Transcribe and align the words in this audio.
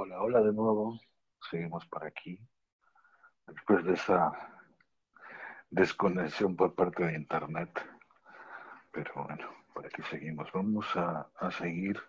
Hola, 0.00 0.22
hola 0.22 0.40
de 0.42 0.52
nuevo. 0.52 0.96
Seguimos 1.50 1.84
por 1.86 2.04
aquí. 2.04 2.38
Después 3.48 3.84
de 3.84 3.94
esa 3.94 4.30
desconexión 5.70 6.54
por 6.54 6.72
parte 6.76 7.04
de 7.04 7.16
Internet. 7.16 7.84
Pero 8.92 9.12
bueno, 9.24 9.50
por 9.74 9.86
aquí 9.86 10.00
seguimos. 10.02 10.52
Vamos 10.52 10.86
a, 10.94 11.28
seguir 11.50 12.00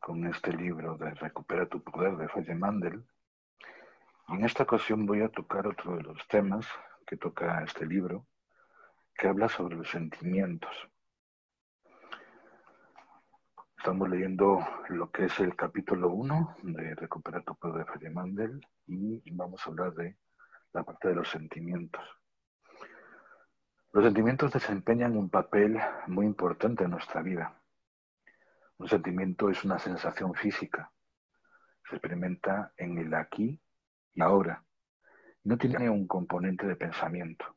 con 0.00 0.26
este 0.26 0.54
libro 0.54 0.96
de 0.96 1.10
Recupera 1.10 1.68
tu 1.68 1.82
poder 1.82 2.16
de 2.16 2.30
Fede 2.30 2.54
Mandel. 2.54 3.04
Y 4.28 4.36
en 4.36 4.46
esta 4.46 4.62
ocasión 4.62 5.04
voy 5.04 5.20
a 5.20 5.28
tocar 5.28 5.66
otro 5.66 5.98
de 5.98 6.02
los 6.02 6.26
temas 6.28 6.66
que 7.06 7.18
toca 7.18 7.62
este 7.62 7.84
libro, 7.84 8.26
que 9.14 9.28
habla 9.28 9.50
sobre 9.50 9.76
los 9.76 9.90
sentimientos. 9.90 10.74
Estamos 13.86 14.08
leyendo 14.08 14.66
lo 14.88 15.12
que 15.12 15.26
es 15.26 15.38
el 15.38 15.54
capítulo 15.54 16.10
1 16.10 16.56
de 16.64 16.96
Recuperar 16.96 17.44
tu 17.44 17.54
poder 17.54 17.86
de 17.86 17.92
Fede 17.92 18.10
Mandel 18.10 18.60
y 18.88 19.22
vamos 19.30 19.64
a 19.64 19.70
hablar 19.70 19.94
de 19.94 20.16
la 20.72 20.82
parte 20.82 21.06
de 21.06 21.14
los 21.14 21.28
sentimientos. 21.30 22.02
Los 23.92 24.02
sentimientos 24.02 24.52
desempeñan 24.52 25.16
un 25.16 25.30
papel 25.30 25.78
muy 26.08 26.26
importante 26.26 26.82
en 26.82 26.90
nuestra 26.90 27.22
vida. 27.22 27.62
Un 28.78 28.88
sentimiento 28.88 29.50
es 29.50 29.62
una 29.62 29.78
sensación 29.78 30.34
física. 30.34 30.90
Se 31.88 31.94
experimenta 31.94 32.72
en 32.78 32.98
el 32.98 33.14
aquí 33.14 33.62
y 34.14 34.20
ahora. 34.20 34.64
No 35.44 35.56
tiene 35.56 35.88
un 35.88 36.08
componente 36.08 36.66
de 36.66 36.74
pensamiento. 36.74 37.54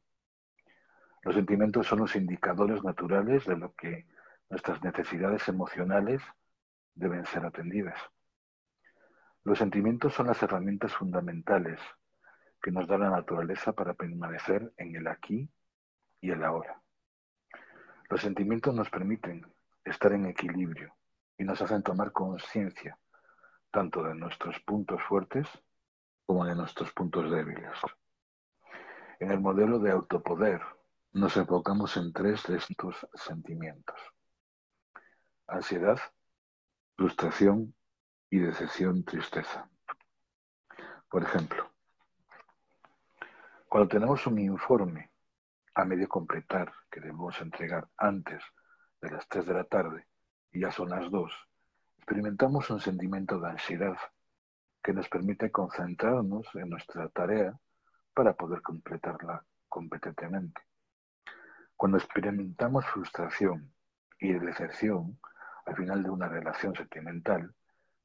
Los 1.23 1.33
sentimientos 1.33 1.87
son 1.87 2.01
los 2.01 2.15
indicadores 2.15 2.83
naturales 2.83 3.47
de 3.47 3.57
lo 3.57 3.73
que 3.73 4.05
Nuestras 4.49 4.81
necesidades 4.83 5.47
emocionales 5.47 6.23
deben 6.95 7.23
ser 7.27 7.45
atendidas. 7.45 7.99
Los 9.43 9.59
sentimientos 9.59 10.15
son 10.15 10.25
las 10.25 10.41
herramientas 10.41 10.91
fundamentales 10.95 11.79
que 12.59 12.71
nos 12.71 12.87
da 12.87 12.97
la 12.97 13.11
naturaleza 13.11 13.73
para 13.73 13.93
permanecer 13.93 14.73
en 14.77 14.95
el 14.95 15.07
aquí 15.07 15.47
y 16.19 16.31
el 16.31 16.43
ahora. 16.43 16.81
Los 18.09 18.21
sentimientos 18.21 18.73
nos 18.73 18.89
permiten 18.89 19.45
estar 19.85 20.13
en 20.13 20.25
equilibrio 20.25 20.95
y 21.37 21.43
nos 21.43 21.61
hacen 21.61 21.83
tomar 21.83 22.11
conciencia 22.11 22.97
tanto 23.69 24.01
de 24.01 24.15
nuestros 24.15 24.59
puntos 24.61 25.01
fuertes 25.03 25.47
como 26.25 26.43
de 26.45 26.55
nuestros 26.55 26.91
puntos 26.91 27.29
débiles. 27.29 27.77
En 29.19 29.29
el 29.29 29.39
modelo 29.39 29.77
de 29.77 29.91
autopoder 29.91 30.61
nos 31.13 31.37
enfocamos 31.37 31.95
en 31.97 32.11
tres 32.11 32.43
de 32.47 32.57
estos 32.57 33.07
sentimientos 33.13 33.95
ansiedad, 35.49 35.99
frustración 36.95 37.73
y 38.29 38.39
decepción, 38.39 39.03
tristeza. 39.03 39.69
Por 41.09 41.23
ejemplo, 41.23 41.71
cuando 43.67 43.87
tenemos 43.87 44.25
un 44.27 44.39
informe 44.39 45.11
a 45.75 45.85
medio 45.85 46.07
completar 46.07 46.71
que 46.91 46.99
debemos 46.99 47.39
entregar 47.41 47.87
antes 47.97 48.43
de 49.01 49.11
las 49.11 49.27
3 49.27 49.45
de 49.45 49.53
la 49.53 49.63
tarde 49.63 50.07
y 50.51 50.61
ya 50.61 50.71
son 50.71 50.89
las 50.89 51.09
2, 51.09 51.31
experimentamos 51.97 52.69
un 52.69 52.79
sentimiento 52.79 53.39
de 53.39 53.49
ansiedad 53.49 53.97
que 54.83 54.93
nos 54.93 55.09
permite 55.09 55.51
concentrarnos 55.51 56.47
en 56.55 56.69
nuestra 56.69 57.09
tarea 57.09 57.59
para 58.13 58.33
poder 58.33 58.61
completarla 58.61 59.45
competentemente. 59.67 60.61
Cuando 61.75 61.97
experimentamos 61.97 62.85
frustración 62.87 63.73
y 64.19 64.33
decepción, 64.33 65.19
al 65.69 65.75
final 65.75 66.01
de 66.01 66.09
una 66.09 66.27
relación 66.27 66.73
sentimental, 66.73 67.53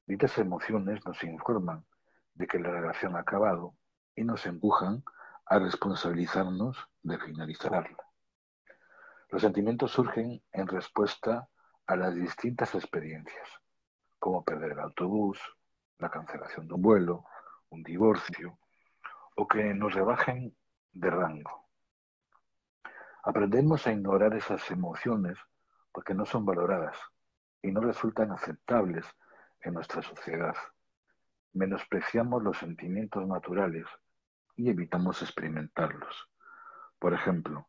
dichas 0.06 0.36
emociones 0.36 1.02
nos 1.06 1.22
informan 1.24 1.82
de 2.34 2.46
que 2.46 2.58
la 2.58 2.70
relación 2.70 3.16
ha 3.16 3.20
acabado 3.20 3.74
y 4.14 4.22
nos 4.22 4.44
empujan 4.44 5.02
a 5.46 5.58
responsabilizarnos 5.58 6.76
de 7.02 7.18
finalizarla. 7.18 7.96
Los 9.30 9.40
sentimientos 9.40 9.92
surgen 9.92 10.42
en 10.52 10.66
respuesta 10.66 11.48
a 11.86 11.96
las 11.96 12.14
distintas 12.14 12.74
experiencias, 12.74 13.48
como 14.18 14.44
perder 14.44 14.72
el 14.72 14.80
autobús, 14.80 15.40
la 15.98 16.10
cancelación 16.10 16.68
de 16.68 16.74
un 16.74 16.82
vuelo, 16.82 17.24
un 17.70 17.82
divorcio, 17.82 18.58
o 19.36 19.48
que 19.48 19.72
nos 19.72 19.94
rebajen 19.94 20.54
de 20.92 21.10
rango. 21.10 21.66
Aprendemos 23.22 23.86
a 23.86 23.92
ignorar 23.92 24.34
esas 24.34 24.70
emociones 24.70 25.38
porque 25.92 26.12
no 26.12 26.26
son 26.26 26.44
valoradas 26.44 26.98
y 27.64 27.72
no 27.72 27.80
resultan 27.80 28.30
aceptables 28.30 29.06
en 29.62 29.72
nuestra 29.72 30.02
sociedad. 30.02 30.54
Menospreciamos 31.54 32.42
los 32.42 32.58
sentimientos 32.58 33.26
naturales 33.26 33.86
y 34.54 34.68
evitamos 34.68 35.22
experimentarlos. 35.22 36.28
Por 36.98 37.14
ejemplo, 37.14 37.66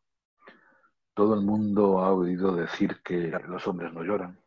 todo 1.14 1.32
el 1.32 1.40
mundo 1.40 2.00
ha 2.00 2.12
oído 2.12 2.54
decir 2.54 3.00
que 3.02 3.30
los 3.48 3.66
hombres 3.66 3.90
no 3.94 4.04
lloran. 4.04 4.38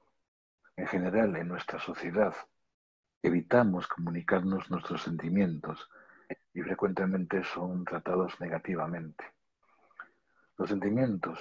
En 0.76 0.86
general, 0.86 1.36
en 1.36 1.48
nuestra 1.48 1.80
sociedad, 1.80 2.36
evitamos 3.24 3.88
comunicarnos 3.88 4.70
nuestros 4.70 5.02
sentimientos 5.02 5.90
y 6.54 6.62
frecuentemente 6.62 7.44
son 7.44 7.86
tratados 7.86 8.40
negativamente. 8.40 9.26
Los 10.60 10.70
sentimientos 10.70 11.40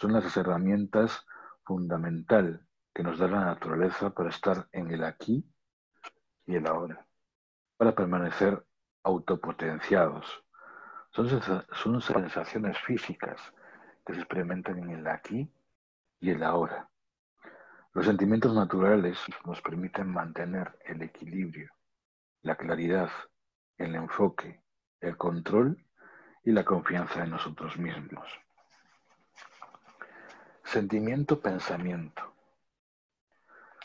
son 0.00 0.12
las 0.12 0.36
herramientas 0.36 1.24
fundamentales 1.62 2.60
que 2.94 3.02
nos 3.02 3.18
da 3.18 3.26
la 3.26 3.44
naturaleza 3.44 4.10
para 4.10 4.30
estar 4.30 4.68
en 4.70 4.90
el 4.92 5.02
aquí 5.02 5.44
y 6.46 6.54
el 6.54 6.66
ahora, 6.66 7.04
para 7.76 7.94
permanecer 7.94 8.64
autopotenciados. 9.02 10.44
Son, 11.10 12.00
sensaciones 12.00 12.78
físicas 12.78 13.40
que 14.06 14.14
se 14.14 14.20
experimentan 14.20 14.78
en 14.78 14.90
el 14.90 15.06
aquí 15.06 15.52
y 16.20 16.30
el 16.30 16.42
ahora. 16.42 16.88
Los 17.92 18.06
sentimientos 18.06 18.54
naturales 18.54 19.18
nos 19.44 19.60
permiten 19.60 20.08
mantener 20.08 20.76
el 20.84 21.02
equilibrio, 21.02 21.72
la 22.42 22.56
claridad, 22.56 23.10
el 23.76 23.94
enfoque, 23.94 24.62
el 25.00 25.16
control 25.16 25.84
y 26.44 26.52
la 26.52 26.64
confianza 26.64 27.24
en 27.24 27.30
nosotros 27.30 27.76
mismos. 27.76 28.28
Sentimiento-pensamiento. 30.64 32.34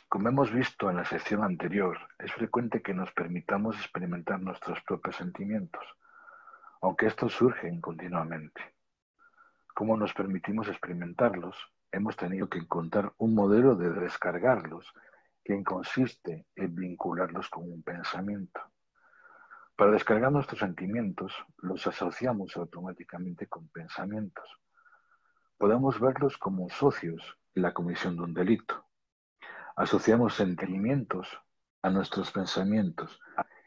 Como 0.10 0.28
hemos 0.28 0.52
visto 0.52 0.90
en 0.90 0.96
la 0.96 1.06
sección 1.06 1.44
anterior, 1.44 1.96
es 2.18 2.34
frecuente 2.34 2.82
que 2.82 2.96
nos 2.96 3.12
permitamos 3.12 3.76
experimentar 3.76 4.42
nuestros 4.42 4.82
propios 4.82 5.16
sentimientos, 5.18 5.86
aunque 6.82 7.06
estos 7.06 7.34
surgen 7.34 7.80
continuamente. 7.80 8.60
Como 9.76 9.96
nos 9.98 10.12
permitimos 10.16 10.68
experimentarlos, 10.68 11.56
hemos 11.92 12.18
tenido 12.18 12.50
que 12.50 12.58
encontrar 12.58 13.14
un 13.20 13.36
modelo 13.36 13.76
de 13.76 13.92
descargarlos 13.92 14.92
que 15.44 15.64
consiste 15.64 16.48
en 16.56 16.74
vincularlos 16.74 17.48
con 17.48 17.72
un 17.72 17.84
pensamiento. 17.84 18.62
Para 19.76 19.92
descargar 19.92 20.32
nuestros 20.32 20.60
sentimientos, 20.60 21.36
los 21.60 21.86
asociamos 21.86 22.58
automáticamente 22.58 23.46
con 23.46 23.68
pensamientos. 23.68 24.50
Podemos 25.60 26.00
verlos 26.00 26.40
como 26.40 26.68
socios 26.72 27.38
en 27.54 27.62
la 27.62 27.76
comisión 27.76 28.16
de 28.16 28.24
un 28.24 28.34
delito 28.34 28.89
asociamos 29.80 30.34
sentimientos 30.34 31.42
a 31.82 31.90
nuestros 31.90 32.34
pensamientos 32.34 33.18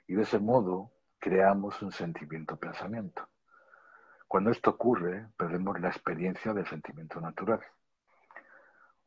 y 0.07 0.13
de 0.13 0.25
ese 0.25 0.39
modo 0.39 0.93
creamos 1.19 1.81
un 1.81 1.91
sentimiento-pensamiento. 1.91 3.27
Cuando 4.29 4.51
esto 4.51 4.71
ocurre, 4.71 5.29
perdemos 5.39 5.81
la 5.81 5.89
experiencia 5.89 6.53
del 6.53 6.67
sentimiento 6.67 7.19
natural. 7.19 7.61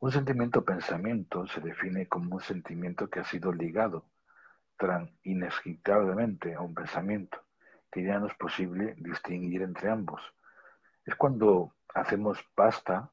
Un 0.00 0.10
sentimiento-pensamiento 0.10 1.46
se 1.46 1.60
define 1.60 2.08
como 2.08 2.34
un 2.34 2.42
sentimiento 2.42 3.08
que 3.08 3.20
ha 3.20 3.24
sido 3.24 3.52
ligado 3.52 4.10
tan 4.76 5.16
a 6.56 6.60
un 6.60 6.74
pensamiento 6.74 7.38
que 7.92 8.02
ya 8.02 8.18
no 8.18 8.26
es 8.26 8.34
posible 8.34 8.96
distinguir 8.98 9.62
entre 9.62 9.90
ambos. 9.90 10.20
Es 11.04 11.14
cuando 11.14 11.72
hacemos 11.94 12.42
pasta 12.56 13.12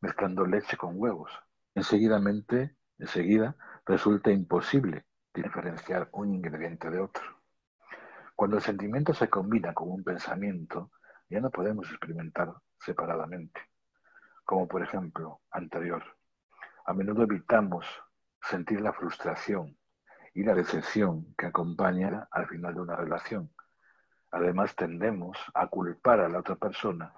mezclando 0.00 0.46
leche 0.46 0.78
con 0.78 0.98
huevos. 0.98 1.30
Enseguidamente 1.74 2.74
Enseguida 2.98 3.56
resulta 3.84 4.30
imposible 4.30 5.04
diferenciar 5.34 6.08
un 6.12 6.34
ingrediente 6.34 6.90
de 6.90 7.00
otro. 7.00 7.22
Cuando 8.34 8.56
el 8.56 8.62
sentimiento 8.62 9.14
se 9.14 9.28
combina 9.28 9.74
con 9.74 9.90
un 9.90 10.04
pensamiento, 10.04 10.90
ya 11.28 11.40
no 11.40 11.50
podemos 11.50 11.88
experimentar 11.90 12.52
separadamente. 12.78 13.60
Como 14.44 14.68
por 14.68 14.82
ejemplo, 14.82 15.40
anterior, 15.50 16.02
a 16.84 16.94
menudo 16.94 17.24
evitamos 17.24 17.86
sentir 18.42 18.80
la 18.80 18.92
frustración 18.92 19.76
y 20.34 20.44
la 20.44 20.54
decepción 20.54 21.34
que 21.36 21.46
acompaña 21.46 22.28
al 22.30 22.46
final 22.46 22.74
de 22.74 22.80
una 22.80 22.94
relación. 22.94 23.50
Además, 24.30 24.76
tendemos 24.76 25.38
a 25.54 25.66
culpar 25.68 26.20
a 26.20 26.28
la 26.28 26.38
otra 26.38 26.56
persona 26.56 27.12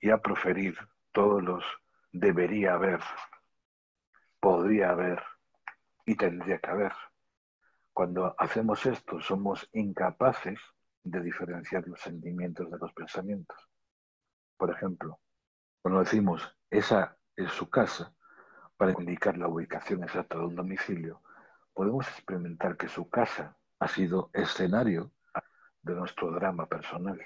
y 0.00 0.10
a 0.10 0.18
proferir 0.18 0.76
todos 1.12 1.42
los 1.42 1.64
debería 2.12 2.74
haber, 2.74 3.00
podría 4.46 4.90
haber 4.90 5.20
y 6.04 6.14
tendría 6.14 6.60
que 6.60 6.70
haber. 6.70 6.92
Cuando 7.92 8.36
hacemos 8.38 8.86
esto, 8.86 9.20
somos 9.20 9.68
incapaces 9.72 10.60
de 11.02 11.20
diferenciar 11.20 11.88
los 11.88 12.00
sentimientos 12.00 12.70
de 12.70 12.78
los 12.78 12.92
pensamientos. 12.92 13.58
Por 14.56 14.70
ejemplo, 14.70 15.18
cuando 15.82 15.98
decimos 15.98 16.56
esa 16.70 17.18
es 17.34 17.50
su 17.50 17.68
casa, 17.68 18.14
para 18.76 18.92
indicar 18.92 19.36
la 19.36 19.48
ubicación 19.48 20.04
exacta 20.04 20.38
de 20.38 20.44
un 20.44 20.54
domicilio, 20.54 21.22
podemos 21.74 22.06
experimentar 22.06 22.76
que 22.76 22.86
su 22.86 23.10
casa 23.10 23.58
ha 23.80 23.88
sido 23.88 24.30
escenario 24.32 25.10
de 25.82 25.94
nuestro 25.96 26.30
drama 26.30 26.68
personal. 26.68 27.20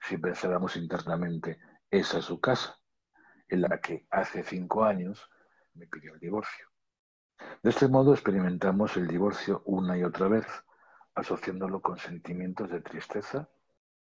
Si 0.00 0.16
pensáramos 0.16 0.76
internamente, 0.76 1.60
esa 1.90 2.20
es 2.20 2.24
su 2.24 2.40
casa, 2.40 2.78
en 3.46 3.60
la 3.60 3.78
que 3.78 4.06
hace 4.10 4.42
cinco 4.42 4.84
años 4.84 5.28
me 5.74 5.86
pidió 5.86 6.14
el 6.14 6.20
divorcio. 6.20 6.66
De 7.62 7.70
este 7.70 7.88
modo 7.88 8.12
experimentamos 8.12 8.96
el 8.96 9.06
divorcio 9.06 9.62
una 9.66 9.96
y 9.96 10.04
otra 10.04 10.28
vez, 10.28 10.46
asociándolo 11.14 11.80
con 11.80 11.98
sentimientos 11.98 12.70
de 12.70 12.80
tristeza 12.80 13.48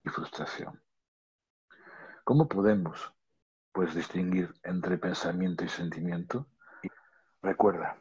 y 0.04 0.10
frustración. 0.10 0.82
¿Cómo 2.24 2.48
podemos, 2.48 3.14
pues, 3.72 3.96
distinguir 3.96 4.54
entre 4.64 4.98
pensamiento 4.98 5.64
y 5.64 5.70
sentimiento? 5.70 6.48
Recuerda, 7.42 7.98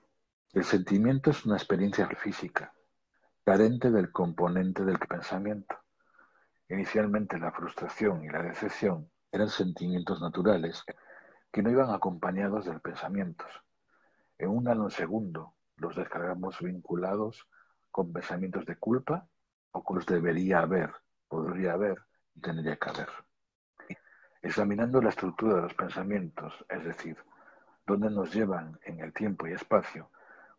el 0.53 0.65
sentimiento 0.65 1.31
es 1.31 1.47
una 1.47 1.57
experiencia 1.57 2.07
física, 2.09 2.75
carente 3.45 3.91
del 3.91 4.13
componente 4.13 4.85
del 4.85 4.99
pensamiento. 4.99 5.77
Inicialmente 6.69 7.39
la 7.39 7.53
frustración 7.53 8.25
y 8.25 8.29
la 8.29 8.43
decepción 8.43 9.11
eran 9.33 9.49
sentimientos 9.49 10.21
naturales 10.21 10.85
que 11.53 11.63
no 11.63 11.71
iban 11.71 11.91
acompañados 11.91 12.65
de 12.65 12.79
pensamientos. 12.79 13.49
En 14.39 14.51
un 14.51 14.65
nanosegundo 14.65 15.55
los 15.77 15.97
descargamos 15.97 16.61
vinculados 16.61 17.49
con 17.91 18.13
pensamientos 18.13 18.67
de 18.67 18.77
culpa 18.77 19.27
o 19.73 19.83
con 19.83 19.97
los 19.97 20.07
debería 20.07 20.61
haber, 20.61 20.93
podría 21.29 21.73
haber 21.73 21.99
y 22.35 22.41
tendría 22.41 22.77
que 22.77 22.91
haber. 22.91 23.09
Examinando 24.43 25.03
la 25.03 25.11
estructura 25.11 25.57
de 25.57 25.63
los 25.63 25.75
pensamientos, 25.75 26.65
es 26.69 26.85
decir, 26.85 27.17
dónde 27.87 28.11
nos 28.11 28.33
llevan 28.33 28.79
en 28.85 29.01
el 29.01 29.13
tiempo 29.13 29.47
y 29.47 29.53
espacio, 29.53 30.11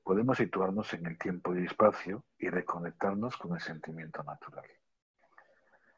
podemos 0.04 0.38
situarnos 0.38 0.94
en 0.94 1.06
el 1.06 1.18
tiempo 1.18 1.56
y 1.56 1.66
espacio 1.66 2.24
y 2.38 2.50
reconectarnos 2.50 3.38
con 3.38 3.54
el 3.54 3.62
sentimiento 3.62 4.24
natural. 4.24 4.66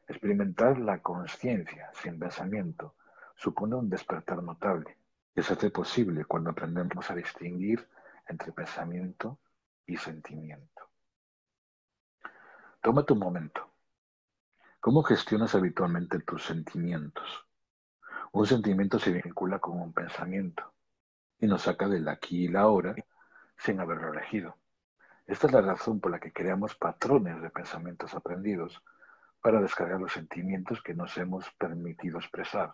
Experimentar 0.08 0.78
la 0.80 1.02
conciencia 1.02 1.90
sin 1.94 2.20
pensamiento 2.20 2.96
supone 3.36 3.76
un 3.76 3.90
despertar 3.90 4.42
notable 4.42 4.98
que 5.34 5.44
se 5.44 5.54
hace 5.54 5.70
posible 5.72 6.26
cuando 6.26 6.52
aprendemos 6.52 7.10
a 7.10 7.16
distinguir 7.16 7.88
entre 8.28 8.52
pensamiento 8.52 9.40
y 9.86 9.98
sentimiento. 9.98 10.90
Tómate 12.82 13.14
un 13.14 13.20
momento. 13.20 13.70
¿Cómo 14.80 15.04
gestionas 15.04 15.56
habitualmente 15.56 16.20
tus 16.20 16.44
sentimientos? 16.44 17.48
Un 18.34 18.46
sentimiento 18.46 19.00
se 19.00 19.12
vincula 19.12 19.60
con 19.60 19.80
un 19.80 19.94
pensamiento 19.94 20.74
y 21.40 21.48
nos 21.48 21.62
saca 21.62 21.88
del 21.88 22.08
aquí 22.10 22.46
y 22.46 22.48
la 22.50 22.62
ahora 22.62 22.96
sin 23.58 23.80
haberlo 23.80 24.12
elegido. 24.12 24.58
Esta 25.26 25.48
es 25.48 25.54
la 25.54 25.62
razón 25.62 26.02
por 26.02 26.12
la 26.12 26.20
que 26.20 26.34
creamos 26.34 26.76
patrones 26.76 27.42
de 27.42 27.50
pensamientos 27.50 28.14
aprendidos 28.14 28.84
para 29.42 29.62
descargar 29.62 30.02
los 30.02 30.12
sentimientos 30.12 30.82
que 30.82 30.94
nos 30.94 31.18
hemos 31.18 31.50
permitido 31.52 32.18
expresar. 32.18 32.74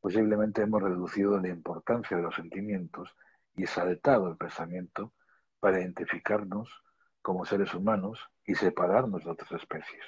Posiblemente 0.00 0.62
hemos 0.62 0.82
reducido 0.82 1.38
la 1.38 1.48
importancia 1.48 2.16
de 2.16 2.22
los 2.22 2.34
sentimientos 2.34 3.14
y 3.54 3.64
exaltado 3.64 4.28
el 4.28 4.36
pensamiento 4.36 5.12
para 5.60 5.80
identificarnos 5.80 6.82
como 7.20 7.44
seres 7.44 7.74
humanos 7.74 8.30
y 8.46 8.54
separarnos 8.54 9.24
de 9.24 9.30
otras 9.30 9.52
especies. 9.52 10.04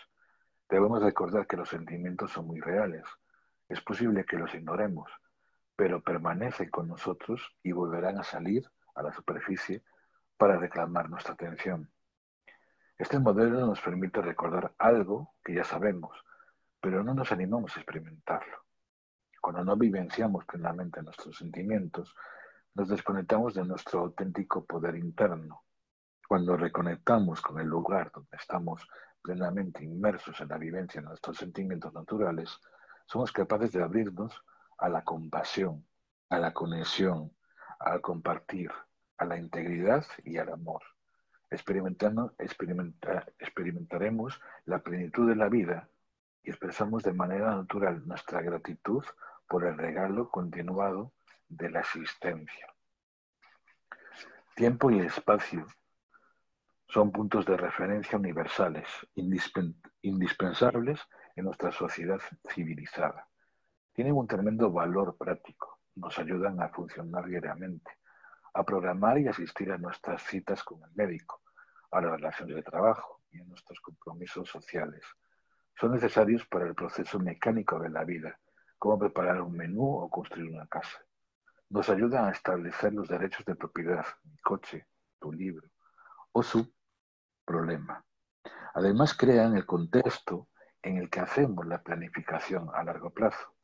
Debemos 0.69 1.03
recordar 1.03 1.47
que 1.47 1.59
los 1.59 1.69
sentimientos 1.69 2.33
son 2.33 2.47
muy 2.47 2.61
reales. 2.61 3.05
Es 3.69 3.83
posible 3.83 4.25
que 4.25 4.39
los 4.39 4.55
ignoremos, 4.55 5.11
pero 5.77 6.03
permanecen 6.03 6.71
con 6.71 6.89
nosotros 6.89 7.55
y 7.63 7.73
volverán 7.73 8.19
a 8.19 8.25
salir 8.25 8.71
a 8.95 9.03
la 9.03 9.13
superficie 9.13 9.83
para 10.39 10.57
reclamar 10.57 11.11
nuestra 11.11 11.35
atención. 11.35 11.91
Este 12.97 13.19
modelo 13.19 13.67
nos 13.67 13.81
permite 13.81 14.23
recordar 14.23 14.73
algo 14.79 15.35
que 15.45 15.55
ya 15.55 15.65
sabemos, 15.65 16.17
pero 16.81 17.05
no 17.05 17.13
nos 17.13 17.33
animamos 17.33 17.77
a 17.77 17.81
experimentarlo. 17.81 18.72
Cuando 19.43 19.65
no 19.65 19.77
vivenciamos 19.77 20.45
plenamente 20.45 21.03
nuestros 21.03 21.37
sentimientos, 21.37 22.15
nos 22.77 22.89
desconectamos 22.89 23.55
de 23.55 23.65
nuestro 23.65 23.99
auténtico 23.99 24.65
poder 24.65 24.95
interno. 24.95 25.65
Cuando 26.29 26.57
reconectamos 26.57 27.43
con 27.43 27.59
el 27.59 27.67
lugar 27.67 28.13
donde 28.15 28.37
estamos 28.39 28.89
plenamente 29.21 29.83
inmersos 29.83 30.41
en 30.41 30.49
la 30.49 30.59
vivencia 30.59 31.01
de 31.01 31.09
nuestros 31.09 31.39
sentimientos 31.39 31.93
naturales, 31.93 32.57
somos 33.05 33.33
capaces 33.33 33.73
de 33.73 33.83
abrirnos 33.83 34.33
a 34.79 34.89
la 34.89 35.03
compasión, 35.03 35.85
a 36.31 36.39
la 36.39 36.53
conexión, 36.53 37.33
al 37.81 38.01
compartir, 38.01 38.71
a 39.19 39.25
la 39.25 39.39
integridad 39.39 40.07
y 40.23 40.39
al 40.39 40.51
amor. 40.51 40.83
Experimentando, 41.51 42.33
experimentaremos 42.39 44.41
la 44.67 44.79
plenitud 44.79 45.29
de 45.29 45.35
la 45.35 45.49
vida 45.49 45.89
y 46.45 46.51
expresamos 46.51 47.03
de 47.03 47.13
manera 47.13 47.57
natural 47.57 48.07
nuestra 48.07 48.41
gratitud 48.41 49.03
por 49.53 49.67
el 49.67 49.77
regalo 49.77 50.31
continuado 50.31 51.13
de 51.49 51.71
la 51.71 51.81
existencia. 51.81 52.67
Tiempo 54.57 54.91
y 54.91 55.01
espacio 55.01 55.67
son 56.89 57.13
puntos 57.13 57.45
de 57.45 57.59
referencia 57.59 58.19
universales, 58.19 58.89
indispensables 60.03 61.01
en 61.37 61.45
nuestra 61.45 61.71
sociedad 61.71 62.21
civilizada 62.49 63.29
tienen 63.93 64.15
un 64.15 64.27
tremendo 64.27 64.71
valor 64.71 65.17
práctico. 65.17 65.81
Nos 65.97 66.19
ayudan 66.19 66.61
a 66.63 66.71
funcionar 66.71 67.27
diariamente, 67.27 67.99
a 68.55 68.65
programar 68.65 69.19
y 69.19 69.29
asistir 69.29 69.71
a 69.71 69.79
nuestras 69.79 70.23
citas 70.23 70.63
con 70.65 70.83
el 70.83 70.91
médico, 70.95 71.43
a 71.91 72.01
las 72.01 72.13
relaciones 72.13 72.57
de 72.57 72.63
trabajo 72.63 73.21
y 73.31 73.41
a 73.41 73.45
nuestros 73.45 73.81
compromisos 73.81 74.49
sociales. 74.49 75.05
Son 75.79 75.93
necesarios 75.93 76.47
para 76.47 76.67
el 76.67 76.75
proceso 76.75 77.19
mecánico 77.19 77.79
de 77.79 77.91
la 77.91 78.05
vida, 78.05 78.39
como 78.83 78.99
preparar 78.99 79.41
un 79.41 79.57
menú 79.57 79.95
o 79.95 80.11
construir 80.11 80.51
una 80.51 80.67
casa. 80.67 80.99
Nos 81.71 81.89
ayudan 81.89 82.25
a 82.25 82.33
establecer 82.33 82.93
los 82.93 83.07
derechos 83.07 83.45
de 83.45 83.55
propiedad, 83.55 84.05
mi 84.25 84.37
coche, 84.39 84.89
tu 85.21 85.31
libro 85.31 85.69
o 86.33 86.43
su 86.43 86.69
problema. 87.45 88.05
Además, 88.75 89.15
crean 89.15 89.57
el 89.57 89.67
contexto 89.67 90.49
en 90.83 90.97
el 90.97 91.09
que 91.11 91.21
hacemos 91.21 91.65
la 91.65 91.81
planificación 91.81 92.71
a 92.75 92.83
largo 92.83 93.11
plazo. 93.11 93.55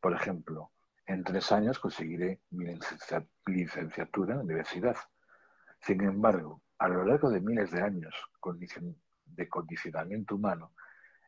Por 0.00 0.12
ejemplo, 0.14 0.72
en 1.06 1.22
tres 1.22 1.52
años 1.52 1.78
conseguiré 1.78 2.40
mi 2.50 2.66
licenciatura 3.46 4.32
en 4.32 4.38
la 4.38 4.44
universidad. 4.44 4.96
Sin 5.78 6.00
embargo, 6.00 6.60
a 6.78 6.88
lo 6.88 7.04
largo 7.04 7.30
de 7.30 7.40
miles 7.40 7.70
de 7.70 7.82
años 7.82 8.16
de 9.26 9.48
condicionamiento 9.48 10.34
humano, 10.34 10.72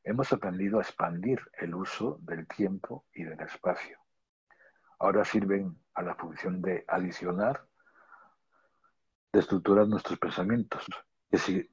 hemos 0.08 0.32
aprendido 0.32 0.78
a 0.78 0.82
expandir 0.82 1.40
el 1.58 1.74
uso 1.74 2.18
del 2.22 2.46
tiempo 2.46 3.04
y 3.12 3.24
del 3.24 3.40
espacio. 3.40 3.98
Ahora 4.98 5.24
sirven 5.24 5.76
a 5.94 6.02
la 6.02 6.14
función 6.14 6.60
de 6.60 6.84
adicionar, 6.88 7.66
de 9.32 9.40
estructurar 9.40 9.86
nuestros 9.86 10.18
pensamientos, 10.18 10.84
que, 11.30 11.68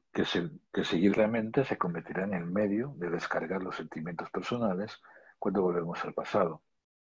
que 0.71 0.83
seguidamente 0.83 1.63
se 1.63 1.77
convertirá 1.77 2.23
en 2.25 2.33
el 2.33 2.45
medio 2.45 2.93
de 2.97 3.09
descargar 3.09 3.63
los 3.63 3.77
sentimientos 3.77 4.29
personales 4.29 5.01
cuando 5.39 5.61
volvemos 5.61 6.03
al 6.03 6.13
pasado 6.13 6.61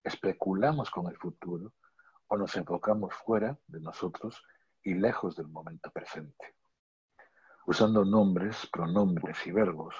especulamos 0.08 0.90
con 0.90 1.06
el 1.06 1.16
futuro 1.16 1.72
o 2.28 2.36
nos 2.36 2.56
enfocamos 2.56 3.14
fuera 3.14 3.58
de 3.66 3.80
nosotros 3.80 4.42
y 4.82 4.94
lejos 4.94 5.36
del 5.36 5.48
momento 5.48 5.90
presente. 5.90 6.54
Usando 7.66 8.04
nombres, 8.04 8.68
pronombres 8.72 9.46
y 9.46 9.52
verbos, 9.52 9.94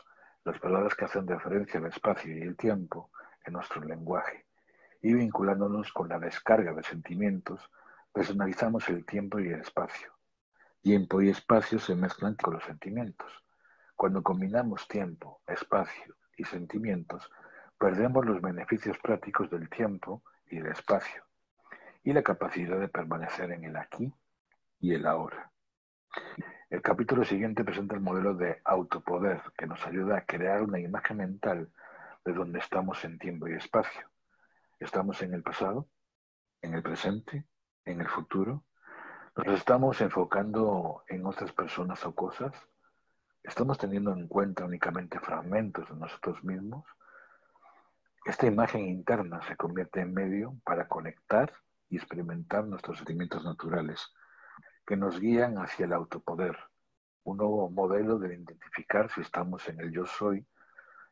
las 0.49 0.61
palabras 0.61 0.95
que 0.95 1.05
hacen 1.05 1.27
referencia 1.27 1.79
al 1.79 1.87
espacio 1.87 2.37
y 2.37 2.41
el 2.41 2.57
tiempo 2.57 3.11
en 3.45 3.53
nuestro 3.53 3.83
lenguaje, 3.83 4.47
y 5.03 5.13
vinculándonos 5.15 5.93
con 5.93 6.09
la 6.09 6.19
descarga 6.19 6.73
de 6.73 6.83
sentimientos, 6.83 7.71
personalizamos 8.13 8.89
el 8.89 9.05
tiempo 9.05 9.39
y 9.39 9.49
el 9.49 9.61
espacio. 9.61 10.13
Tiempo 10.81 11.21
y 11.21 11.29
espacio 11.29 11.79
se 11.79 11.95
mezclan 11.95 12.35
con 12.35 12.55
los 12.55 12.65
sentimientos. 12.65 13.31
Cuando 13.95 14.23
combinamos 14.23 14.89
tiempo, 14.89 15.43
espacio 15.47 16.17
y 16.37 16.45
sentimientos, 16.45 17.31
perdemos 17.79 18.25
los 18.25 18.41
beneficios 18.41 18.97
prácticos 18.99 19.51
del 19.51 19.69
tiempo 19.69 20.23
y 20.51 20.57
del 20.57 20.73
espacio 20.73 21.25
y 22.03 22.13
la 22.13 22.23
capacidad 22.23 22.79
de 22.81 22.89
permanecer 22.89 23.51
en 23.53 23.65
el 23.65 23.77
aquí 23.77 24.13
y 24.81 24.95
el 24.95 25.07
ahora. 25.07 25.51
El 26.71 26.83
capítulo 26.83 27.25
siguiente 27.25 27.65
presenta 27.65 27.95
el 27.95 28.03
modelo 28.03 28.35
de 28.35 28.61
autopoder 28.63 29.41
que 29.57 29.67
nos 29.67 29.87
ayuda 29.87 30.19
a 30.19 30.27
crear 30.27 30.61
una 30.61 30.79
imagen 30.79 31.17
mental 31.17 31.73
de 32.27 32.33
donde 32.35 32.59
estamos 32.59 33.03
en 33.07 33.19
tiempo 33.19 33.49
y 33.49 33.55
espacio. 33.55 34.07
Estamos 34.79 35.23
en 35.23 35.33
el 35.33 35.43
pasado, 35.43 35.89
en 36.61 36.75
el 36.75 36.83
presente, 36.83 37.47
en 37.87 38.03
el 38.03 38.09
futuro. 38.09 38.65
Nos 39.35 39.47
estamos 39.47 39.99
enfocando 40.03 41.05
en 41.09 41.25
otras 41.25 41.53
personas 41.53 42.05
o 42.05 42.15
cosas. 42.15 42.53
Estamos 43.43 43.79
teniendo 43.79 44.13
en 44.13 44.29
cuenta 44.29 44.67
únicamente 44.67 45.21
fragmentos 45.21 45.89
de 45.89 45.97
nosotros 45.97 46.45
mismos. 46.45 46.85
Esta 48.27 48.47
imagen 48.47 48.87
interna 48.87 49.41
se 49.49 49.57
convierte 49.57 50.03
en 50.03 50.13
medio 50.13 50.55
para 50.65 50.87
conectar 50.87 51.51
y 51.89 51.97
experimentar 51.97 52.67
nuestros 52.67 52.99
sentimientos 52.99 53.43
naturales 53.43 54.13
que 54.89 54.97
nos 54.97 55.21
guían 55.21 55.59
hacia 55.59 55.85
el 55.85 55.93
autopoder, 55.93 56.57
un 57.25 57.37
nuevo 57.37 57.69
modelo 57.69 58.19
de 58.19 58.35
identificar 58.35 59.11
si 59.13 59.21
estamos 59.21 59.69
en 59.69 59.81
el 59.81 59.93
yo 59.93 60.07
soy, 60.07 60.47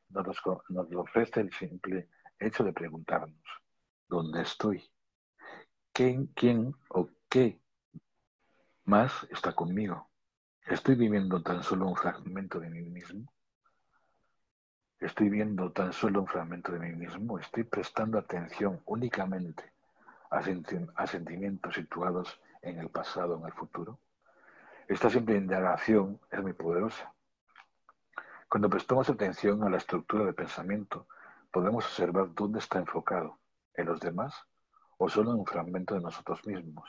nos, 0.09 0.41
nos 0.71 0.91
ofrece 0.95 1.41
el 1.43 1.53
simple 1.53 2.09
hecho 2.39 2.65
de 2.65 2.73
preguntarnos, 2.73 3.45
¿dónde 4.09 4.41
estoy? 4.41 4.83
¿Quién, 5.93 6.29
quién 6.29 6.75
o 6.89 7.11
qué 7.29 7.61
más 8.85 9.27
está 9.29 9.53
conmigo? 9.53 10.09
¿Estoy 10.67 10.95
viviendo 10.95 11.43
tan 11.43 11.63
solo 11.63 11.87
un 11.87 11.97
fragmento 11.97 12.59
de 12.59 12.71
mí 12.71 12.81
mismo? 12.81 13.31
¿Estoy 14.99 15.29
viendo 15.29 15.71
tan 15.71 15.93
solo 15.93 16.23
un 16.23 16.27
fragmento 16.27 16.73
de 16.73 16.79
mí 16.79 16.93
mismo? 16.95 17.39
¿Estoy 17.39 17.65
prestando 17.65 18.19
atención 18.19 18.81
únicamente 18.87 19.71
a, 20.31 20.39
a 20.39 21.07
sentimientos 21.07 21.75
situados 21.75 22.41
en 22.67 22.81
el 22.81 22.91
pasado, 22.91 23.39
en 23.39 23.47
el 23.47 23.53
futuro. 23.53 24.01
Esta 24.89 25.09
simple 25.09 25.37
indagación 25.37 26.21
es 26.31 26.43
muy 26.43 26.53
poderosa. 26.53 27.13
Cuando 28.49 28.69
prestamos 28.69 29.09
atención 29.09 29.63
a 29.65 29.71
la 29.71 29.79
estructura 29.79 30.25
de 30.25 30.33
pensamiento, 30.33 31.09
podemos 31.51 31.85
observar 31.85 32.35
dónde 32.35 32.59
está 32.59 32.79
enfocado, 32.79 33.39
en 33.75 33.87
los 33.87 34.01
demás 34.01 34.35
o 34.99 35.09
solo 35.09 35.33
en 35.33 35.41
un 35.41 35.47
fragmento 35.47 35.95
de 35.95 36.01
nosotros 36.01 36.45
mismos, 36.47 36.89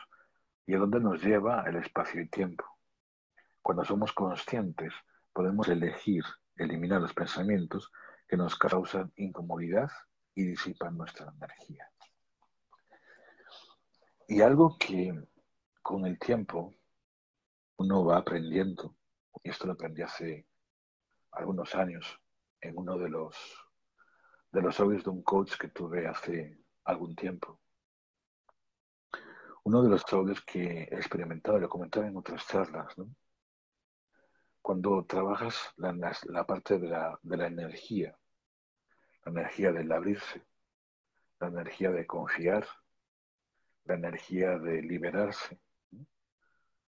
y 0.66 0.76
a 0.76 0.80
dónde 0.80 1.00
nos 1.00 1.22
lleva 1.22 1.64
el 1.68 1.76
espacio 1.76 2.22
y 2.22 2.30
tiempo. 2.30 2.64
Cuando 3.62 3.84
somos 3.84 4.14
conscientes, 4.14 4.94
podemos 5.34 5.68
elegir 5.68 6.24
eliminar 6.56 7.02
los 7.02 7.14
pensamientos 7.14 7.92
que 8.28 8.38
nos 8.38 8.58
causan 8.58 9.12
incomodidad 9.16 9.90
y 10.34 10.44
disipan 10.44 10.98
nuestra 10.98 11.32
energía. 11.36 11.90
Y 14.28 14.42
algo 14.42 14.78
que 14.78 15.14
con 15.88 16.06
el 16.06 16.20
tiempo 16.20 16.76
uno 17.78 18.04
va 18.04 18.18
aprendiendo, 18.18 18.98
y 19.42 19.50
esto 19.50 19.68
lo 19.68 19.72
aprendí 19.72 20.02
hace 20.02 20.46
algunos 21.32 21.74
años 21.76 22.20
en 22.60 22.78
uno 22.78 22.98
de 22.98 23.08
los 23.08 23.38
de 24.52 24.62
los 24.62 24.78
audios 24.82 25.06
de 25.06 25.12
un 25.12 25.24
coach 25.24 25.56
que 25.58 25.70
tuve 25.70 26.06
hace 26.06 26.60
algún 26.84 27.16
tiempo. 27.16 27.62
Uno 29.64 29.82
de 29.82 29.88
los 29.88 30.04
audios 30.12 30.42
que 30.42 30.90
he 30.92 30.96
experimentado, 30.96 31.58
lo 31.58 31.70
comentaba 31.70 32.06
en 32.06 32.18
otras 32.18 32.46
charlas, 32.46 32.94
cuando 34.62 35.06
trabajas 35.06 35.72
la, 35.78 35.94
la 36.26 36.46
parte 36.46 36.80
de 36.80 36.90
la, 36.90 37.18
de 37.24 37.38
la 37.38 37.48
energía, 37.48 38.14
la 39.24 39.32
energía 39.32 39.72
del 39.72 39.90
abrirse, 39.90 40.46
la 41.40 41.48
energía 41.48 41.92
de 41.92 42.06
confiar, 42.06 42.68
la 43.86 43.96
energía 43.96 44.60
de 44.60 44.82
liberarse, 44.82 45.62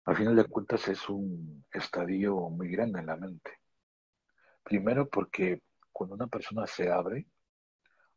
al 0.09 0.17
final 0.17 0.37
de 0.37 0.45
cuentas 0.47 0.88
es 0.88 1.07
un 1.11 1.67
estadio 1.71 2.35
muy 2.49 2.71
grande 2.71 3.00
en 3.00 3.07
la 3.07 3.17
mente. 3.17 3.50
Primero 4.62 5.07
porque 5.07 5.61
cuando 5.93 6.15
una 6.15 6.27
persona 6.27 6.67
se 6.67 6.91
abre, 6.91 7.27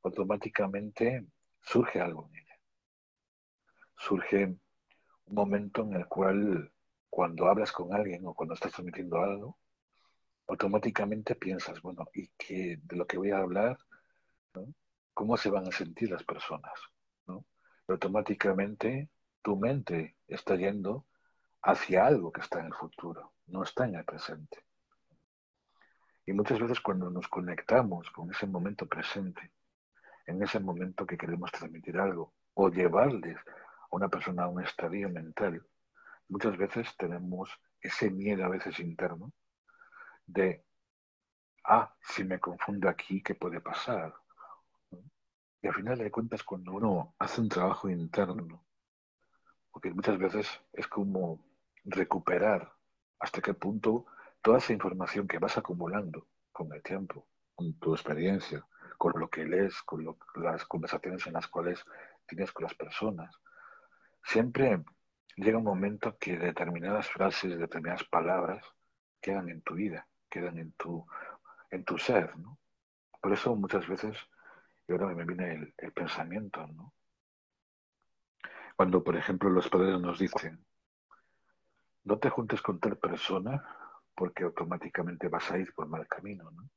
automáticamente 0.01 1.25
surge 1.59 1.99
algo 1.99 2.29
en 2.29 2.35
ella. 2.37 2.59
Surge 3.97 4.45
un 4.45 5.35
momento 5.35 5.81
en 5.81 5.95
el 5.95 6.07
cual 6.07 6.71
cuando 7.09 7.47
hablas 7.47 7.73
con 7.73 7.93
alguien 7.93 8.25
o 8.25 8.33
cuando 8.33 8.53
estás 8.53 8.71
transmitiendo 8.71 9.17
algo, 9.17 9.57
automáticamente 10.47 11.35
piensas, 11.35 11.81
bueno, 11.81 12.05
¿y 12.13 12.29
qué 12.37 12.79
de 12.81 12.95
lo 12.95 13.05
que 13.05 13.17
voy 13.17 13.31
a 13.31 13.39
hablar? 13.39 13.77
¿Cómo 15.13 15.35
se 15.35 15.49
van 15.49 15.67
a 15.67 15.71
sentir 15.73 16.09
las 16.09 16.23
personas? 16.23 16.71
automáticamente 17.85 19.09
tu 19.41 19.57
mente 19.57 20.15
está 20.29 20.55
yendo 20.55 21.05
hacia 21.63 22.05
algo 22.05 22.31
que 22.31 22.41
está 22.41 22.59
en 22.59 22.67
el 22.67 22.73
futuro, 22.73 23.33
no 23.47 23.63
está 23.63 23.85
en 23.85 23.95
el 23.95 24.05
presente. 24.05 24.63
Y 26.25 26.33
muchas 26.33 26.59
veces 26.59 26.79
cuando 26.79 27.09
nos 27.09 27.27
conectamos 27.27 28.09
con 28.11 28.31
ese 28.31 28.47
momento 28.47 28.85
presente, 28.87 29.51
en 30.25 30.41
ese 30.41 30.59
momento 30.59 31.05
que 31.05 31.17
queremos 31.17 31.51
transmitir 31.51 31.97
algo 31.99 32.33
o 32.53 32.69
llevarles 32.69 33.37
a 33.37 33.87
una 33.91 34.09
persona 34.09 34.43
a 34.43 34.47
un 34.47 34.63
estadio 34.63 35.09
mental, 35.09 35.65
muchas 36.29 36.57
veces 36.57 36.95
tenemos 36.97 37.49
ese 37.81 38.09
miedo 38.09 38.45
a 38.45 38.49
veces 38.49 38.79
interno 38.79 39.33
de, 40.25 40.63
ah, 41.65 41.93
si 42.01 42.23
me 42.23 42.39
confundo 42.39 42.87
aquí, 42.87 43.21
¿qué 43.21 43.35
puede 43.35 43.59
pasar? 43.59 44.13
Y 45.61 45.67
al 45.67 45.75
final 45.75 45.97
de 45.97 46.09
cuentas, 46.09 46.43
cuando 46.43 46.71
uno 46.71 47.15
hace 47.19 47.41
un 47.41 47.49
trabajo 47.49 47.89
interno, 47.89 48.63
porque 49.71 49.91
muchas 49.91 50.17
veces 50.17 50.47
es 50.73 50.87
como 50.87 51.50
recuperar 51.83 52.73
hasta 53.19 53.41
qué 53.41 53.53
punto 53.53 54.05
toda 54.41 54.57
esa 54.57 54.73
información 54.73 55.27
que 55.27 55.39
vas 55.39 55.57
acumulando 55.57 56.27
con 56.51 56.71
el 56.73 56.81
tiempo, 56.81 57.27
con 57.55 57.73
tu 57.79 57.93
experiencia, 57.93 58.65
con 58.97 59.13
lo 59.19 59.29
que 59.29 59.45
lees, 59.45 59.81
con 59.83 60.05
las 60.35 60.65
conversaciones 60.65 61.25
en 61.27 61.33
las 61.33 61.47
cuales 61.47 61.83
tienes 62.27 62.51
con 62.51 62.63
las 62.63 62.75
personas, 62.75 63.35
siempre 64.23 64.83
llega 65.35 65.57
un 65.57 65.63
momento 65.63 66.17
que 66.17 66.37
determinadas 66.37 67.09
frases, 67.09 67.57
determinadas 67.57 68.03
palabras 68.03 68.63
quedan 69.19 69.49
en 69.49 69.61
tu 69.61 69.75
vida, 69.75 70.07
quedan 70.29 70.57
en 70.57 70.71
tu, 70.73 71.05
en 71.69 71.83
tu 71.83 71.97
ser, 71.97 72.37
¿no? 72.37 72.57
Por 73.21 73.33
eso 73.33 73.55
muchas 73.55 73.87
veces, 73.87 74.17
y 74.87 74.91
ahora 74.91 75.07
me 75.07 75.25
viene 75.25 75.53
el, 75.53 75.73
el 75.77 75.91
pensamiento, 75.93 76.65
¿no? 76.67 76.93
Cuando, 78.75 79.03
por 79.03 79.15
ejemplo, 79.15 79.49
los 79.49 79.69
padres 79.69 79.99
nos 79.99 80.17
dicen, 80.17 80.65
no 82.03 82.17
te 82.19 82.29
juntes 82.29 82.61
con 82.61 82.79
tal 82.79 82.97
persona 82.97 83.63
porque 84.15 84.43
automáticamente 84.43 85.27
vas 85.27 85.49
a 85.51 85.57
ir 85.57 85.73
por 85.73 85.87
mal 85.87 86.07
camino, 86.07 86.51
¿no? 86.51 86.69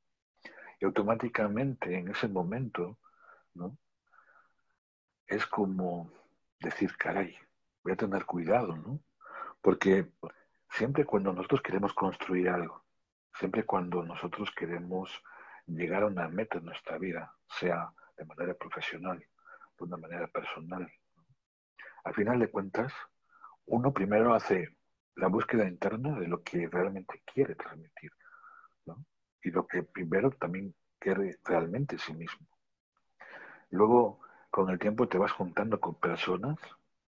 Y 0.79 0.85
automáticamente 0.85 1.97
en 1.97 2.09
ese 2.09 2.27
momento, 2.27 2.99
¿no? 3.53 3.77
Es 5.27 5.45
como 5.45 6.11
decir, 6.59 6.95
caray, 6.97 7.35
voy 7.83 7.93
a 7.93 7.97
tener 7.97 8.25
cuidado, 8.25 8.75
¿no? 8.75 8.99
Porque 9.61 10.11
siempre 10.69 11.05
cuando 11.05 11.33
nosotros 11.33 11.61
queremos 11.61 11.93
construir 11.93 12.49
algo, 12.49 12.83
siempre 13.33 13.63
cuando 13.65 14.03
nosotros 14.03 14.51
queremos 14.55 15.11
llegar 15.67 16.03
a 16.03 16.07
una 16.07 16.27
meta 16.27 16.57
en 16.57 16.65
nuestra 16.65 16.97
vida, 16.97 17.33
sea 17.47 17.91
de 18.17 18.25
manera 18.25 18.53
profesional, 18.53 19.19
de 19.19 19.83
una 19.83 19.97
manera 19.97 20.27
personal, 20.27 20.91
al 22.03 22.13
final 22.13 22.39
de 22.39 22.51
cuentas, 22.51 22.93
uno 23.65 23.91
primero 23.91 24.35
hace 24.35 24.77
la 25.15 25.27
búsqueda 25.27 25.67
interna 25.67 26.19
de 26.19 26.27
lo 26.27 26.43
que 26.43 26.67
realmente 26.67 27.23
quiere 27.25 27.55
transmitir, 27.55 28.11
¿no? 28.85 29.05
Y 29.41 29.51
lo 29.51 29.65
que 29.65 29.83
primero 29.83 30.31
también 30.31 30.75
quiere 30.99 31.39
realmente 31.43 31.97
sí 31.97 32.13
mismo. 32.13 32.47
Luego, 33.69 34.19
con 34.49 34.69
el 34.69 34.79
tiempo 34.79 35.07
te 35.07 35.17
vas 35.17 35.31
juntando 35.31 35.79
con 35.79 35.95
personas 35.95 36.57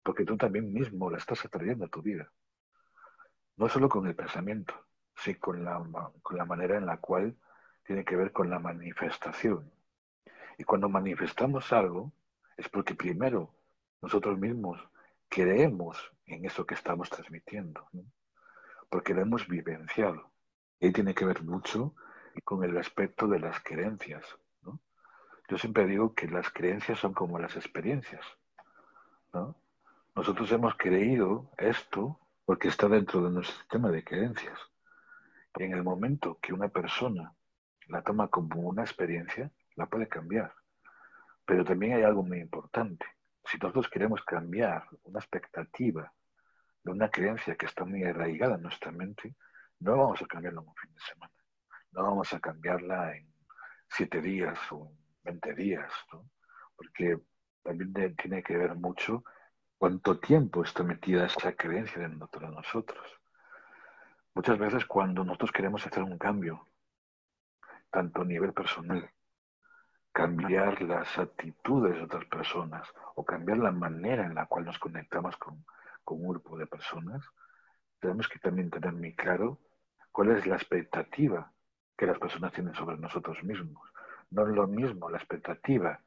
porque 0.03 0.25
tú 0.25 0.37
también 0.37 0.73
mismo 0.73 1.09
la 1.09 1.17
estás 1.17 1.43
atrayendo 1.45 1.85
a 1.85 1.89
tu 1.89 2.01
vida. 2.01 2.31
No 3.57 3.67
solo 3.69 3.89
con 3.89 4.07
el 4.07 4.15
pensamiento, 4.15 4.73
sino 5.15 5.39
con 5.39 5.63
la, 5.63 6.11
con 6.21 6.37
la 6.37 6.45
manera 6.45 6.77
en 6.77 6.85
la 6.85 6.97
cual 6.97 7.37
tiene 7.83 8.05
que 8.05 8.15
ver 8.15 8.31
con 8.31 8.49
la 8.49 8.59
manifestación. 8.59 9.71
Y 10.57 10.63
cuando 10.63 10.89
manifestamos 10.89 11.71
algo, 11.73 12.11
es 12.57 12.69
porque 12.69 12.95
primero 12.95 13.53
nosotros 14.01 14.37
mismos 14.37 14.79
creemos 15.29 16.11
en 16.25 16.45
eso 16.45 16.65
que 16.65 16.75
estamos 16.75 17.09
transmitiendo, 17.09 17.87
porque 18.89 19.13
lo 19.13 19.21
hemos 19.21 19.47
vivenciado. 19.47 20.31
Y 20.79 20.91
tiene 20.91 21.13
que 21.13 21.25
ver 21.25 21.43
mucho 21.43 21.95
con 22.43 22.63
el 22.63 22.77
aspecto 22.77 23.27
de 23.27 23.39
las 23.39 23.59
creencias. 23.61 24.25
Yo 25.49 25.57
siempre 25.57 25.87
digo 25.87 26.13
que 26.13 26.27
las 26.27 26.49
creencias 26.51 26.99
son 26.99 27.13
como 27.13 27.39
las 27.39 27.55
experiencias. 27.55 28.25
Nosotros 30.15 30.51
hemos 30.51 30.75
creído 30.75 31.51
esto 31.57 32.19
porque 32.45 32.67
está 32.67 32.87
dentro 32.87 33.21
de 33.23 33.31
nuestro 33.31 33.57
sistema 33.57 33.89
de 33.89 34.03
creencias. 34.03 34.59
En 35.55 35.73
el 35.73 35.83
momento 35.83 36.39
que 36.41 36.53
una 36.53 36.69
persona 36.69 37.33
la 37.89 38.03
toma 38.03 38.27
como 38.27 38.61
una 38.61 38.83
experiencia, 38.83 39.51
la 39.75 39.87
puede 39.87 40.07
cambiar. 40.07 40.53
Pero 41.45 41.65
también 41.65 41.93
hay 41.93 42.03
algo 42.03 42.23
muy 42.23 42.39
importante. 42.39 43.05
Si 43.49 43.57
nosotros 43.57 43.89
queremos 43.89 44.23
cambiar 44.23 44.85
una 45.03 45.19
expectativa 45.19 46.13
de 46.83 46.91
una 46.91 47.09
creencia 47.09 47.55
que 47.55 47.65
está 47.65 47.83
muy 47.83 48.03
arraigada 48.03 48.55
en 48.55 48.61
nuestra 48.61 48.91
mente, 48.91 49.35
no 49.79 49.97
vamos 49.97 50.21
a 50.21 50.27
cambiarla 50.27 50.61
en 50.61 50.67
un 50.67 50.75
fin 50.75 50.93
de 50.93 51.01
semana. 51.01 51.33
No 51.91 52.03
vamos 52.03 52.31
a 52.31 52.39
cambiarla 52.39 53.17
en 53.17 53.33
siete 53.89 54.21
días 54.21 54.59
o 54.71 54.91
en 54.91 54.97
veinte 55.23 55.55
días, 55.55 55.91
¿no? 56.13 56.29
porque 56.75 57.17
también 57.63 58.15
tiene 58.15 58.43
que 58.43 58.55
ver 58.55 58.75
mucho 58.75 59.23
cuánto 59.79 60.19
tiempo 60.19 60.63
está 60.63 60.83
metida 60.83 61.25
esa 61.25 61.51
creencia 61.53 62.07
dentro 62.07 62.47
de 62.47 62.53
nosotros. 62.53 63.03
Muchas 64.35 64.59
veces 64.59 64.85
cuando 64.85 65.23
nosotros 65.23 65.51
queremos 65.51 65.85
hacer 65.87 66.03
un 66.03 66.19
cambio, 66.19 66.67
tanto 67.89 68.21
a 68.21 68.25
nivel 68.25 68.53
personal, 68.53 69.09
cambiar 70.19 70.81
las 70.81 71.17
actitudes 71.17 71.95
de 71.95 72.03
otras 72.03 72.25
personas 72.25 72.85
o 73.15 73.23
cambiar 73.23 73.57
la 73.59 73.71
manera 73.71 74.25
en 74.25 74.35
la 74.35 74.47
cual 74.47 74.65
nos 74.65 74.77
conectamos 74.77 75.37
con, 75.37 75.63
con 76.03 76.19
un 76.19 76.27
grupo 76.27 76.57
de 76.57 76.67
personas, 76.67 77.23
tenemos 78.01 78.27
que 78.27 78.37
también 78.39 78.69
tener 78.69 78.91
muy 78.91 79.15
claro 79.15 79.59
cuál 80.11 80.31
es 80.31 80.45
la 80.45 80.57
expectativa 80.57 81.53
que 81.97 82.05
las 82.05 82.19
personas 82.19 82.51
tienen 82.51 82.75
sobre 82.75 82.97
nosotros 82.97 83.41
mismos. 83.45 83.89
No 84.31 84.45
es 84.45 84.53
lo 84.53 84.67
mismo 84.67 85.09
la 85.09 85.19
expectativa 85.19 86.01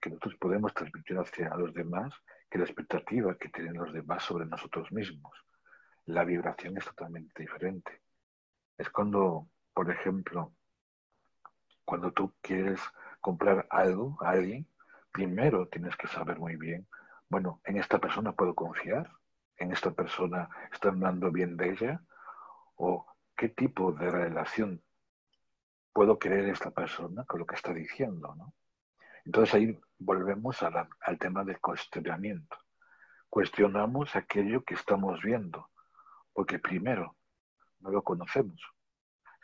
que 0.00 0.10
nosotros 0.10 0.36
podemos 0.36 0.72
transmitir 0.72 1.18
hacia 1.18 1.48
los 1.56 1.74
demás 1.74 2.14
que 2.48 2.58
la 2.58 2.64
expectativa 2.64 3.36
que 3.36 3.48
tienen 3.48 3.74
los 3.74 3.92
demás 3.92 4.22
sobre 4.22 4.46
nosotros 4.46 4.92
mismos. 4.92 5.32
La 6.04 6.22
vibración 6.22 6.78
es 6.78 6.84
totalmente 6.84 7.42
diferente. 7.42 8.00
Es 8.78 8.88
cuando, 8.90 9.48
por 9.74 9.90
ejemplo, 9.90 10.52
cuando 11.84 12.12
tú 12.12 12.32
quieres 12.40 12.80
comprar 13.26 13.66
algo 13.70 14.16
a 14.20 14.30
alguien, 14.30 14.68
primero 15.10 15.66
tienes 15.66 15.96
que 15.96 16.06
saber 16.06 16.38
muy 16.38 16.54
bien, 16.54 16.86
bueno, 17.28 17.60
en 17.64 17.76
esta 17.76 17.98
persona 17.98 18.30
puedo 18.30 18.54
confiar, 18.54 19.10
en 19.56 19.72
esta 19.72 19.90
persona 19.90 20.48
está 20.72 20.90
hablando 20.90 21.32
bien 21.32 21.56
de 21.56 21.72
ella, 21.72 22.00
o 22.76 23.04
qué 23.36 23.48
tipo 23.48 23.90
de 23.90 24.12
relación 24.12 24.80
puedo 25.92 26.20
creer 26.20 26.50
esta 26.50 26.70
persona 26.70 27.24
con 27.24 27.40
lo 27.40 27.46
que 27.46 27.56
está 27.56 27.74
diciendo, 27.74 28.32
¿no? 28.36 28.54
Entonces 29.24 29.54
ahí 29.56 29.80
volvemos 29.98 30.62
al 30.62 31.18
tema 31.18 31.42
del 31.42 31.58
cuestionamiento. 31.58 32.56
Cuestionamos 33.28 34.14
aquello 34.14 34.62
que 34.62 34.74
estamos 34.74 35.20
viendo, 35.20 35.68
porque 36.32 36.60
primero, 36.60 37.16
no 37.80 37.90
lo 37.90 38.02
conocemos. 38.02 38.60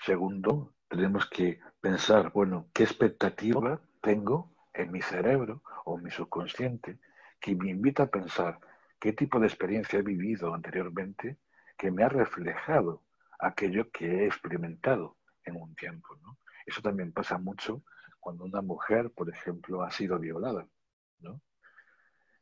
Segundo, 0.06 0.72
tenemos 0.92 1.26
que 1.26 1.58
pensar, 1.80 2.32
bueno, 2.32 2.68
¿qué 2.74 2.82
expectativa 2.82 3.80
tengo 4.02 4.52
en 4.74 4.92
mi 4.92 5.00
cerebro 5.00 5.62
o 5.86 5.96
en 5.96 6.04
mi 6.04 6.10
subconsciente 6.10 6.98
que 7.40 7.56
me 7.56 7.70
invita 7.70 8.02
a 8.02 8.10
pensar 8.10 8.58
qué 9.00 9.14
tipo 9.14 9.40
de 9.40 9.46
experiencia 9.46 9.98
he 10.00 10.02
vivido 10.02 10.52
anteriormente 10.52 11.38
que 11.78 11.90
me 11.90 12.04
ha 12.04 12.10
reflejado 12.10 13.02
aquello 13.40 13.90
que 13.90 14.04
he 14.04 14.26
experimentado 14.26 15.16
en 15.46 15.56
un 15.56 15.74
tiempo, 15.76 16.14
¿no? 16.16 16.38
Eso 16.66 16.82
también 16.82 17.10
pasa 17.10 17.38
mucho 17.38 17.82
cuando 18.20 18.44
una 18.44 18.60
mujer, 18.60 19.10
por 19.12 19.30
ejemplo, 19.30 19.82
ha 19.82 19.90
sido 19.90 20.18
violada. 20.18 20.68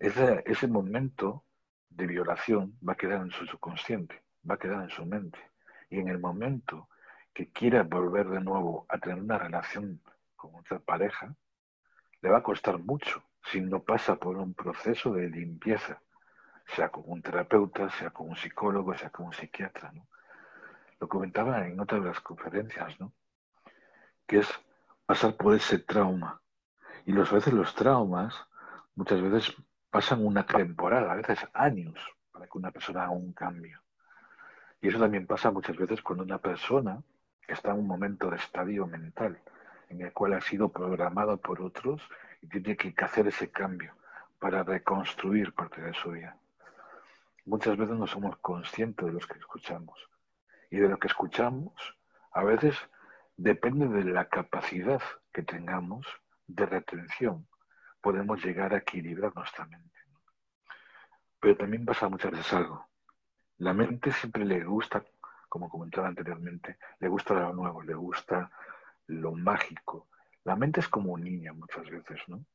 Ese, 0.00 0.42
ese 0.44 0.66
momento 0.66 1.44
de 1.88 2.08
violación 2.08 2.76
va 2.86 2.94
a 2.94 2.96
quedar 2.96 3.22
en 3.22 3.30
su 3.30 3.46
subconsciente, 3.46 4.24
va 4.48 4.56
a 4.56 4.58
quedar 4.58 4.82
en 4.82 4.90
su 4.90 5.06
mente. 5.06 5.38
Y 5.88 6.00
en 6.00 6.08
el 6.08 6.18
momento 6.18 6.88
que 7.40 7.52
quiera 7.52 7.84
volver 7.84 8.28
de 8.28 8.42
nuevo 8.42 8.84
a 8.90 8.98
tener 8.98 9.18
una 9.18 9.38
relación 9.38 10.02
con 10.36 10.54
otra 10.56 10.78
pareja, 10.78 11.34
le 12.20 12.28
va 12.28 12.38
a 12.38 12.42
costar 12.42 12.78
mucho 12.78 13.24
si 13.42 13.62
no 13.62 13.82
pasa 13.82 14.16
por 14.16 14.36
un 14.36 14.52
proceso 14.52 15.14
de 15.14 15.30
limpieza, 15.30 16.02
sea 16.66 16.90
con 16.90 17.04
un 17.06 17.22
terapeuta, 17.22 17.88
sea 17.92 18.10
con 18.10 18.28
un 18.28 18.36
psicólogo, 18.36 18.92
sea 18.94 19.08
con 19.08 19.24
un 19.24 19.32
psiquiatra. 19.32 19.90
Lo 21.00 21.08
comentaba 21.08 21.66
en 21.66 21.80
otra 21.80 21.98
de 21.98 22.08
las 22.08 22.20
conferencias, 22.20 23.00
¿no? 23.00 23.14
que 24.26 24.40
es 24.40 24.48
pasar 25.06 25.34
por 25.34 25.54
ese 25.54 25.78
trauma. 25.78 26.42
Y 27.06 27.18
a 27.18 27.24
veces 27.24 27.54
los 27.54 27.74
traumas 27.74 28.34
muchas 28.94 29.22
veces 29.22 29.56
pasan 29.88 30.26
una 30.26 30.44
temporada, 30.44 31.10
a 31.10 31.16
veces 31.16 31.38
años, 31.54 31.98
para 32.32 32.44
que 32.44 32.58
una 32.58 32.70
persona 32.70 33.04
haga 33.04 33.12
un 33.12 33.32
cambio. 33.32 33.80
Y 34.82 34.88
eso 34.88 34.98
también 34.98 35.26
pasa 35.26 35.50
muchas 35.50 35.78
veces 35.78 36.02
cuando 36.02 36.22
una 36.22 36.36
persona 36.36 37.02
está 37.52 37.70
en 37.70 37.78
un 37.78 37.86
momento 37.86 38.30
de 38.30 38.36
estadio 38.36 38.86
mental, 38.86 39.38
en 39.88 40.02
el 40.02 40.12
cual 40.12 40.34
ha 40.34 40.40
sido 40.40 40.68
programado 40.68 41.36
por 41.36 41.60
otros 41.60 42.02
y 42.42 42.48
tiene 42.48 42.76
que 42.76 42.94
hacer 43.04 43.26
ese 43.28 43.50
cambio 43.50 43.94
para 44.38 44.62
reconstruir 44.62 45.52
parte 45.52 45.80
de 45.82 45.94
su 45.94 46.10
vida. 46.10 46.36
Muchas 47.44 47.76
veces 47.76 47.96
no 47.96 48.06
somos 48.06 48.36
conscientes 48.38 49.06
de 49.06 49.12
lo 49.12 49.18
que 49.20 49.38
escuchamos. 49.38 49.98
Y 50.70 50.78
de 50.78 50.88
lo 50.88 50.98
que 50.98 51.08
escuchamos, 51.08 51.72
a 52.32 52.44
veces 52.44 52.76
Depende 53.42 53.88
de 53.88 54.04
la 54.04 54.28
capacidad 54.28 55.00
que 55.32 55.42
tengamos 55.42 56.06
de 56.46 56.66
retención, 56.66 57.48
podemos 58.02 58.44
llegar 58.44 58.74
a 58.74 58.76
equilibrar 58.76 59.34
nuestra 59.34 59.64
mente. 59.64 59.98
Pero 61.40 61.56
también 61.56 61.86
pasa 61.86 62.10
muchas 62.10 62.32
veces 62.32 62.52
algo. 62.52 62.86
La 63.56 63.72
mente 63.72 64.12
siempre 64.12 64.44
le 64.44 64.62
gusta, 64.62 65.02
como 65.50 65.68
comentaba 65.68 66.06
anteriormente, 66.06 66.78
le 67.00 67.08
gusta 67.08 67.34
lo 67.34 67.52
nuevo, 67.52 67.82
le 67.82 67.94
gusta 67.94 68.50
lo 69.08 69.32
mágico. 69.32 70.08
La 70.44 70.54
mente 70.54 70.78
es 70.78 70.88
como 70.88 71.12
un 71.12 71.24
niño 71.24 71.52
muchas 71.54 71.90
veces, 71.90 72.20
¿no? 72.28 72.46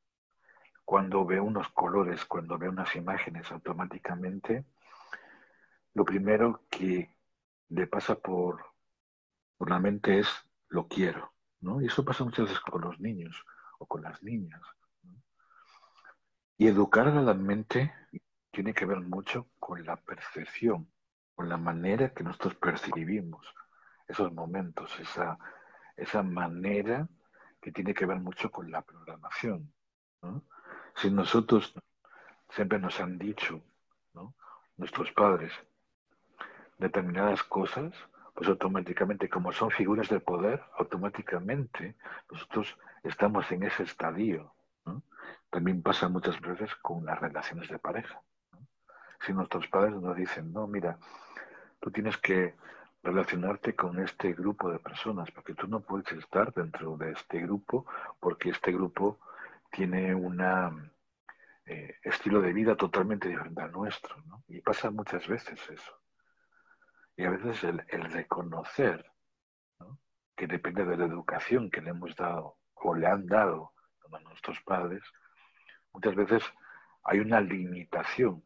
Cuando 0.85 1.25
ve 1.25 1.39
unos 1.41 1.67
colores, 1.69 2.23
cuando 2.25 2.57
ve 2.57 2.69
unas 2.69 2.95
imágenes, 2.95 3.51
automáticamente 3.51 4.65
lo 5.93 6.05
primero 6.05 6.63
que 6.69 7.13
le 7.69 7.85
pasa 7.85 8.15
por, 8.15 8.65
por 9.57 9.69
la 9.69 9.79
mente 9.79 10.19
es 10.19 10.29
lo 10.69 10.87
quiero, 10.87 11.33
¿no? 11.59 11.81
Y 11.81 11.87
eso 11.87 12.05
pasa 12.05 12.23
muchas 12.23 12.45
veces 12.45 12.61
con 12.61 12.81
los 12.81 12.97
niños 13.01 13.43
o 13.77 13.85
con 13.85 14.03
las 14.03 14.23
niñas. 14.23 14.61
Y 16.57 16.67
educar 16.67 17.09
a 17.09 17.21
la 17.21 17.33
mente 17.33 17.93
tiene 18.51 18.73
que 18.73 18.85
ver 18.85 19.01
mucho 19.01 19.49
con 19.59 19.85
la 19.85 19.97
percepción, 19.97 20.89
con 21.35 21.49
la 21.49 21.57
manera 21.57 22.13
que 22.13 22.23
nosotros 22.23 22.55
percibimos 22.55 23.45
esos 24.07 24.31
momentos, 24.33 24.97
esa, 24.99 25.37
esa 25.95 26.23
manera 26.23 27.07
que 27.61 27.71
tiene 27.71 27.93
que 27.93 28.05
ver 28.05 28.19
mucho 28.19 28.51
con 28.51 28.71
la 28.71 28.81
programación. 28.81 29.71
Si 30.95 31.11
nosotros 31.11 31.73
siempre 32.49 32.79
nos 32.79 32.99
han 32.99 33.17
dicho, 33.17 33.61
nuestros 34.77 35.11
padres, 35.11 35.51
determinadas 36.77 37.43
cosas, 37.43 37.93
pues 38.33 38.49
automáticamente, 38.49 39.29
como 39.29 39.51
son 39.51 39.71
figuras 39.71 40.09
de 40.09 40.19
poder, 40.19 40.61
automáticamente 40.77 41.95
nosotros 42.29 42.77
estamos 43.03 43.49
en 43.51 43.63
ese 43.63 43.83
estadio. 43.83 44.53
También 45.49 45.81
pasa 45.81 46.09
muchas 46.09 46.39
veces 46.41 46.75
con 46.75 47.05
las 47.05 47.19
relaciones 47.19 47.69
de 47.69 47.79
pareja. 47.79 48.21
Si 49.25 49.33
nuestros 49.33 49.67
padres 49.67 49.95
nos 49.95 50.15
dicen, 50.15 50.53
no, 50.53 50.67
mira, 50.67 50.97
tú 51.79 51.89
tienes 51.89 52.17
que 52.17 52.53
relacionarte 53.01 53.75
con 53.75 53.99
este 53.99 54.33
grupo 54.33 54.71
de 54.71 54.79
personas, 54.79 55.31
porque 55.31 55.53
tú 55.53 55.67
no 55.67 55.79
puedes 55.79 56.11
estar 56.11 56.53
dentro 56.53 56.95
de 56.97 57.11
este 57.11 57.39
grupo, 57.41 57.85
porque 58.19 58.49
este 58.49 58.71
grupo 58.71 59.19
tiene 59.71 60.13
un 60.13 60.41
eh, 61.65 61.95
estilo 62.03 62.41
de 62.41 62.53
vida 62.53 62.75
totalmente 62.75 63.27
diferente 63.27 63.61
al 63.61 63.71
nuestro. 63.71 64.15
Y 64.47 64.61
pasa 64.61 64.91
muchas 64.91 65.27
veces 65.27 65.59
eso. 65.69 65.99
Y 67.17 67.23
a 67.23 67.31
veces 67.31 67.63
el, 67.63 67.79
reconocer 68.11 69.11
que 70.35 70.47
depende 70.47 70.85
de 70.85 70.97
la 70.97 71.05
educación 71.05 71.71
que 71.71 71.81
le 71.81 71.91
hemos 71.91 72.15
dado 72.15 72.57
o 72.75 72.93
le 72.93 73.07
han 73.07 73.25
dado 73.25 73.71
a 74.11 74.19
nuestros 74.19 74.61
padres, 74.61 75.01
muchas 75.93 76.13
veces 76.15 76.43
hay 77.03 77.19
una 77.19 77.41
limitación 77.41 78.43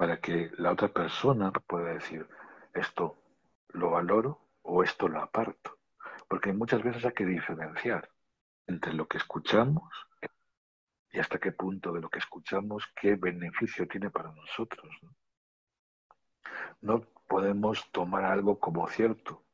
para 0.00 0.18
que 0.18 0.50
la 0.56 0.72
otra 0.72 0.88
persona 0.88 1.52
pueda 1.52 1.92
decir 1.92 2.26
esto 2.72 3.18
lo 3.68 3.90
valoro 3.90 4.40
o 4.62 4.82
esto 4.82 5.08
lo 5.08 5.20
aparto. 5.20 5.76
Porque 6.26 6.54
muchas 6.54 6.82
veces 6.82 7.04
hay 7.04 7.12
que 7.12 7.26
diferenciar 7.26 8.08
entre 8.66 8.94
lo 8.94 9.06
que 9.06 9.18
escuchamos 9.18 9.92
y 11.12 11.18
hasta 11.18 11.38
qué 11.38 11.52
punto 11.52 11.92
de 11.92 12.00
lo 12.00 12.08
que 12.08 12.18
escuchamos, 12.18 12.90
qué 12.98 13.16
beneficio 13.16 13.86
tiene 13.86 14.08
para 14.08 14.32
nosotros. 14.32 14.88
¿no? 15.02 15.14
no 16.80 17.02
podemos 17.28 17.92
tomar 17.92 18.24
algo 18.24 18.58
como 18.58 18.88
cierto, 18.88 19.44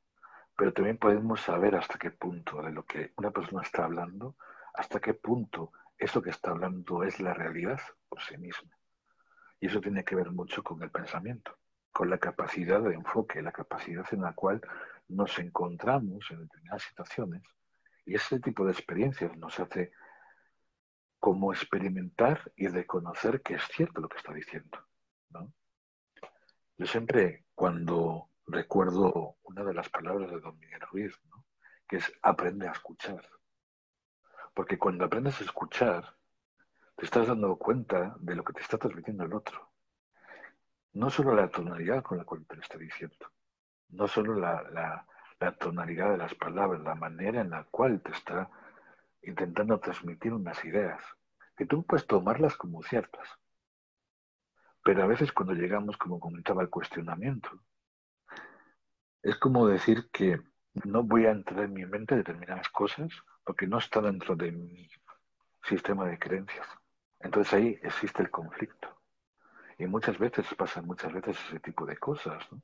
pero 0.56 0.72
también 0.72 0.96
podemos 0.96 1.40
saber 1.40 1.74
hasta 1.74 1.98
qué 1.98 2.12
punto 2.12 2.62
de 2.62 2.70
lo 2.70 2.84
que 2.84 3.12
una 3.16 3.32
persona 3.32 3.62
está 3.62 3.82
hablando, 3.82 4.36
hasta 4.74 5.00
qué 5.00 5.12
punto 5.12 5.72
eso 5.98 6.22
que 6.22 6.30
está 6.30 6.52
hablando 6.52 7.02
es 7.02 7.18
la 7.18 7.34
realidad 7.34 7.80
por 8.08 8.22
sí 8.22 8.38
misma. 8.38 8.76
Y 9.60 9.66
eso 9.66 9.80
tiene 9.80 10.04
que 10.04 10.16
ver 10.16 10.30
mucho 10.30 10.62
con 10.62 10.82
el 10.82 10.90
pensamiento. 10.90 11.58
con 11.92 12.10
la 12.10 12.18
capacidad 12.18 12.82
de 12.82 12.92
enfoque, 12.92 13.40
la 13.40 13.52
capacidad 13.52 14.04
en 14.12 14.20
la 14.20 14.34
cual 14.34 14.60
nos 15.08 15.38
encontramos 15.38 16.30
en 16.30 16.40
determinadas 16.40 16.82
situaciones 16.82 17.42
y 18.06 18.14
ese 18.14 18.38
tipo 18.38 18.64
de 18.64 18.72
experiencias 18.72 19.36
nos 19.36 19.58
hace 19.58 19.92
como 21.18 21.52
experimentar 21.52 22.52
y 22.54 22.68
reconocer 22.68 23.42
que 23.42 23.54
es 23.54 23.64
cierto 23.68 24.00
lo 24.00 24.08
que 24.08 24.18
está 24.18 24.32
diciendo. 24.32 24.78
Yo 26.78 26.86
siempre 26.86 27.46
cuando 27.54 28.30
recuerdo 28.46 29.38
una 29.42 29.64
de 29.64 29.74
las 29.74 29.88
palabras 29.88 30.30
de 30.30 30.38
don 30.38 30.58
Miguel 30.58 30.80
Ruiz, 30.92 31.18
que 31.88 31.96
es 31.96 32.12
aprende 32.22 32.68
a 32.68 32.72
escuchar. 32.72 33.26
Porque 34.54 34.78
cuando 34.78 35.04
aprendes 35.04 35.40
a 35.40 35.44
escuchar, 35.44 36.15
te 36.96 37.04
estás 37.04 37.26
dando 37.26 37.56
cuenta 37.56 38.16
de 38.18 38.34
lo 38.34 38.42
que 38.42 38.54
te 38.54 38.62
está 38.62 38.78
transmitiendo 38.78 39.24
el 39.24 39.34
otro. 39.34 39.70
No 40.94 41.10
solo 41.10 41.34
la 41.34 41.48
tonalidad 41.50 42.02
con 42.02 42.16
la 42.16 42.24
cual 42.24 42.46
te 42.46 42.56
lo 42.56 42.62
está 42.62 42.78
diciendo, 42.78 43.30
no 43.90 44.08
solo 44.08 44.34
la, 44.34 45.06
tonalidad 45.58 46.10
de 46.10 46.16
las 46.16 46.34
palabras, 46.34 46.80
la 46.82 46.94
manera 46.94 47.42
en 47.42 47.50
la 47.50 47.64
cual 47.64 48.00
te 48.00 48.12
está 48.12 48.50
intentando 49.22 49.78
transmitir 49.78 50.32
unas 50.32 50.64
ideas, 50.64 51.02
que 51.54 51.66
tú 51.66 51.84
puedes 51.84 52.06
tomarlas 52.06 52.56
como 52.56 52.82
ciertas. 52.82 53.28
Pero 54.82 55.02
a 55.02 55.06
veces 55.06 55.32
cuando 55.32 55.52
llegamos, 55.52 55.98
como 55.98 56.18
comentaba, 56.18 56.62
al 56.62 56.70
cuestionamiento, 56.70 57.50
es 59.22 59.36
como 59.36 59.66
decir 59.66 60.08
que 60.10 60.40
no 60.84 61.02
voy 61.02 61.26
a 61.26 61.32
entrar 61.32 61.64
en 61.64 61.74
mi 61.74 61.84
mente 61.84 62.16
determinadas 62.16 62.68
cosas 62.70 63.10
porque 63.44 63.66
no 63.66 63.78
está 63.78 64.00
dentro 64.00 64.34
de 64.34 64.52
mi 64.52 64.88
sistema 65.62 66.06
de 66.06 66.18
creencias. 66.18 66.66
Entonces 67.26 67.54
ahí 67.54 67.80
existe 67.82 68.22
el 68.22 68.30
conflicto. 68.30 68.88
Y 69.78 69.86
muchas 69.86 70.16
veces 70.16 70.46
pasan 70.54 70.86
muchas 70.86 71.12
veces 71.12 71.36
ese 71.48 71.58
tipo 71.58 71.84
de 71.84 71.96
cosas. 71.96 72.40
¿no? 72.52 72.62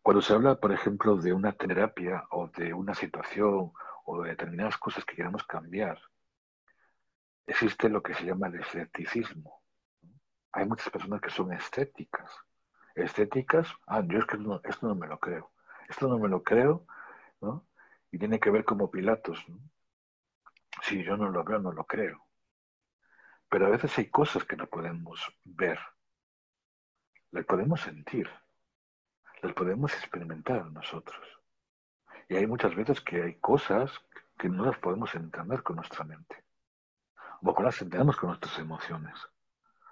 Cuando 0.00 0.22
se 0.22 0.32
habla, 0.32 0.54
por 0.54 0.72
ejemplo, 0.72 1.18
de 1.18 1.34
una 1.34 1.52
terapia 1.52 2.26
o 2.30 2.48
de 2.48 2.72
una 2.72 2.94
situación 2.94 3.70
o 4.06 4.22
de 4.22 4.30
determinadas 4.30 4.78
cosas 4.78 5.04
que 5.04 5.14
queremos 5.14 5.44
cambiar, 5.44 6.00
existe 7.46 7.90
lo 7.90 8.02
que 8.02 8.14
se 8.14 8.24
llama 8.24 8.46
el 8.46 8.60
escepticismo. 8.60 9.60
Hay 10.52 10.64
muchas 10.64 10.88
personas 10.88 11.20
que 11.20 11.28
son 11.28 11.52
estéticas. 11.52 12.30
Estéticas, 12.94 13.68
ah, 13.86 14.02
yo 14.06 14.20
es 14.20 14.24
que 14.24 14.38
esto 14.64 14.88
no 14.88 14.94
me 14.94 15.06
lo 15.06 15.18
creo. 15.20 15.50
Esto 15.86 16.08
no 16.08 16.18
me 16.18 16.28
lo 16.30 16.42
creo, 16.42 16.86
¿no? 17.42 17.66
Y 18.10 18.18
tiene 18.18 18.40
que 18.40 18.50
ver 18.50 18.64
como 18.64 18.90
Pilatos. 18.90 19.44
Si 20.80 21.04
yo 21.04 21.18
no 21.18 21.28
lo 21.28 21.44
veo, 21.44 21.58
no 21.58 21.72
lo 21.72 21.84
creo. 21.84 22.25
Pero 23.48 23.66
a 23.66 23.70
veces 23.70 23.96
hay 23.98 24.10
cosas 24.10 24.44
que 24.44 24.56
no 24.56 24.66
podemos 24.66 25.20
ver. 25.44 25.78
Las 27.30 27.44
podemos 27.44 27.80
sentir 27.80 28.28
las 29.42 29.52
podemos 29.54 29.92
experimentar 29.92 30.70
nosotros. 30.70 31.24
Y 32.28 32.36
hay 32.36 32.46
muchas 32.46 32.74
veces 32.74 33.00
que 33.00 33.22
hay 33.22 33.34
cosas 33.34 33.92
que 34.36 34.48
no 34.48 34.64
las 34.64 34.78
podemos 34.78 35.14
entender 35.14 35.62
con 35.62 35.76
nuestra 35.76 36.04
mente. 36.04 36.44
A 37.16 37.38
lo 37.42 37.52
mejor 37.52 37.64
las 37.66 37.80
entendemos 37.80 38.16
con 38.16 38.30
nuestras 38.30 38.58
emociones. 38.58 39.14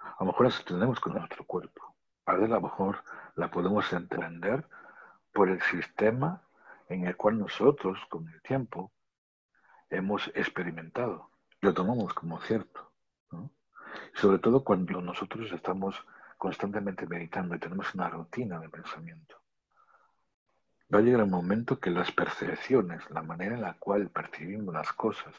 A 0.01 0.17
lo 0.19 0.27
mejor 0.27 0.47
las 0.47 0.59
entendemos 0.59 0.99
con 0.99 1.13
nuestro 1.13 1.45
cuerpo. 1.45 1.95
A 2.25 2.33
veces 2.33 2.51
a 2.51 2.55
lo 2.55 2.61
mejor 2.61 3.03
la 3.35 3.49
podemos 3.49 3.91
entender 3.93 4.67
por 5.33 5.49
el 5.49 5.61
sistema 5.61 6.41
en 6.89 7.07
el 7.07 7.15
cual 7.15 7.39
nosotros, 7.39 7.99
con 8.09 8.27
el 8.27 8.41
tiempo, 8.41 8.91
hemos 9.89 10.27
experimentado. 10.35 11.31
Lo 11.61 11.73
tomamos 11.73 12.13
como 12.13 12.39
cierto. 12.41 12.91
Sobre 14.13 14.39
todo 14.39 14.63
cuando 14.63 15.01
nosotros 15.01 15.51
estamos 15.51 15.95
constantemente 16.37 17.07
meditando 17.07 17.55
y 17.55 17.59
tenemos 17.59 17.93
una 17.95 18.09
rutina 18.09 18.59
de 18.59 18.69
pensamiento. 18.69 19.37
Va 20.93 20.99
a 20.99 21.01
llegar 21.01 21.23
un 21.23 21.31
momento 21.31 21.79
que 21.79 21.89
las 21.89 22.11
percepciones, 22.11 23.09
la 23.09 23.23
manera 23.23 23.55
en 23.55 23.61
la 23.61 23.73
cual 23.73 24.09
percibimos 24.09 24.73
las 24.73 24.91
cosas, 24.93 25.33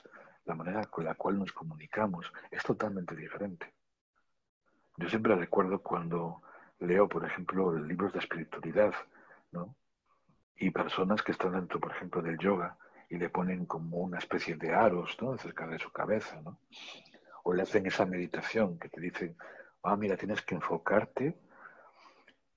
la 0.45 0.55
manera 0.55 0.85
con 0.87 1.05
la 1.05 1.15
cual 1.15 1.39
nos 1.39 1.53
comunicamos, 1.53 2.33
es 2.51 2.63
totalmente 2.63 3.15
diferente. 3.15 3.73
Yo 4.97 5.09
siempre 5.09 5.37
recuerdo 5.37 5.83
cuando 5.83 6.43
leo, 6.79 7.09
por 7.09 7.25
ejemplo, 7.25 7.77
libros 7.79 8.13
de 8.13 8.19
espiritualidad, 8.21 8.95
¿no? 9.53 9.77
Y 10.57 10.71
personas 10.71 11.23
que 11.23 11.33
están 11.33 11.53
dentro, 11.53 11.79
por 11.79 11.93
ejemplo, 11.93 12.23
del 12.23 12.39
yoga 12.39 12.77
y 13.09 13.19
le 13.19 13.29
ponen 13.29 13.67
como 13.67 13.99
una 13.99 14.19
especie 14.19 14.57
de 14.57 14.75
aros, 14.75 15.17
¿no? 15.21 15.37
Cerca 15.37 15.67
de 15.67 15.79
su 15.79 15.93
cabeza, 15.93 16.41
¿no? 16.43 16.59
O 17.49 17.55
le 17.55 17.63
hacen 17.63 17.87
esa 17.87 18.05
meditación 18.05 18.77
que 18.77 18.89
te 18.89 19.01
dicen, 19.01 19.37
ah, 19.85 19.97
mira, 19.97 20.17
tienes 20.17 20.43
que 20.43 20.57
enfocarte 20.57 21.39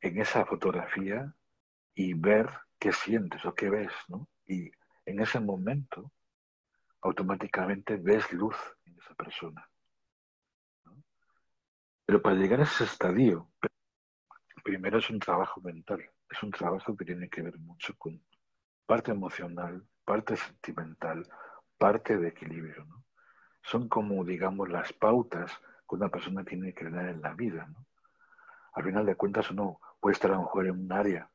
en 0.01 0.19
esa 0.19 0.47
fotografía 0.47 1.31
y 1.93 2.15
ver 2.15 2.49
qué 2.79 2.91
sientes 2.91 3.45
o 3.45 3.53
qué 3.53 3.69
ves, 3.69 3.91
¿no? 4.07 4.27
Y 4.47 4.71
en 5.05 5.19
ese 5.19 5.39
momento, 5.39 6.11
automáticamente 7.01 7.97
ves 7.97 8.33
luz 8.33 8.55
en 8.85 8.97
esa 8.97 9.13
persona. 9.13 9.69
Pero 12.07 12.19
para 12.23 12.35
llegar 12.37 12.59
a 12.61 12.63
ese 12.63 12.85
estadio, 12.85 13.47
primero 14.63 14.97
es 14.97 15.07
un 15.11 15.19
trabajo 15.19 15.61
mental, 15.61 16.03
es 16.27 16.41
un 16.41 16.49
trabajo 16.49 16.97
que 16.97 17.05
tiene 17.05 17.29
que 17.29 17.43
ver 17.43 17.59
mucho 17.59 17.95
con 17.95 18.19
parte 18.87 19.11
emocional, 19.11 19.87
parte 20.03 20.35
sentimental, 20.35 21.29
parte 21.77 22.17
de 22.17 22.29
equilibrio. 22.29 22.85
¿no? 22.85 22.98
Son 23.61 23.87
como, 23.87 24.23
digamos, 24.23 24.69
las 24.69 24.93
pautas 24.93 25.51
que 25.87 25.95
una 25.95 26.09
persona 26.09 26.43
tiene 26.43 26.73
que 26.73 26.85
tener 26.85 27.09
en 27.09 27.21
la 27.21 27.33
vida. 27.33 27.67
¿no? 27.67 27.85
Al 28.73 28.83
final 28.83 29.05
de 29.05 29.15
cuentas 29.15 29.51
uno 29.51 29.79
puede 29.99 30.13
estar 30.13 30.31
a 30.31 30.35
lo 30.35 30.43
mejor 30.43 30.67
en 30.67 30.79
un 30.79 30.91
área 30.91 31.29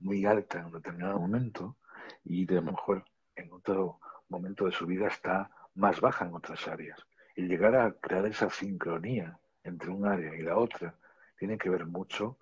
muy 0.00 0.26
alta 0.26 0.58
en 0.58 0.66
un 0.66 0.72
determinado 0.72 1.18
momento 1.18 1.76
y 2.24 2.44
de 2.44 2.56
lo 2.56 2.62
mejor 2.62 3.04
en 3.34 3.52
otro 3.52 4.00
momento 4.28 4.66
de 4.66 4.72
su 4.72 4.86
vida 4.86 5.06
está 5.08 5.50
más 5.74 6.00
baja 6.00 6.26
en 6.26 6.34
otras 6.34 6.66
áreas. 6.68 7.06
Y 7.34 7.42
llegar 7.46 7.76
a 7.76 7.92
crear 7.92 8.26
esa 8.26 8.50
sincronía 8.50 9.38
entre 9.62 9.90
un 9.90 10.06
área 10.06 10.34
y 10.34 10.42
la 10.42 10.56
otra 10.56 10.94
tiene 11.38 11.58
que 11.58 11.68
ver 11.68 11.86
mucho 11.86 12.38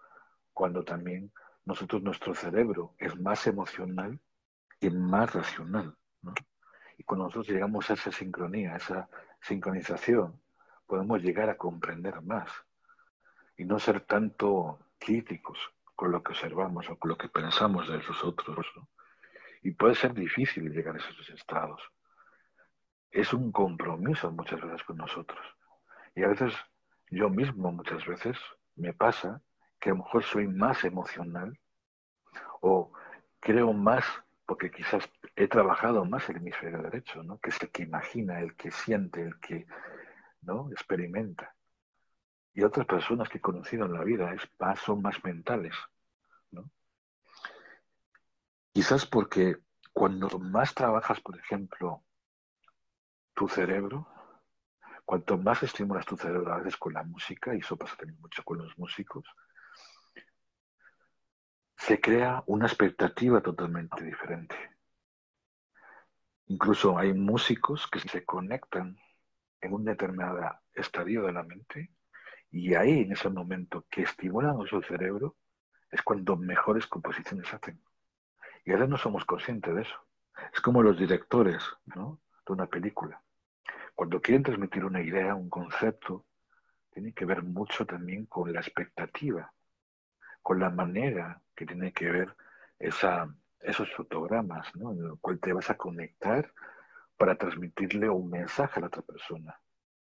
cuando 0.52 0.84
también 0.84 1.32
nosotros, 1.64 2.02
nuestro 2.02 2.34
cerebro 2.34 2.94
es 2.98 3.18
más 3.18 3.46
emocional 3.46 4.20
y 4.80 4.90
más 4.90 5.34
racional. 5.34 5.96
Y 6.96 7.04
cuando 7.04 7.24
nosotros 7.24 7.48
llegamos 7.48 7.90
a 7.90 7.94
esa 7.94 8.12
sincronía, 8.12 8.74
a 8.74 8.76
esa 8.76 9.08
sincronización, 9.40 10.40
podemos 10.86 11.22
llegar 11.22 11.50
a 11.50 11.56
comprender 11.56 12.20
más 12.22 12.50
y 13.56 13.64
no 13.64 13.78
ser 13.78 14.00
tanto 14.02 14.78
críticos 14.98 15.58
con 15.94 16.10
lo 16.10 16.22
que 16.22 16.32
observamos 16.32 16.88
o 16.90 16.96
con 16.96 17.10
lo 17.10 17.18
que 17.18 17.28
pensamos 17.28 17.88
de 17.88 17.98
esos 17.98 18.22
otros. 18.24 18.66
Y 19.62 19.70
puede 19.72 19.94
ser 19.94 20.12
difícil 20.12 20.70
llegar 20.70 20.96
a 20.96 20.98
esos 20.98 21.28
estados. 21.30 21.80
Es 23.10 23.32
un 23.32 23.52
compromiso 23.52 24.30
muchas 24.30 24.60
veces 24.60 24.82
con 24.82 24.96
nosotros. 24.96 25.40
Y 26.14 26.22
a 26.22 26.28
veces 26.28 26.52
yo 27.10 27.30
mismo 27.30 27.70
muchas 27.72 28.04
veces 28.06 28.36
me 28.76 28.92
pasa 28.92 29.40
que 29.78 29.90
a 29.90 29.92
lo 29.92 29.98
mejor 30.02 30.24
soy 30.24 30.48
más 30.48 30.84
emocional 30.84 31.58
o 32.60 32.92
creo 33.40 33.72
más 33.72 34.04
porque 34.46 34.70
quizás 34.70 35.08
he 35.36 35.48
trabajado 35.48 36.04
más 36.04 36.28
el 36.28 36.36
hemisferio 36.36 36.82
derecho, 36.82 37.22
¿no? 37.22 37.38
que 37.38 37.50
es 37.50 37.62
el 37.62 37.70
que 37.70 37.82
imagina, 37.82 38.40
el 38.40 38.54
que 38.56 38.70
siente, 38.70 39.22
el 39.22 39.38
que 39.40 39.66
¿no? 40.42 40.70
experimenta. 40.70 41.54
Y 42.52 42.62
otras 42.62 42.86
personas 42.86 43.28
que 43.28 43.38
he 43.38 43.40
conocido 43.40 43.86
en 43.86 43.94
la 43.94 44.04
vida 44.04 44.32
es 44.34 44.42
son 44.80 45.02
más 45.02 45.22
mentales. 45.24 45.74
¿no? 46.50 46.70
Quizás 48.72 49.06
porque 49.06 49.56
cuando 49.92 50.28
más 50.38 50.74
trabajas, 50.74 51.20
por 51.20 51.38
ejemplo, 51.38 52.04
tu 53.34 53.48
cerebro, 53.48 54.06
cuanto 55.04 55.38
más 55.38 55.62
estimulas 55.62 56.06
tu 56.06 56.16
cerebro 56.16 56.52
a 56.52 56.58
veces 56.58 56.76
con 56.76 56.92
la 56.92 57.02
música, 57.02 57.54
y 57.54 57.58
eso 57.58 57.76
pasa 57.76 57.96
también 57.96 58.20
mucho 58.20 58.42
con 58.44 58.58
los 58.58 58.76
músicos, 58.78 59.24
se 61.86 62.00
crea 62.00 62.42
una 62.46 62.66
expectativa 62.66 63.42
totalmente 63.42 64.02
diferente. 64.02 64.56
Incluso 66.46 66.96
hay 66.96 67.12
músicos 67.12 67.86
que 67.88 67.98
se 67.98 68.24
conectan 68.24 68.98
en 69.60 69.74
un 69.74 69.84
determinado 69.84 70.40
estadio 70.72 71.24
de 71.24 71.32
la 71.32 71.42
mente 71.42 71.90
y 72.50 72.74
ahí, 72.74 73.00
en 73.00 73.12
ese 73.12 73.28
momento 73.28 73.84
que 73.90 74.00
estimulan 74.00 74.66
su 74.66 74.80
cerebro, 74.80 75.36
es 75.90 76.00
cuando 76.00 76.36
mejores 76.36 76.86
composiciones 76.86 77.52
hacen. 77.52 77.78
Y 78.64 78.72
ahora 78.72 78.86
no 78.86 78.96
somos 78.96 79.26
conscientes 79.26 79.74
de 79.74 79.82
eso. 79.82 80.06
Es 80.54 80.62
como 80.62 80.82
los 80.82 80.98
directores 80.98 81.62
¿no? 81.84 82.18
de 82.46 82.52
una 82.54 82.66
película. 82.66 83.22
Cuando 83.94 84.22
quieren 84.22 84.42
transmitir 84.42 84.86
una 84.86 85.02
idea, 85.02 85.34
un 85.34 85.50
concepto, 85.50 86.24
tiene 86.90 87.12
que 87.12 87.26
ver 87.26 87.42
mucho 87.42 87.84
también 87.84 88.24
con 88.24 88.54
la 88.54 88.60
expectativa, 88.60 89.52
con 90.40 90.58
la 90.60 90.70
manera 90.70 91.42
que 91.54 91.66
tiene 91.66 91.92
que 91.92 92.10
ver 92.10 92.36
esa, 92.78 93.28
esos 93.60 93.90
fotogramas, 93.92 94.74
¿no? 94.76 94.92
en 94.92 95.04
el 95.04 95.18
cual 95.20 95.40
te 95.40 95.52
vas 95.52 95.70
a 95.70 95.76
conectar 95.76 96.52
para 97.16 97.36
transmitirle 97.36 98.08
un 98.08 98.28
mensaje 98.30 98.78
a 98.78 98.80
la 98.80 98.86
otra 98.88 99.02
persona. 99.02 99.58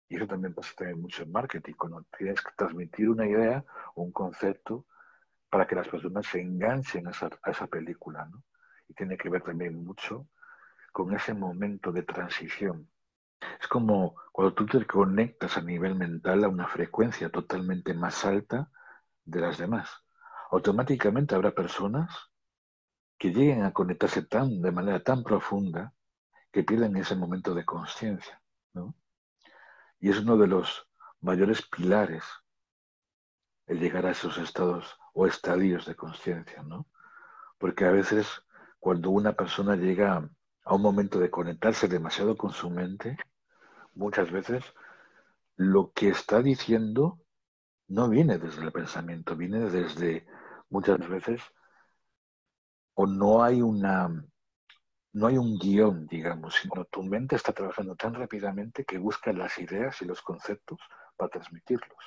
Y 0.08 0.16
eso 0.16 0.26
también 0.26 0.54
pasa 0.54 0.72
también 0.76 1.00
mucho 1.00 1.22
en 1.22 1.32
marketing, 1.32 1.74
cuando 1.74 2.04
tienes 2.16 2.40
que 2.40 2.52
transmitir 2.56 3.10
una 3.10 3.26
idea 3.26 3.64
o 3.94 4.02
un 4.02 4.12
concepto, 4.12 4.86
para 5.50 5.66
que 5.66 5.74
las 5.74 5.88
personas 5.88 6.26
se 6.26 6.40
enganchen 6.40 7.06
a 7.06 7.10
esa, 7.10 7.30
a 7.42 7.50
esa 7.50 7.66
película, 7.66 8.26
¿no? 8.26 8.42
Y 8.86 8.94
tiene 8.94 9.16
que 9.16 9.28
ver 9.28 9.42
también 9.42 9.82
mucho 9.82 10.28
con 10.92 11.14
ese 11.14 11.34
momento 11.34 11.92
de 11.92 12.02
transición. 12.02 12.90
Es 13.60 13.68
como 13.68 14.16
cuando 14.32 14.54
tú 14.54 14.66
te 14.66 14.84
conectas 14.86 15.56
a 15.56 15.62
nivel 15.62 15.94
mental 15.94 16.44
a 16.44 16.48
una 16.48 16.66
frecuencia 16.66 17.30
totalmente 17.30 17.94
más 17.94 18.24
alta 18.24 18.70
de 19.24 19.40
las 19.40 19.58
demás. 19.58 19.88
Automáticamente 20.50 21.34
habrá 21.34 21.50
personas 21.50 22.10
que 23.18 23.30
lleguen 23.30 23.64
a 23.64 23.72
conectarse 23.72 24.22
tan, 24.22 24.62
de 24.62 24.72
manera 24.72 25.02
tan 25.02 25.22
profunda 25.22 25.92
que 26.52 26.64
pierden 26.64 26.96
ese 26.96 27.16
momento 27.16 27.54
de 27.54 27.64
conciencia. 27.64 28.40
¿no? 28.72 28.94
Y 30.00 30.10
es 30.10 30.20
uno 30.20 30.36
de 30.36 30.46
los 30.46 30.88
mayores 31.20 31.62
pilares 31.66 32.24
el 33.66 33.80
llegar 33.80 34.06
a 34.06 34.12
esos 34.12 34.38
estados 34.38 34.98
o 35.12 35.26
estadios 35.26 35.84
de 35.84 35.94
conciencia, 35.94 36.62
¿no? 36.62 36.86
Porque 37.58 37.84
a 37.84 37.90
veces 37.90 38.26
cuando 38.78 39.10
una 39.10 39.34
persona 39.34 39.76
llega 39.76 40.30
a 40.64 40.74
un 40.74 40.82
momento 40.82 41.18
de 41.18 41.30
conectarse 41.30 41.88
demasiado 41.88 42.36
con 42.36 42.52
su 42.52 42.70
mente, 42.70 43.18
muchas 43.94 44.30
veces 44.30 44.64
lo 45.56 45.92
que 45.92 46.08
está 46.08 46.40
diciendo 46.40 47.20
no 47.88 48.08
viene 48.08 48.38
desde 48.38 48.62
el 48.62 48.72
pensamiento, 48.72 49.36
viene 49.36 49.68
desde 49.70 50.26
muchas 50.70 50.98
veces 51.08 51.42
o 52.94 53.06
no 53.06 53.42
hay 53.42 53.62
una 53.62 54.08
no 55.12 55.26
hay 55.26 55.38
un 55.38 55.58
guion, 55.58 56.06
digamos, 56.06 56.54
sino 56.54 56.84
tu 56.84 57.02
mente 57.02 57.36
está 57.36 57.52
trabajando 57.52 57.96
tan 57.96 58.14
rápidamente 58.14 58.84
que 58.84 58.98
busca 58.98 59.32
las 59.32 59.58
ideas 59.58 60.00
y 60.02 60.04
los 60.04 60.22
conceptos 60.22 60.78
para 61.16 61.30
transmitirlos. 61.30 61.98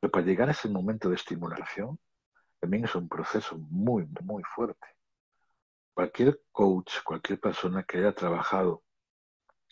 Pero 0.00 0.10
para 0.10 0.24
llegar 0.24 0.48
a 0.48 0.52
ese 0.52 0.68
momento 0.68 1.08
de 1.08 1.16
estimulación, 1.16 1.98
también 2.60 2.84
es 2.84 2.94
un 2.94 3.08
proceso 3.08 3.58
muy, 3.58 4.08
muy 4.22 4.42
fuerte. 4.44 4.86
Cualquier 5.94 6.40
coach, 6.52 7.02
cualquier 7.04 7.40
persona 7.40 7.82
que 7.82 7.98
haya 7.98 8.14
trabajado 8.14 8.82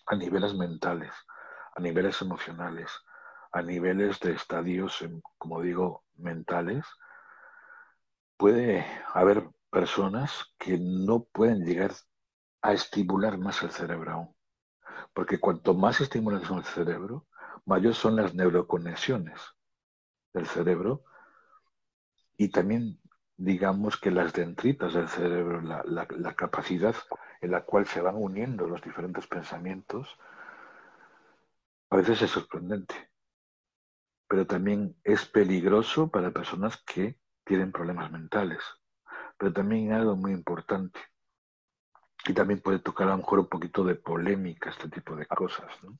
a 0.07 0.17
niveles 0.17 0.55
mentales, 0.55 1.13
a 1.75 1.81
niveles 1.81 2.21
emocionales, 2.21 2.91
a 3.53 3.63
niveles 3.63 4.21
de 4.21 4.33
estadios, 4.33 5.05
como 5.39 5.63
digo, 5.63 6.05
mentales, 6.17 6.85
puede 8.41 8.87
haber 9.13 9.51
personas 9.71 10.55
que 10.59 10.79
no 10.79 11.25
pueden 11.25 11.63
llegar 11.63 11.93
a 12.63 12.73
estimular 12.73 13.37
más 13.37 13.63
el 13.63 13.71
cerebro 13.71 14.13
aún. 14.13 14.37
Porque 15.13 15.39
cuanto 15.39 15.75
más 15.75 16.01
estimulación 16.01 16.61
el 16.61 16.65
cerebro, 16.65 17.27
mayor 17.67 17.95
son 17.95 18.17
las 18.17 18.35
neuroconexiones 18.35 19.39
del 20.33 20.47
cerebro 20.47 21.05
y 22.39 22.49
también 22.49 22.99
digamos 23.37 23.99
que 23.99 24.11
las 24.11 24.33
dendritas 24.33 24.95
del 24.95 25.09
cerebro, 25.09 25.61
la, 25.61 25.85
la, 25.85 26.35
capacidad 26.35 26.95
en 27.43 27.51
la 27.51 27.67
cual 27.67 27.87
se 27.87 28.01
van 28.01 28.17
uniendo 28.17 28.67
los 28.67 28.81
diferentes 28.81 29.27
pensamientos, 29.27 30.17
a 31.91 31.97
veces 31.97 32.23
es 32.23 32.31
sorprendente, 32.31 32.95
pero 34.27 34.47
también 34.47 34.97
es 35.05 35.27
peligroso 35.27 36.11
para 36.11 36.31
personas 36.31 36.83
que 36.87 37.21
tienen 37.51 37.73
problemas 37.73 38.13
mentales. 38.13 38.63
Pero 39.37 39.53
también 39.53 39.93
algo 39.93 40.15
muy 40.15 40.31
importante, 40.31 41.01
y 42.25 42.33
también 42.33 42.61
puede 42.61 42.79
tocar 42.79 43.09
a 43.09 43.11
lo 43.11 43.17
mejor 43.17 43.41
un 43.41 43.49
poquito 43.49 43.83
de 43.83 43.97
polémica 43.97 44.71
este 44.71 44.89
tipo 44.89 45.17
de 45.17 45.27
cosas. 45.27 45.67
¿no? 45.83 45.99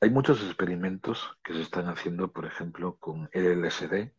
Hay 0.00 0.10
muchos 0.10 0.42
experimentos 0.42 1.38
que 1.44 1.52
se 1.54 1.60
están 1.60 1.86
haciendo, 1.86 2.32
por 2.32 2.44
ejemplo, 2.44 2.96
con 2.96 3.30
LSD, 3.32 4.12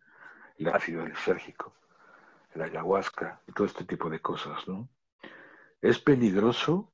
el 0.60 0.68
ácido 0.70 1.06
lisérgico, 1.06 1.76
el 2.54 2.62
ayahuasca 2.62 3.42
y 3.46 3.52
todo 3.52 3.68
este 3.68 3.84
tipo 3.84 4.10
de 4.10 4.22
cosas. 4.22 4.64
Es 5.82 6.00
peligroso 6.00 6.94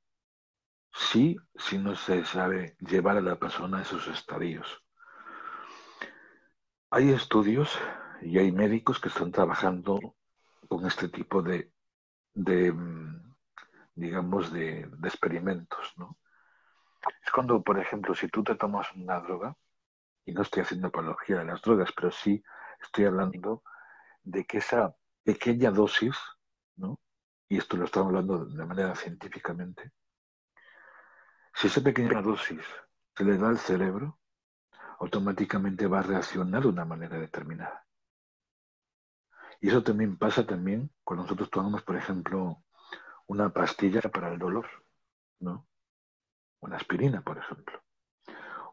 si, 0.92 1.36
si 1.54 1.78
no 1.78 1.94
se 1.94 2.24
sabe 2.24 2.76
llevar 2.80 3.16
a 3.16 3.20
la 3.20 3.38
persona 3.38 3.78
a 3.78 3.82
esos 3.82 4.08
estadios. 4.08 4.82
Hay 6.90 7.12
estudios 7.12 7.78
y 8.22 8.38
hay 8.38 8.52
médicos 8.52 9.00
que 9.00 9.08
están 9.08 9.32
trabajando 9.32 9.98
con 10.68 10.86
este 10.86 11.08
tipo 11.08 11.42
de, 11.42 11.72
de 12.34 12.72
mm, 12.72 13.34
digamos, 13.94 14.52
de, 14.52 14.80
experimentos, 15.04 15.94
¿no? 15.96 16.18
Es 17.24 17.30
cuando, 17.32 17.62
por 17.62 17.78
ejemplo, 17.78 18.14
si 18.14 18.28
tú 18.28 18.44
te 18.44 18.54
tomas 18.54 18.92
una 18.94 19.20
droga, 19.20 19.56
y 20.24 20.32
no 20.32 20.42
estoy 20.42 20.62
haciendo 20.62 20.88
apología 20.88 21.38
de 21.38 21.44
las 21.44 21.62
drogas, 21.62 21.90
pero 21.94 22.10
sí 22.10 22.42
estoy 22.82 23.04
hablando 23.04 23.62
de 24.22 24.44
que 24.44 24.58
esa 24.58 24.94
pequeña 25.22 25.70
dosis, 25.70 26.16
¿no? 26.76 27.00
y 27.48 27.58
esto 27.58 27.76
lo 27.76 27.84
estamos 27.84 28.08
hablando 28.08 28.44
de 28.44 28.66
manera 28.66 28.94
científicamente, 28.96 29.92
si 31.54 31.68
esa 31.68 31.80
pequeña 31.80 32.20
dosis 32.20 32.64
se 33.16 33.24
le 33.24 33.38
da 33.38 33.48
al 33.48 33.58
cerebro, 33.58 34.18
automáticamente 34.98 35.86
va 35.86 36.00
a 36.00 36.02
reaccionar 36.02 36.62
de 36.62 36.68
una 36.68 36.84
manera 36.84 37.18
determinada. 37.18 37.85
Y 39.60 39.68
eso 39.68 39.82
también 39.82 40.16
pasa 40.16 40.46
también 40.46 40.90
cuando 41.04 41.24
nosotros 41.24 41.50
tomamos, 41.50 41.82
por 41.82 41.96
ejemplo, 41.96 42.62
una 43.26 43.50
pastilla 43.50 44.02
para 44.02 44.32
el 44.32 44.38
dolor, 44.38 44.66
¿no? 45.40 45.66
Una 46.60 46.76
aspirina, 46.76 47.22
por 47.22 47.38
ejemplo. 47.38 47.82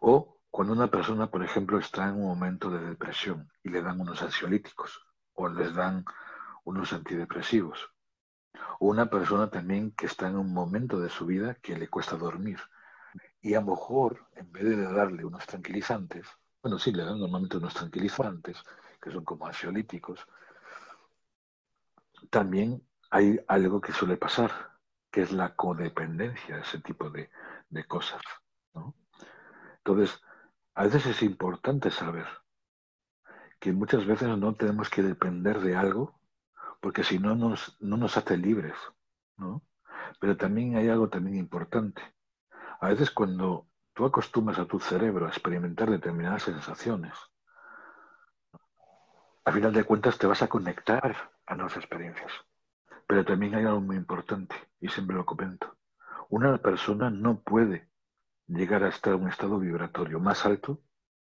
O 0.01 0.39
cuando 0.51 0.73
una 0.73 0.87
persona, 0.87 1.31
por 1.31 1.43
ejemplo, 1.43 1.79
está 1.79 2.09
en 2.09 2.15
un 2.15 2.27
momento 2.27 2.69
de 2.69 2.79
depresión 2.79 3.51
y 3.63 3.69
le 3.69 3.81
dan 3.81 3.99
unos 3.99 4.21
ansiolíticos 4.21 5.05
o 5.33 5.47
les 5.47 5.73
dan 5.73 6.05
unos 6.63 6.93
antidepresivos. 6.93 7.89
O 8.79 8.87
una 8.87 9.09
persona 9.09 9.49
también 9.49 9.91
que 9.91 10.05
está 10.05 10.27
en 10.27 10.37
un 10.37 10.53
momento 10.53 10.99
de 10.99 11.09
su 11.09 11.25
vida 11.25 11.55
que 11.55 11.77
le 11.77 11.87
cuesta 11.87 12.17
dormir. 12.17 12.59
Y 13.41 13.55
a 13.55 13.61
lo 13.61 13.71
mejor, 13.71 14.27
en 14.35 14.51
vez 14.51 14.63
de 14.63 14.93
darle 14.93 15.25
unos 15.25 15.45
tranquilizantes, 15.45 16.27
bueno, 16.61 16.79
sí, 16.79 16.91
le 16.91 17.03
dan 17.03 17.19
normalmente 17.19 17.57
unos 17.57 17.73
tranquilizantes, 17.73 18.63
que 19.01 19.11
son 19.11 19.25
como 19.25 19.47
ansiolíticos, 19.47 20.25
también 22.29 22.86
hay 23.09 23.39
algo 23.47 23.81
que 23.81 23.93
suele 23.93 24.17
pasar, 24.17 24.51
que 25.12 25.21
es 25.21 25.31
la 25.31 25.55
codependencia, 25.55 26.57
ese 26.57 26.79
tipo 26.79 27.09
de, 27.09 27.29
cosas. 27.88 28.21
Entonces, 29.77 30.21
a 30.75 30.83
veces 30.83 31.05
es 31.07 31.23
importante 31.23 31.91
saber 31.91 32.25
que 33.59 33.71
muchas 33.71 34.05
veces 34.05 34.29
no 34.38 34.55
tenemos 34.55 34.89
que 34.89 35.01
depender 35.01 35.59
de 35.59 35.75
algo, 35.75 36.19
porque 36.81 37.03
si 37.03 37.19
no 37.19 37.36
nos, 37.36 37.77
no 37.81 37.97
nos 37.97 38.17
hace 38.17 38.38
libres. 38.38 38.75
¿no? 39.38 39.63
Pero 40.19 40.38
también 40.38 40.75
hay 40.75 40.89
algo 40.89 41.09
también 41.09 41.38
importante. 41.38 42.01
A 42.79 42.89
veces 42.89 43.12
cuando 43.12 43.67
tú 43.93 44.05
acostumbras 44.05 44.59
a 44.59 44.65
tu 44.65 44.79
cerebro 44.79 45.25
a 45.25 45.29
experimentar 45.29 45.89
determinadas 45.89 46.43
sensaciones, 46.43 47.13
a 49.45 49.51
final 49.51 49.73
de 49.73 49.84
cuentas 49.84 50.17
te 50.17 50.27
vas 50.27 50.41
a 50.41 50.47
conectar 50.47 51.32
a 51.45 51.56
nuevas 51.56 51.75
experiencias. 51.75 52.32
Pero 53.08 53.25
también 53.25 53.56
hay 53.56 53.65
algo 53.65 53.82
muy 53.82 53.97
importante, 53.97 54.56
y 54.79 54.88
siempre 54.88 55.17
lo 55.17 55.25
comento. 55.25 55.77
Una 56.29 56.58
persona 56.58 57.10
no 57.10 57.41
puede 57.41 57.89
llegar 58.47 58.84
a 58.84 58.89
estar 58.89 59.13
en 59.13 59.23
un 59.23 59.29
estado 59.29 59.60
vibratorio 59.60 60.19
más 60.19 60.45
alto 60.45 60.82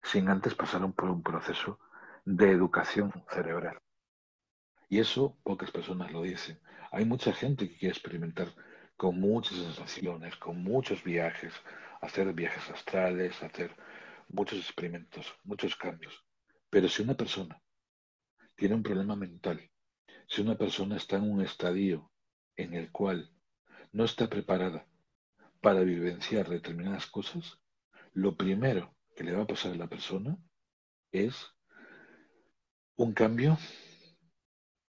sin 0.04 0.30
antes 0.30 0.54
pasar 0.54 0.92
por 0.94 1.10
un 1.10 1.24
proceso 1.24 1.80
de 2.26 2.52
educación 2.52 3.12
cerebral. 3.30 3.80
Y 4.90 5.00
eso 5.00 5.38
pocas 5.44 5.72
personas 5.72 6.12
lo 6.12 6.22
dicen. 6.22 6.60
Hay 6.92 7.06
mucha 7.06 7.34
gente 7.34 7.68
que 7.68 7.78
quiere 7.78 7.94
experimentar 7.94 8.50
con 8.96 9.20
muchas 9.20 9.58
sensaciones, 9.58 10.36
con 10.36 10.62
muchos 10.62 11.04
viajes, 11.04 11.54
hacer 12.02 12.32
viajes 12.34 12.70
astrales, 12.70 13.42
hacer 13.42 13.76
muchos 14.30 14.60
experimentos, 14.60 15.34
muchos 15.44 15.76
cambios. 15.76 16.24
Pero 16.70 16.88
si 16.88 17.02
una 17.02 17.16
persona 17.16 17.63
tiene 18.56 18.76
un 18.76 18.84
problema 18.84 19.16
mental 19.16 19.70
si 20.28 20.42
una 20.42 20.58
persona 20.58 20.98
está 20.98 21.18
en 21.18 21.32
un 21.32 21.42
estadio 21.42 22.12
en 22.56 22.74
el 22.74 22.92
cual 22.92 23.32
no 23.92 24.04
está 24.06 24.28
preparada 24.30 24.88
para 25.62 25.82
vivenciar 25.82 26.50
determinadas 26.50 27.08
cosas, 27.08 27.60
lo 28.14 28.36
primero 28.36 28.96
que 29.16 29.24
le 29.24 29.34
va 29.34 29.44
a 29.44 29.48
pasar 29.48 29.74
a 29.74 29.76
la 29.76 29.88
persona 29.88 30.38
es 31.12 31.36
un 32.96 33.14
cambio 33.14 33.58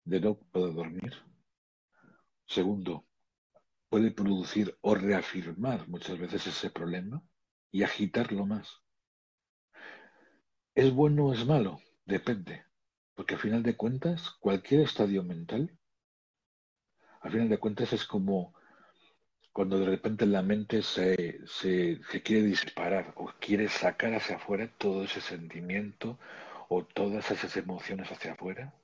de 0.05 0.21
no 0.21 0.39
poder 0.39 0.75
dormir. 0.75 1.15
Segundo, 2.47 3.07
puede 3.89 4.11
producir 4.11 4.77
o 4.81 4.95
reafirmar 4.95 5.89
muchas 5.89 6.19
veces 6.19 6.47
ese 6.47 6.71
problema 6.71 7.23
y 7.71 7.83
agitarlo 7.83 8.47
más. 8.47 8.81
¿Es 10.75 10.93
bueno 10.93 11.27
o 11.27 11.35
es 11.35 11.45
malo? 11.45 11.81
Depende. 12.05 12.72
Porque 13.15 13.35
al 13.35 13.41
final 13.41 13.63
de 13.63 13.77
cuentas, 13.77 14.31
cualquier 14.41 14.83
estadio 14.83 15.23
mental, 15.23 15.79
al 17.21 17.31
final 17.31 17.49
de 17.49 17.59
cuentas 17.59 17.93
es 17.93 18.05
como 18.05 18.55
cuando 19.53 19.79
de 19.79 19.87
repente 19.87 20.25
la 20.27 20.43
mente 20.43 20.83
se, 20.83 21.41
se, 21.47 22.01
quiere 22.25 22.43
disparar 22.43 23.13
o 23.17 23.31
quiere 23.39 23.69
sacar 23.69 24.15
hacia 24.15 24.37
afuera 24.37 24.73
todo 24.79 25.05
ese 25.05 25.21
sentimiento 25.21 26.19
o 26.69 26.85
todas 26.87 27.31
esas 27.31 27.55
emociones 27.59 28.11
hacia 28.11 28.33
afuera. 28.33 28.75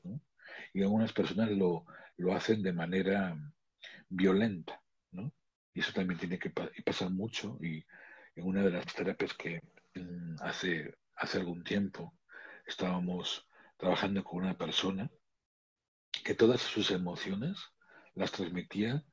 Y 0.74 0.82
algunas 0.82 1.12
personas 1.14 1.50
lo, 1.50 1.86
lo 2.18 2.34
hacen 2.34 2.62
de 2.62 2.72
manera 2.72 3.36
violenta. 4.10 4.82
¿no? 5.10 5.32
Y 5.72 5.80
eso 5.80 5.92
también 5.94 6.20
tiene 6.20 6.38
que 6.38 6.50
pasar 6.50 7.10
mucho. 7.10 7.58
Y 7.62 7.82
en 8.36 8.46
una 8.46 8.62
de 8.62 8.70
las 8.70 8.86
terapias 8.94 9.32
que 9.32 9.62
mm, 9.94 10.36
hace, 10.40 10.94
hace 11.16 11.38
algún 11.38 11.64
tiempo 11.64 12.14
estábamos 12.66 13.47
trabajando 13.78 14.22
con 14.24 14.42
una 14.44 14.58
persona 14.58 15.10
que 16.24 16.34
todas 16.34 16.60
sus 16.60 16.90
emociones 16.90 17.56
las 18.14 18.32
transmitía 18.32 19.04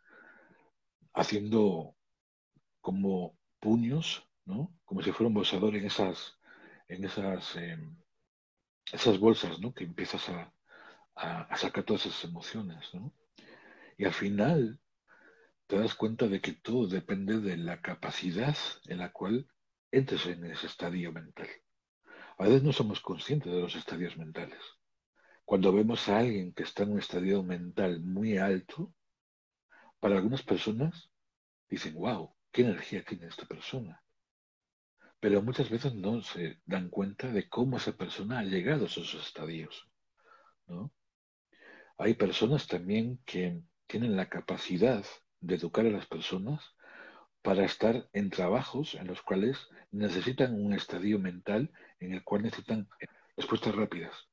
haciendo 1.14 1.96
como 2.82 3.38
puños, 3.60 4.28
¿no? 4.46 4.76
Como 4.84 5.02
si 5.02 5.12
fuera 5.12 5.30
un 5.30 5.36
bolsador 5.36 5.76
en 5.76 5.86
esas, 5.86 6.38
en 6.88 7.06
esas, 7.06 7.56
em, 7.56 7.96
esas 8.92 9.18
bolsas, 9.20 9.60
¿no? 9.60 9.74
Que 9.74 9.86
empiezas 9.86 10.28
a, 10.30 10.52
sacar 11.56 11.86
todas 11.86 12.06
esas 12.06 12.26
emociones, 12.26 12.94
¿no? 12.94 13.14
Y 13.98 14.04
al 14.04 14.14
final 14.14 14.82
te 15.68 15.80
das 15.80 15.96
cuenta 15.96 16.28
de 16.28 16.42
que 16.42 16.52
todo 16.54 16.88
depende 16.88 17.40
de 17.40 17.56
la 17.56 17.82
capacidad 17.82 18.58
en 18.88 18.98
la 18.98 19.14
cual 19.14 19.48
entres 19.92 20.26
en 20.26 20.44
ese 20.46 20.68
estadio 20.68 21.14
mental. 21.14 21.48
A 22.38 22.44
veces 22.44 22.64
no 22.64 22.74
somos 22.74 23.00
conscientes 23.00 23.52
de 23.52 23.62
los 23.62 23.76
estadios 23.76 24.18
mentales. 24.18 24.60
Cuando 25.46 25.72
vemos 25.72 26.10
a 26.10 26.20
alguien 26.20 26.54
que 26.54 26.64
está 26.64 26.84
en 26.84 26.94
un 26.94 27.00
estadio 27.00 27.44
mental 27.44 28.02
muy 28.02 28.38
alto, 28.38 28.94
para 30.00 30.18
algunas 30.18 30.44
personas 30.44 31.10
dicen, 31.70 31.96
wow, 31.96 32.36
qué 32.52 32.64
energía 32.64 33.04
tiene 33.06 33.28
esta 33.28 33.46
persona. 33.46 34.04
Pero 35.20 35.42
muchas 35.42 35.70
veces 35.70 35.96
no 35.96 36.22
se 36.22 36.60
dan 36.66 36.90
cuenta 36.90 37.32
de 37.32 37.48
cómo 37.48 37.78
esa 37.78 37.96
persona 37.96 38.40
ha 38.40 38.44
llegado 38.44 38.84
a 38.84 38.88
esos 38.88 39.14
estadios. 39.14 39.90
Hay 41.98 42.16
personas 42.16 42.68
también 42.68 43.20
que 43.26 43.62
tienen 43.88 44.18
la 44.18 44.28
capacidad 44.28 45.06
de 45.40 45.56
educar 45.56 45.86
a 45.86 45.92
las 45.92 46.06
personas 46.06 46.75
para 47.46 47.64
estar 47.64 48.10
en 48.12 48.32
trabajos 48.32 48.96
en 48.96 49.06
los 49.06 49.22
cuales 49.22 49.70
necesitan 49.92 50.60
un 50.60 50.74
estadio 50.74 51.20
mental 51.20 51.72
en 52.00 52.12
el 52.12 52.24
cual 52.24 52.42
necesitan 52.42 52.90
respuestas 53.38 53.76
rápidas. 53.76 54.28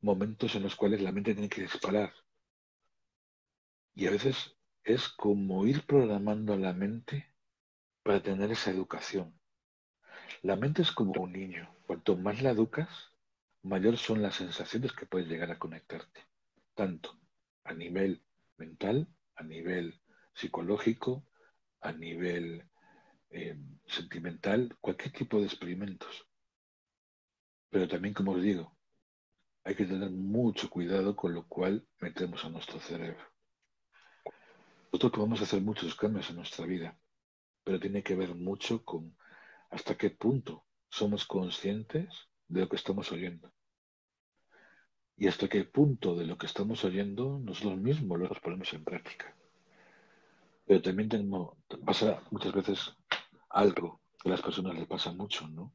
Momentos 0.00 0.54
en 0.54 0.62
los 0.62 0.76
cuales 0.76 1.02
la 1.02 1.10
mente 1.10 1.34
tiene 1.34 1.48
que 1.48 1.62
disparar. 1.62 2.12
Y 3.92 4.06
a 4.06 4.12
veces 4.12 4.56
es 4.84 5.08
como 5.08 5.66
ir 5.66 5.84
programando 5.84 6.56
la 6.56 6.72
mente 6.72 7.34
para 8.04 8.22
tener 8.22 8.52
esa 8.52 8.70
educación. 8.70 9.36
La 10.42 10.54
mente 10.54 10.82
es 10.82 10.92
como 10.92 11.20
un 11.20 11.32
niño. 11.32 11.74
Cuanto 11.88 12.16
más 12.16 12.40
la 12.40 12.50
educas, 12.50 12.88
mayor 13.62 13.96
son 13.96 14.22
las 14.22 14.36
sensaciones 14.36 14.92
que 14.92 15.06
puedes 15.06 15.26
llegar 15.26 15.50
a 15.50 15.58
conectarte. 15.58 16.20
Tanto 16.74 17.18
a 17.64 17.74
nivel 17.74 18.22
mental, 18.58 19.08
a 19.34 19.42
nivel 19.42 19.99
psicológico, 20.40 21.24
a 21.80 21.92
nivel 21.92 22.64
eh, 23.30 23.56
sentimental, 23.86 24.76
cualquier 24.80 25.12
tipo 25.12 25.38
de 25.38 25.46
experimentos. 25.46 26.26
Pero 27.70 27.86
también, 27.86 28.14
como 28.14 28.32
os 28.32 28.42
digo, 28.42 28.76
hay 29.64 29.74
que 29.74 29.84
tener 29.84 30.10
mucho 30.10 30.68
cuidado 30.70 31.14
con 31.14 31.34
lo 31.34 31.46
cual 31.46 31.86
metemos 32.00 32.44
a 32.44 32.48
nuestro 32.48 32.80
cerebro. 32.80 33.22
Nosotros 34.86 35.12
podemos 35.12 35.40
hacer 35.40 35.60
muchos 35.60 35.94
cambios 35.94 36.30
en 36.30 36.36
nuestra 36.36 36.66
vida, 36.66 36.98
pero 37.62 37.78
tiene 37.78 38.02
que 38.02 38.16
ver 38.16 38.34
mucho 38.34 38.84
con 38.84 39.16
hasta 39.70 39.96
qué 39.96 40.10
punto 40.10 40.64
somos 40.88 41.24
conscientes 41.26 42.08
de 42.48 42.62
lo 42.62 42.68
que 42.68 42.76
estamos 42.76 43.12
oyendo. 43.12 43.52
Y 45.16 45.28
hasta 45.28 45.48
qué 45.48 45.64
punto 45.64 46.16
de 46.16 46.26
lo 46.26 46.38
que 46.38 46.46
estamos 46.46 46.82
oyendo 46.84 47.38
nosotros 47.38 47.78
mismos 47.78 48.18
lo 48.18 48.28
ponemos 48.40 48.72
en 48.72 48.82
práctica. 48.82 49.36
Pero 50.70 50.82
también 50.82 51.08
tenemos, 51.08 51.56
pasa 51.84 52.22
muchas 52.30 52.52
veces 52.52 52.96
algo 53.48 54.02
que 54.22 54.28
a 54.28 54.30
las 54.30 54.40
personas 54.40 54.72
les 54.76 54.86
pasa 54.86 55.12
mucho, 55.12 55.48
¿no? 55.48 55.74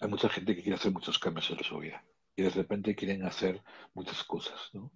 Hay 0.00 0.08
mucha 0.08 0.30
gente 0.30 0.56
que 0.56 0.62
quiere 0.62 0.76
hacer 0.76 0.90
muchos 0.90 1.18
cambios 1.18 1.50
en 1.50 1.62
su 1.62 1.76
vida 1.76 2.02
y 2.34 2.44
de 2.44 2.48
repente 2.48 2.96
quieren 2.96 3.26
hacer 3.26 3.62
muchas 3.92 4.24
cosas, 4.24 4.70
¿no? 4.72 4.90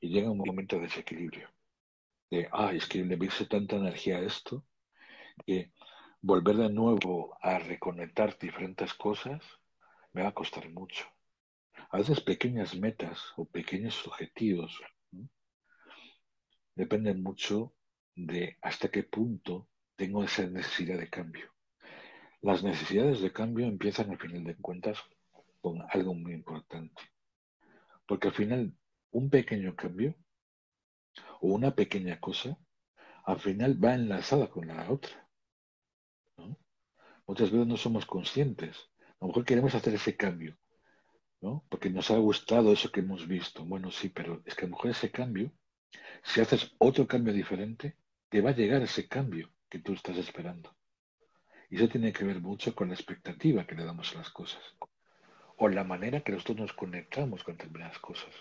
Y 0.00 0.08
llega 0.08 0.28
un 0.28 0.38
momento 0.38 0.74
de 0.74 0.82
desequilibrio. 0.82 1.48
De, 2.28 2.48
ay, 2.50 2.78
es 2.78 2.88
que 2.88 3.04
le 3.04 3.16
tanta 3.48 3.76
energía 3.76 4.16
a 4.16 4.22
esto 4.22 4.64
que 5.46 5.70
volver 6.20 6.56
de 6.56 6.68
nuevo 6.68 7.38
a 7.40 7.60
reconectar 7.60 8.36
diferentes 8.40 8.92
cosas 8.94 9.40
me 10.12 10.24
va 10.24 10.30
a 10.30 10.34
costar 10.34 10.68
mucho. 10.70 11.06
A 11.92 11.98
veces 11.98 12.20
pequeñas 12.20 12.74
metas 12.74 13.22
o 13.36 13.44
pequeños 13.44 14.04
objetivos 14.04 14.80
dependen 16.74 17.22
mucho 17.22 17.75
de 18.16 18.56
hasta 18.62 18.88
qué 18.88 19.04
punto 19.04 19.68
tengo 19.94 20.24
esa 20.24 20.46
necesidad 20.46 20.98
de 20.98 21.08
cambio. 21.08 21.52
Las 22.40 22.62
necesidades 22.62 23.20
de 23.20 23.32
cambio 23.32 23.66
empiezan 23.66 24.10
al 24.10 24.18
final 24.18 24.44
de 24.44 24.56
cuentas 24.56 24.98
con 25.60 25.82
algo 25.90 26.14
muy 26.14 26.32
importante. 26.32 27.02
Porque 28.06 28.28
al 28.28 28.34
final 28.34 28.74
un 29.10 29.30
pequeño 29.30 29.74
cambio 29.76 30.14
o 31.40 31.48
una 31.48 31.74
pequeña 31.74 32.18
cosa 32.20 32.58
al 33.24 33.40
final 33.40 33.82
va 33.84 33.94
enlazada 33.94 34.48
con 34.48 34.68
la 34.68 34.90
otra. 34.90 35.28
Muchas 37.26 37.50
veces 37.50 37.66
no 37.66 37.76
somos 37.76 38.06
conscientes. 38.06 38.76
A 39.18 39.24
lo 39.24 39.28
mejor 39.28 39.44
queremos 39.44 39.74
hacer 39.74 39.94
ese 39.94 40.16
cambio, 40.16 40.56
¿no? 41.40 41.64
Porque 41.68 41.90
nos 41.90 42.10
ha 42.12 42.18
gustado 42.18 42.72
eso 42.72 42.92
que 42.92 43.00
hemos 43.00 43.26
visto. 43.26 43.64
Bueno, 43.64 43.90
sí, 43.90 44.10
pero 44.10 44.42
es 44.46 44.54
que 44.54 44.64
a 44.64 44.68
lo 44.68 44.76
mejor 44.76 44.92
ese 44.92 45.10
cambio, 45.10 45.52
si 46.22 46.40
haces 46.40 46.72
otro 46.78 47.08
cambio 47.08 47.32
diferente, 47.32 47.96
te 48.28 48.40
va 48.40 48.50
a 48.50 48.54
llegar 48.54 48.82
ese 48.82 49.06
cambio 49.08 49.50
que 49.68 49.78
tú 49.78 49.92
estás 49.92 50.16
esperando. 50.16 50.74
Y 51.70 51.76
eso 51.76 51.88
tiene 51.88 52.12
que 52.12 52.24
ver 52.24 52.40
mucho 52.40 52.74
con 52.74 52.88
la 52.88 52.94
expectativa 52.94 53.66
que 53.66 53.74
le 53.74 53.84
damos 53.84 54.14
a 54.14 54.18
las 54.18 54.30
cosas. 54.30 54.62
O 55.58 55.68
la 55.68 55.84
manera 55.84 56.20
que 56.20 56.32
nosotros 56.32 56.58
nos 56.58 56.72
conectamos 56.72 57.42
con 57.42 57.56
determinadas 57.56 57.98
cosas. 57.98 58.34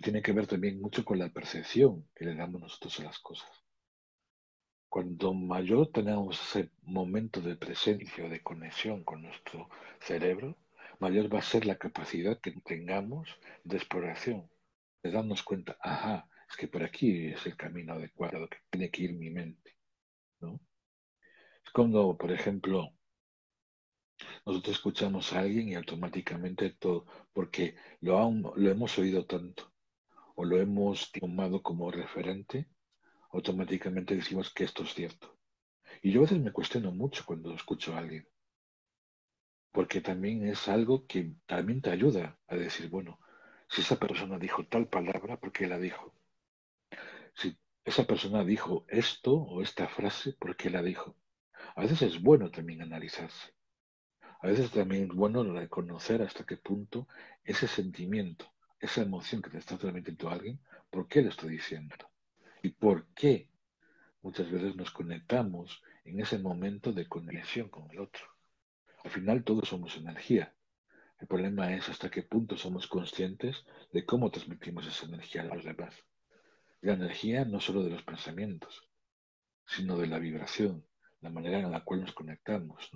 Tiene 0.00 0.22
que 0.22 0.32
ver 0.32 0.46
también 0.46 0.80
mucho 0.80 1.04
con 1.04 1.18
la 1.18 1.28
percepción 1.28 2.08
que 2.14 2.24
le 2.24 2.34
damos 2.34 2.60
nosotros 2.60 3.00
a 3.00 3.04
las 3.04 3.18
cosas. 3.18 3.50
Cuando 4.88 5.32
mayor 5.32 5.90
tenemos 5.90 6.40
ese 6.40 6.70
momento 6.82 7.40
de 7.40 7.56
presencia, 7.56 8.28
de 8.28 8.42
conexión 8.42 9.04
con 9.04 9.22
nuestro 9.22 9.70
cerebro, 10.00 10.58
mayor 10.98 11.32
va 11.34 11.38
a 11.38 11.42
ser 11.42 11.64
la 11.64 11.76
capacidad 11.76 12.38
que 12.40 12.52
tengamos 12.60 13.28
de 13.64 13.78
exploración, 13.78 14.50
de 15.02 15.10
darnos 15.10 15.42
cuenta, 15.42 15.78
ajá, 15.80 16.28
es 16.52 16.56
que 16.58 16.68
por 16.68 16.82
aquí 16.82 17.28
es 17.28 17.46
el 17.46 17.56
camino 17.56 17.94
adecuado 17.94 18.46
que 18.46 18.58
tiene 18.68 18.90
que 18.90 19.04
ir 19.04 19.14
mi 19.14 19.30
mente. 19.30 19.74
¿no? 20.40 20.60
Es 21.64 21.72
cuando, 21.72 22.16
por 22.18 22.30
ejemplo, 22.30 22.90
nosotros 24.44 24.76
escuchamos 24.76 25.32
a 25.32 25.40
alguien 25.40 25.70
y 25.70 25.74
automáticamente 25.74 26.74
todo, 26.74 27.06
porque 27.32 27.74
lo, 28.00 28.30
lo 28.54 28.70
hemos 28.70 28.98
oído 28.98 29.24
tanto 29.24 29.72
o 30.34 30.44
lo 30.44 30.60
hemos 30.60 31.10
tomado 31.10 31.62
como 31.62 31.90
referente, 31.90 32.68
automáticamente 33.30 34.14
decimos 34.14 34.52
que 34.52 34.64
esto 34.64 34.82
es 34.82 34.92
cierto. 34.92 35.38
Y 36.02 36.12
yo 36.12 36.20
a 36.20 36.24
veces 36.24 36.40
me 36.40 36.52
cuestiono 36.52 36.92
mucho 36.92 37.24
cuando 37.24 37.54
escucho 37.54 37.94
a 37.94 37.98
alguien, 37.98 38.28
porque 39.72 40.02
también 40.02 40.46
es 40.46 40.68
algo 40.68 41.06
que 41.06 41.34
también 41.46 41.80
te 41.80 41.90
ayuda 41.90 42.38
a 42.46 42.56
decir, 42.56 42.90
bueno, 42.90 43.18
si 43.68 43.80
esa 43.80 43.98
persona 43.98 44.38
dijo 44.38 44.66
tal 44.66 44.86
palabra, 44.88 45.40
¿por 45.40 45.50
qué 45.50 45.66
la 45.66 45.78
dijo? 45.78 46.14
Esa 47.84 48.04
persona 48.06 48.44
dijo 48.44 48.84
esto 48.88 49.32
o 49.34 49.60
esta 49.60 49.88
frase, 49.88 50.34
¿por 50.34 50.56
qué 50.56 50.70
la 50.70 50.82
dijo? 50.82 51.16
A 51.74 51.82
veces 51.82 52.02
es 52.02 52.22
bueno 52.22 52.48
también 52.50 52.80
analizarse. 52.80 53.54
A 54.40 54.46
veces 54.46 54.70
también 54.70 55.04
es 55.04 55.08
bueno 55.16 55.42
reconocer 55.52 56.22
hasta 56.22 56.46
qué 56.46 56.56
punto 56.56 57.08
ese 57.42 57.66
sentimiento, 57.66 58.52
esa 58.78 59.02
emoción 59.02 59.42
que 59.42 59.50
te 59.50 59.58
está 59.58 59.78
transmitiendo 59.78 60.30
alguien, 60.30 60.60
¿por 60.90 61.08
qué 61.08 61.22
lo 61.22 61.30
estoy 61.30 61.50
diciendo? 61.50 61.96
¿Y 62.62 62.68
por 62.68 63.06
qué 63.14 63.48
muchas 64.22 64.48
veces 64.48 64.76
nos 64.76 64.92
conectamos 64.92 65.82
en 66.04 66.20
ese 66.20 66.38
momento 66.38 66.92
de 66.92 67.08
conexión 67.08 67.68
con 67.68 67.90
el 67.90 67.98
otro? 67.98 68.24
Al 69.02 69.10
final 69.10 69.42
todos 69.42 69.68
somos 69.68 69.96
energía. 69.96 70.54
El 71.18 71.26
problema 71.26 71.74
es 71.74 71.88
hasta 71.88 72.10
qué 72.10 72.22
punto 72.22 72.56
somos 72.56 72.86
conscientes 72.86 73.64
de 73.92 74.04
cómo 74.04 74.30
transmitimos 74.30 74.86
esa 74.86 75.06
energía 75.06 75.42
a 75.42 75.46
los 75.46 75.64
demás. 75.64 75.94
La 76.82 76.92
energía 76.92 77.44
no 77.44 77.60
solo 77.60 77.82
de 77.82 77.90
los 77.90 78.02
pensamientos, 78.02 78.88
sino 79.66 79.96
de 79.96 80.06
la 80.06 80.18
vibración, 80.18 80.86
la 81.20 81.30
manera 81.30 81.58
en 81.58 81.70
la 81.70 81.82
cual 81.82 82.02
nos 82.02 82.12
conectamos. 82.12 82.90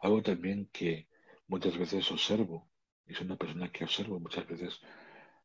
Algo 0.00 0.22
también 0.22 0.70
que 0.72 1.08
muchas 1.46 1.76
veces 1.76 2.10
observo, 2.10 2.70
y 3.06 3.14
soy 3.14 3.26
una 3.26 3.36
persona 3.36 3.70
que 3.70 3.84
observo 3.84 4.18
muchas 4.18 4.46
veces 4.46 4.80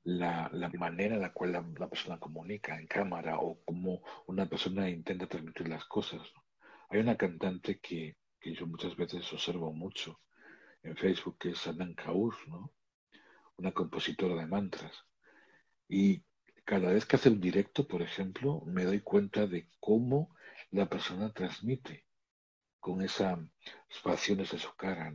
la, 0.04 0.50
manera 0.78 1.16
en 1.16 1.22
la 1.22 1.34
cual 1.34 1.52
la, 1.52 1.90
persona 1.90 2.20
comunica 2.20 2.80
en 2.80 2.88
cámara 2.88 3.40
o 3.40 3.60
cómo 3.66 4.02
una 4.28 4.46
persona 4.48 4.90
intenta 4.90 5.28
transmitir 5.28 5.68
las 5.68 5.86
cosas. 5.86 6.22
Hay 6.90 7.00
una 7.00 7.18
cantante 7.18 7.80
que 7.80 8.16
que 8.44 8.54
yo 8.54 8.68
muchas 8.68 8.96
veces 8.98 9.32
observo 9.32 9.72
mucho 9.72 10.20
en 10.84 10.98
Facebook, 10.98 11.38
que 11.40 11.52
es 11.52 11.66
Anand 11.66 11.96
Kaur, 11.96 12.36
¿no? 12.50 12.74
una 13.56 13.72
compositora 13.72 14.36
de 14.36 14.46
mantras. 14.46 14.94
Y 15.88 16.22
cada 16.66 16.92
vez 16.92 17.06
que 17.06 17.16
hace 17.18 17.30
un 17.30 17.42
directo, 17.42 17.88
por 17.88 18.02
ejemplo, 18.02 18.62
me 18.66 18.86
doy 18.86 19.02
cuenta 19.02 19.48
de 19.48 19.70
cómo 19.80 20.36
la 20.72 20.88
persona 20.88 21.32
transmite 21.34 22.06
con 22.80 23.02
esas 23.02 23.40
facciones 24.02 24.52
de 24.52 24.60
su 24.60 24.76
cara, 24.76 25.14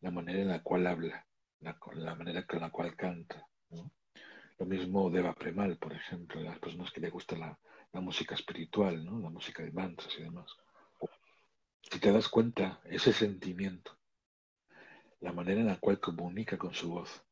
la 0.00 0.10
manera 0.10 0.40
en 0.40 0.48
la 0.48 0.62
cual 0.62 0.86
habla, 0.86 1.26
la, 1.60 2.14
manera 2.14 2.46
con 2.46 2.60
la 2.60 2.70
cual 2.70 2.96
canta. 2.96 3.46
Lo 4.58 4.66
mismo 4.66 5.10
Deva 5.10 5.34
Premal, 5.34 5.78
por 5.78 5.92
ejemplo, 5.92 6.40
las 6.40 6.58
personas 6.58 6.90
que 6.92 7.00
le 7.00 7.10
gusta 7.10 7.36
la, 7.36 7.58
la 7.92 8.00
música 8.00 8.34
espiritual, 8.34 9.04
¿no? 9.04 9.18
la 9.20 9.30
música 9.30 9.62
de 9.62 9.72
mantras 9.72 10.14
y 10.18 10.22
demás. 10.22 10.50
Si 11.82 11.98
te 11.98 12.12
das 12.12 12.28
cuenta, 12.28 12.80
ese 12.84 13.12
sentimiento, 13.12 13.98
la 15.20 15.32
manera 15.32 15.60
en 15.60 15.66
la 15.66 15.78
cual 15.78 16.00
comunica 16.00 16.56
con 16.56 16.74
su 16.74 16.90
voz, 16.90 17.22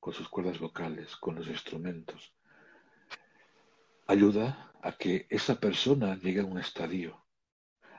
con 0.00 0.12
sus 0.12 0.28
cuerdas 0.28 0.58
vocales, 0.58 1.16
con 1.16 1.36
los 1.36 1.46
instrumentos, 1.46 2.34
ayuda 4.12 4.70
a 4.82 4.92
que 4.92 5.26
esa 5.30 5.58
persona 5.58 6.16
llegue 6.16 6.40
a 6.40 6.44
un 6.44 6.58
estadio, 6.58 7.24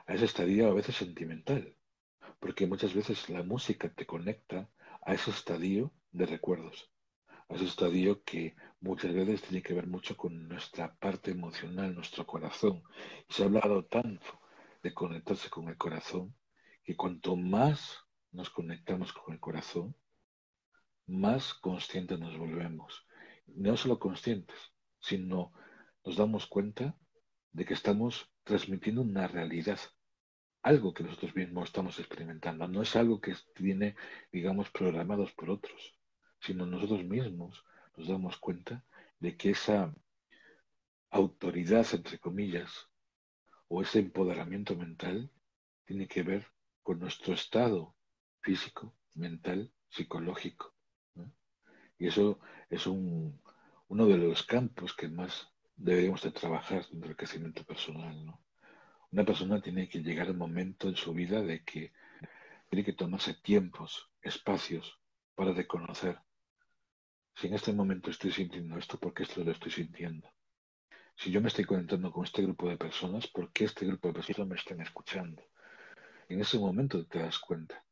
a 0.06 0.14
ese 0.14 0.26
estadio 0.26 0.68
a 0.68 0.74
veces 0.74 0.94
sentimental, 0.94 1.76
porque 2.38 2.68
muchas 2.68 2.94
veces 2.94 3.28
la 3.28 3.42
música 3.42 3.92
te 3.92 4.06
conecta 4.06 4.70
a 5.02 5.14
ese 5.14 5.32
estadio 5.32 5.92
de 6.12 6.26
recuerdos, 6.26 6.92
a 7.48 7.54
ese 7.56 7.64
estadio 7.64 8.22
que 8.22 8.54
muchas 8.80 9.12
veces 9.12 9.42
tiene 9.42 9.60
que 9.60 9.74
ver 9.74 9.88
mucho 9.88 10.16
con 10.16 10.46
nuestra 10.46 10.94
parte 10.94 11.32
emocional, 11.32 11.92
nuestro 11.92 12.24
corazón. 12.24 12.84
Y 13.28 13.34
se 13.34 13.42
ha 13.42 13.46
hablado 13.46 13.84
tanto 13.86 14.40
de 14.84 14.94
conectarse 14.94 15.50
con 15.50 15.68
el 15.68 15.76
corazón, 15.76 16.36
que 16.84 16.94
cuanto 16.94 17.34
más 17.34 17.98
nos 18.30 18.50
conectamos 18.50 19.12
con 19.12 19.34
el 19.34 19.40
corazón, 19.40 19.96
más 21.06 21.54
conscientes 21.54 22.20
nos 22.20 22.38
volvemos. 22.38 23.04
No 23.46 23.76
solo 23.76 23.98
conscientes, 23.98 24.56
sino 25.00 25.52
nos 26.04 26.16
damos 26.16 26.46
cuenta 26.46 26.96
de 27.52 27.64
que 27.64 27.74
estamos 27.74 28.30
transmitiendo 28.42 29.02
una 29.02 29.26
realidad, 29.26 29.78
algo 30.62 30.92
que 30.92 31.04
nosotros 31.04 31.34
mismos 31.34 31.68
estamos 31.68 31.98
experimentando. 31.98 32.68
No 32.68 32.82
es 32.82 32.94
algo 32.96 33.20
que 33.20 33.34
viene, 33.58 33.96
digamos, 34.32 34.70
programados 34.70 35.32
por 35.32 35.50
otros, 35.50 35.98
sino 36.40 36.66
nosotros 36.66 37.04
mismos 37.04 37.64
nos 37.96 38.08
damos 38.08 38.36
cuenta 38.38 38.84
de 39.18 39.36
que 39.36 39.50
esa 39.50 39.94
autoridad, 41.10 41.86
entre 41.92 42.18
comillas, 42.18 42.90
o 43.68 43.82
ese 43.82 44.00
empoderamiento 44.00 44.76
mental 44.76 45.30
tiene 45.86 46.06
que 46.06 46.22
ver 46.22 46.46
con 46.82 46.98
nuestro 46.98 47.34
estado 47.34 47.96
físico, 48.40 48.94
mental, 49.14 49.72
psicológico. 49.88 50.74
Y 51.98 52.08
eso 52.08 52.40
es 52.68 52.86
un, 52.86 53.40
uno 53.88 54.06
de 54.06 54.18
los 54.18 54.42
campos 54.42 54.94
que 54.94 55.08
más 55.08 55.53
deberíamos 55.76 56.22
de 56.22 56.30
trabajar 56.30 56.86
dentro 56.88 57.08
del 57.08 57.16
crecimiento 57.16 57.64
personal. 57.64 58.24
¿no? 58.24 58.40
Una 59.10 59.24
persona 59.24 59.60
tiene 59.60 59.88
que 59.88 60.00
llegar 60.00 60.28
al 60.28 60.36
momento 60.36 60.88
en 60.88 60.96
su 60.96 61.12
vida 61.12 61.42
de 61.42 61.64
que 61.64 61.92
tiene 62.68 62.84
que 62.84 62.92
tomarse 62.92 63.34
tiempos, 63.34 64.10
espacios 64.22 64.98
para 65.34 65.52
reconocer 65.52 66.18
si 67.36 67.48
en 67.48 67.54
este 67.54 67.72
momento 67.72 68.10
estoy 68.10 68.30
sintiendo 68.30 68.78
esto, 68.78 68.98
¿por 68.98 69.12
qué 69.12 69.24
esto 69.24 69.42
lo 69.42 69.50
estoy 69.50 69.72
sintiendo? 69.72 70.32
Si 71.16 71.32
yo 71.32 71.40
me 71.40 71.48
estoy 71.48 71.64
conectando 71.64 72.12
con 72.12 72.24
este 72.24 72.42
grupo 72.42 72.68
de 72.68 72.76
personas, 72.76 73.26
¿por 73.26 73.52
qué 73.52 73.64
este 73.64 73.86
grupo 73.86 74.08
de 74.08 74.14
personas 74.14 74.48
me 74.48 74.56
están 74.56 74.80
escuchando? 74.80 75.42
En 76.28 76.40
ese 76.40 76.58
momento 76.58 77.04
te 77.06 77.18
das 77.18 77.38
cuenta 77.40 77.84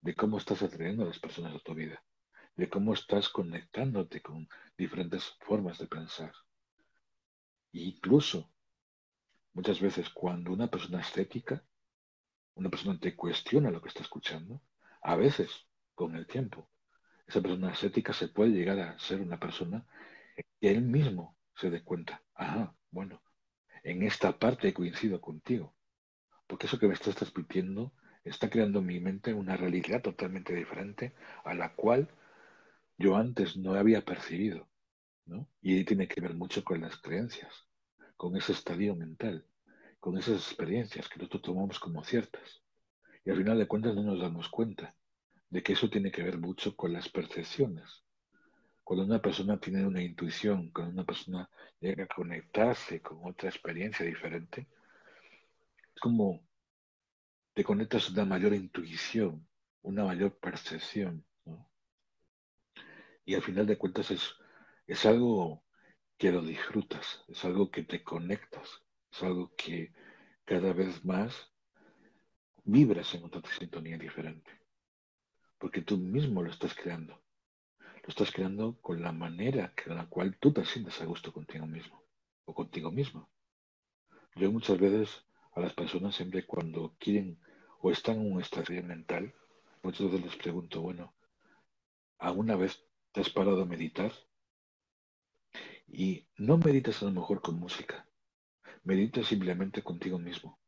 de 0.00 0.14
cómo 0.14 0.38
estás 0.38 0.62
atrayendo 0.62 1.04
a 1.04 1.06
las 1.06 1.18
personas 1.20 1.54
a 1.54 1.60
tu 1.60 1.74
vida 1.74 2.02
de 2.56 2.70
cómo 2.70 2.94
estás 2.94 3.28
conectándote 3.28 4.22
con 4.22 4.48
diferentes 4.76 5.36
formas 5.40 5.78
de 5.78 5.86
pensar. 5.86 6.32
Incluso, 7.76 8.50
muchas 9.52 9.80
veces 9.80 10.08
cuando 10.08 10.50
una 10.50 10.68
persona 10.68 11.00
estética, 11.00 11.62
una 12.54 12.70
persona 12.70 12.98
te 12.98 13.14
cuestiona 13.14 13.70
lo 13.70 13.82
que 13.82 13.88
está 13.88 14.02
escuchando, 14.02 14.62
a 15.02 15.14
veces, 15.14 15.50
con 15.94 16.16
el 16.16 16.26
tiempo, 16.26 16.70
esa 17.26 17.42
persona 17.42 17.72
estética 17.72 18.14
se 18.14 18.28
puede 18.28 18.52
llegar 18.52 18.78
a 18.80 18.98
ser 18.98 19.20
una 19.20 19.38
persona 19.38 19.86
que 20.58 20.70
él 20.70 20.80
mismo 20.80 21.36
se 21.54 21.68
dé 21.68 21.82
cuenta, 21.84 22.22
ajá, 22.34 22.74
bueno, 22.90 23.22
en 23.82 24.02
esta 24.02 24.38
parte 24.38 24.72
coincido 24.72 25.20
contigo, 25.20 25.76
porque 26.46 26.66
eso 26.66 26.78
que 26.78 26.88
me 26.88 26.94
estás 26.94 27.14
transmitiendo 27.14 27.92
está 28.24 28.48
creando 28.48 28.78
en 28.78 28.86
mi 28.86 29.00
mente 29.00 29.34
una 29.34 29.56
realidad 29.56 30.00
totalmente 30.00 30.54
diferente 30.54 31.14
a 31.44 31.52
la 31.52 31.74
cual 31.74 32.08
yo 32.96 33.16
antes 33.16 33.56
no 33.56 33.74
había 33.74 34.02
percibido. 34.02 34.66
¿no? 35.26 35.48
Y 35.60 35.84
tiene 35.84 36.08
que 36.08 36.20
ver 36.20 36.34
mucho 36.34 36.64
con 36.64 36.80
las 36.80 36.96
creencias, 36.96 37.65
con 38.16 38.36
ese 38.36 38.52
estadio 38.52 38.94
mental, 38.94 39.44
con 40.00 40.16
esas 40.18 40.36
experiencias 40.36 41.08
que 41.08 41.18
nosotros 41.18 41.42
tomamos 41.42 41.78
como 41.78 42.04
ciertas. 42.04 42.62
Y 43.24 43.30
al 43.30 43.36
final 43.36 43.58
de 43.58 43.66
cuentas 43.66 43.94
no 43.94 44.02
nos 44.02 44.20
damos 44.20 44.48
cuenta 44.48 44.94
de 45.50 45.62
que 45.62 45.72
eso 45.72 45.90
tiene 45.90 46.10
que 46.10 46.22
ver 46.22 46.38
mucho 46.38 46.76
con 46.76 46.92
las 46.92 47.08
percepciones. 47.08 48.04
Cuando 48.84 49.04
una 49.04 49.20
persona 49.20 49.58
tiene 49.58 49.84
una 49.84 50.02
intuición, 50.02 50.70
cuando 50.70 50.92
una 50.92 51.04
persona 51.04 51.50
llega 51.80 52.04
a 52.04 52.14
conectarse 52.14 53.00
con 53.02 53.18
otra 53.24 53.48
experiencia 53.48 54.06
diferente, 54.06 54.68
es 55.94 56.00
como 56.00 56.40
te 57.52 57.64
conectas 57.64 58.08
a 58.08 58.12
una 58.12 58.24
mayor 58.24 58.54
intuición, 58.54 59.46
una 59.82 60.04
mayor 60.04 60.38
percepción, 60.38 61.24
y 63.26 63.34
al 63.34 63.42
final 63.42 63.66
de 63.66 63.76
cuentas 63.76 64.10
es, 64.12 64.34
es 64.86 65.04
algo 65.04 65.64
que 66.18 66.32
lo 66.32 66.42
disfrutas, 66.42 67.24
es 67.28 67.44
algo 67.44 67.70
que 67.70 67.82
te 67.82 68.02
conectas, 68.02 68.82
es 69.12 69.22
algo 69.22 69.54
que 69.56 69.92
cada 70.44 70.72
vez 70.72 71.04
más 71.04 71.52
vibras 72.64 73.14
en 73.14 73.24
otra 73.24 73.42
sintonía 73.58 73.98
diferente. 73.98 74.50
Porque 75.58 75.82
tú 75.82 75.98
mismo 75.98 76.42
lo 76.42 76.50
estás 76.50 76.74
creando. 76.74 77.22
Lo 77.78 78.08
estás 78.08 78.30
creando 78.30 78.80
con 78.80 79.02
la 79.02 79.12
manera 79.12 79.72
con 79.74 79.96
la 79.96 80.06
cual 80.06 80.36
tú 80.38 80.52
te 80.52 80.64
sientes 80.64 81.00
a 81.00 81.06
gusto 81.06 81.32
contigo 81.32 81.66
mismo 81.66 82.02
o 82.44 82.54
contigo 82.54 82.90
mismo. 82.90 83.28
Yo 84.36 84.52
muchas 84.52 84.78
veces 84.78 85.24
a 85.52 85.60
las 85.60 85.72
personas 85.72 86.14
siempre 86.14 86.46
cuando 86.46 86.94
quieren 86.98 87.40
o 87.80 87.90
están 87.90 88.20
en 88.20 88.32
un 88.32 88.40
estado 88.40 88.66
mental, 88.82 89.34
muchas 89.82 90.06
veces 90.10 90.26
les 90.26 90.36
pregunto, 90.36 90.82
bueno, 90.82 91.14
¿alguna 92.18 92.56
vez 92.56 92.86
¿Te 93.16 93.22
has 93.22 93.30
parado 93.30 93.62
a 93.62 93.64
meditar? 93.64 94.12
Y 95.88 96.26
no 96.36 96.58
meditas 96.58 97.02
a 97.02 97.06
lo 97.06 97.12
mejor 97.12 97.40
con 97.40 97.58
música. 97.58 98.06
Meditas 98.84 99.26
simplemente 99.26 99.82
contigo 99.82 100.18
mismo. 100.18 100.58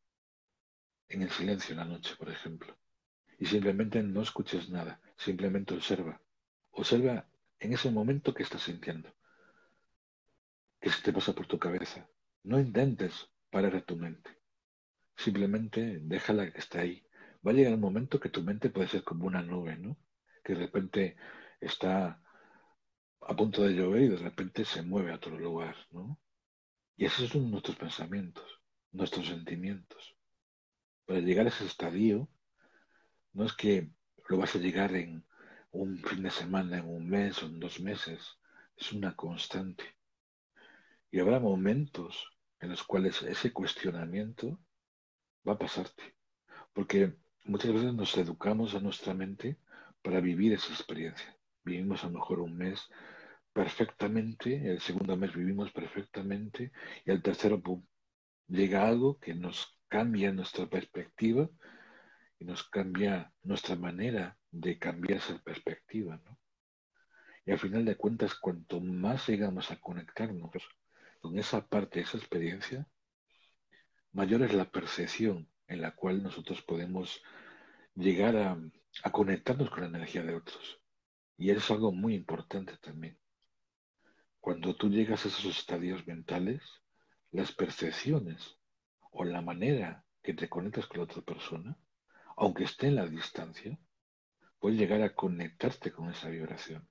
En 1.09 1.23
el 1.23 1.31
silencio 1.31 1.73
en 1.73 1.79
la 1.79 1.85
noche, 1.85 2.15
por 2.17 2.31
ejemplo. 2.31 2.77
Y 3.39 3.47
simplemente 3.47 4.03
no 4.03 4.23
escuches 4.23 4.69
nada. 4.69 5.01
Simplemente 5.17 5.75
observa. 5.75 6.21
Observa 6.71 7.27
en 7.59 7.73
ese 7.73 7.91
momento 7.91 8.35
que 8.35 8.43
estás 8.43 8.63
sintiendo. 8.63 9.15
Que 10.81 10.91
se 10.91 11.03
te 11.03 11.13
pasa 11.13 11.33
por 11.33 11.47
tu 11.47 11.59
cabeza. 11.59 12.09
No 12.45 12.59
intentes 12.59 13.29
parar 13.51 13.75
a 13.77 13.85
tu 13.85 13.97
mente. 13.97 14.39
Simplemente 15.17 15.99
déjala 16.01 16.53
que 16.53 16.59
está 16.59 16.81
ahí. 16.81 17.05
Va 17.47 17.51
a 17.51 17.55
llegar 17.55 17.75
un 17.75 17.81
momento 17.81 18.21
que 18.21 18.29
tu 18.29 18.43
mente 18.43 18.71
puede 18.71 18.89
ser 18.89 19.03
como 19.03 19.27
una 19.27 19.43
nube, 19.43 19.77
¿no? 19.77 19.97
Que 20.45 20.55
de 20.55 20.61
repente 20.61 21.17
está 21.61 22.23
a 23.29 23.37
punto 23.37 23.63
de 23.63 23.75
llover 23.75 24.03
y 24.03 24.09
de 24.09 24.17
repente 24.17 24.65
se 24.65 24.81
mueve 24.81 25.13
a 25.13 25.17
otro 25.17 25.39
lugar, 25.39 25.77
¿no? 25.91 26.19
Y 26.97 27.05
esos 27.05 27.29
son 27.29 27.51
nuestros 27.51 27.77
pensamientos, 27.77 28.63
nuestros 28.91 29.27
sentimientos. 29.27 30.17
Para 31.05 31.21
llegar 31.21 31.45
a 31.45 31.51
ese 31.51 31.67
estadio, 31.67 32.31
no 33.35 33.45
es 33.45 33.53
que 33.53 33.93
lo 34.31 34.39
vas 34.39 34.55
a 34.57 34.59
llegar 34.59 34.95
en 34.95 35.27
un 35.73 36.03
fin 36.03 36.23
de 36.23 36.31
semana, 36.31 36.79
en 36.79 36.89
un 36.89 37.07
mes 37.07 37.43
o 37.43 37.47
en 37.47 37.61
dos 37.61 37.81
meses, 37.81 38.39
es 38.75 38.93
una 38.93 39.15
constante. 39.15 39.85
Y 41.11 41.21
habrá 41.21 41.39
momentos 41.39 42.31
en 42.61 42.71
los 42.71 42.83
cuales 42.83 43.23
ese 43.23 43.53
cuestionamiento 43.53 44.59
va 45.47 45.53
a 45.53 45.59
pasarte. 45.59 46.17
Porque 46.73 47.15
muchas 47.45 47.75
veces 47.75 47.93
nos 47.93 48.17
educamos 48.17 48.75
a 48.75 48.81
nuestra 48.81 49.13
mente 49.13 49.59
para 50.01 50.21
vivir 50.21 50.55
esa 50.55 50.73
experiencia. 50.73 51.37
Vivimos 51.63 52.03
a 52.03 52.07
lo 52.07 52.15
mejor 52.15 52.41
un 52.41 52.57
mes 52.57 52.89
perfectamente, 53.59 54.71
el 54.71 54.81
segundo 54.81 55.17
mes 55.17 55.35
vivimos 55.35 55.73
perfectamente 55.73 56.71
y 57.05 57.11
el 57.11 57.21
tercero, 57.21 57.61
¡pum!, 57.61 57.85
llega 58.47 58.87
algo 58.87 59.19
que 59.19 59.35
nos 59.35 59.77
cambia 59.89 60.31
nuestra 60.31 60.71
perspectiva 60.71 61.51
y 62.39 62.45
nos 62.45 62.63
cambia 62.69 63.33
nuestra 63.43 63.75
manera 63.75 64.39
de 64.53 64.79
cambiar 64.79 65.19
esa 65.19 65.43
perspectiva, 65.43 66.21
¿no? 66.25 66.39
Y 67.45 67.51
al 67.51 67.59
final 67.59 67.85
de 67.85 67.97
cuentas, 67.97 68.37
cuanto 68.37 68.81
más 68.81 69.29
llegamos 69.29 69.73
a 69.73 69.81
conectarnos 69.81 70.53
con 71.19 71.37
esa 71.37 71.67
parte, 71.67 71.99
esa 71.99 72.17
experiencia, 72.17 72.87
mayor 74.13 74.43
es 74.43 74.55
la 74.55 74.71
percepción 74.71 75.51
en 75.67 75.81
la 75.81 75.97
cual 75.97 76.23
nosotros 76.23 76.63
podemos 76.63 77.21
llegar 77.97 78.37
a, 78.37 78.57
a 79.03 79.11
conectarnos 79.11 79.69
con 79.69 79.81
la 79.81 79.89
energía 79.89 80.23
de 80.23 80.37
otros. 80.37 80.81
Y 81.37 81.51
es 81.51 81.69
algo 81.73 81.91
muy 81.91 82.15
importante 82.15 82.77
también. 82.77 83.19
Cuando 84.41 84.77
tú 84.77 84.89
llegas 84.89 85.25
a 85.25 85.29
esos 85.29 85.45
estadios 85.45 86.07
mentales, 86.07 86.63
las 87.31 87.53
percepciones 87.53 88.59
o 89.11 89.25
la 89.25 89.43
manera 89.43 90.05
que 90.23 90.35
te 90.35 90.49
conectas 90.49 90.87
con 90.87 90.99
la 90.99 91.05
otra 91.05 91.23
persona, 91.23 91.77
aunque 92.37 92.65
esté 92.65 92.89
en 92.89 92.97
la 92.97 93.07
distancia, 93.07 93.79
puedes 94.59 94.79
llegar 94.79 95.03
a 95.03 95.15
conectarte 95.15 95.93
con 95.93 96.11
esa 96.11 96.29
vibración. 96.29 96.89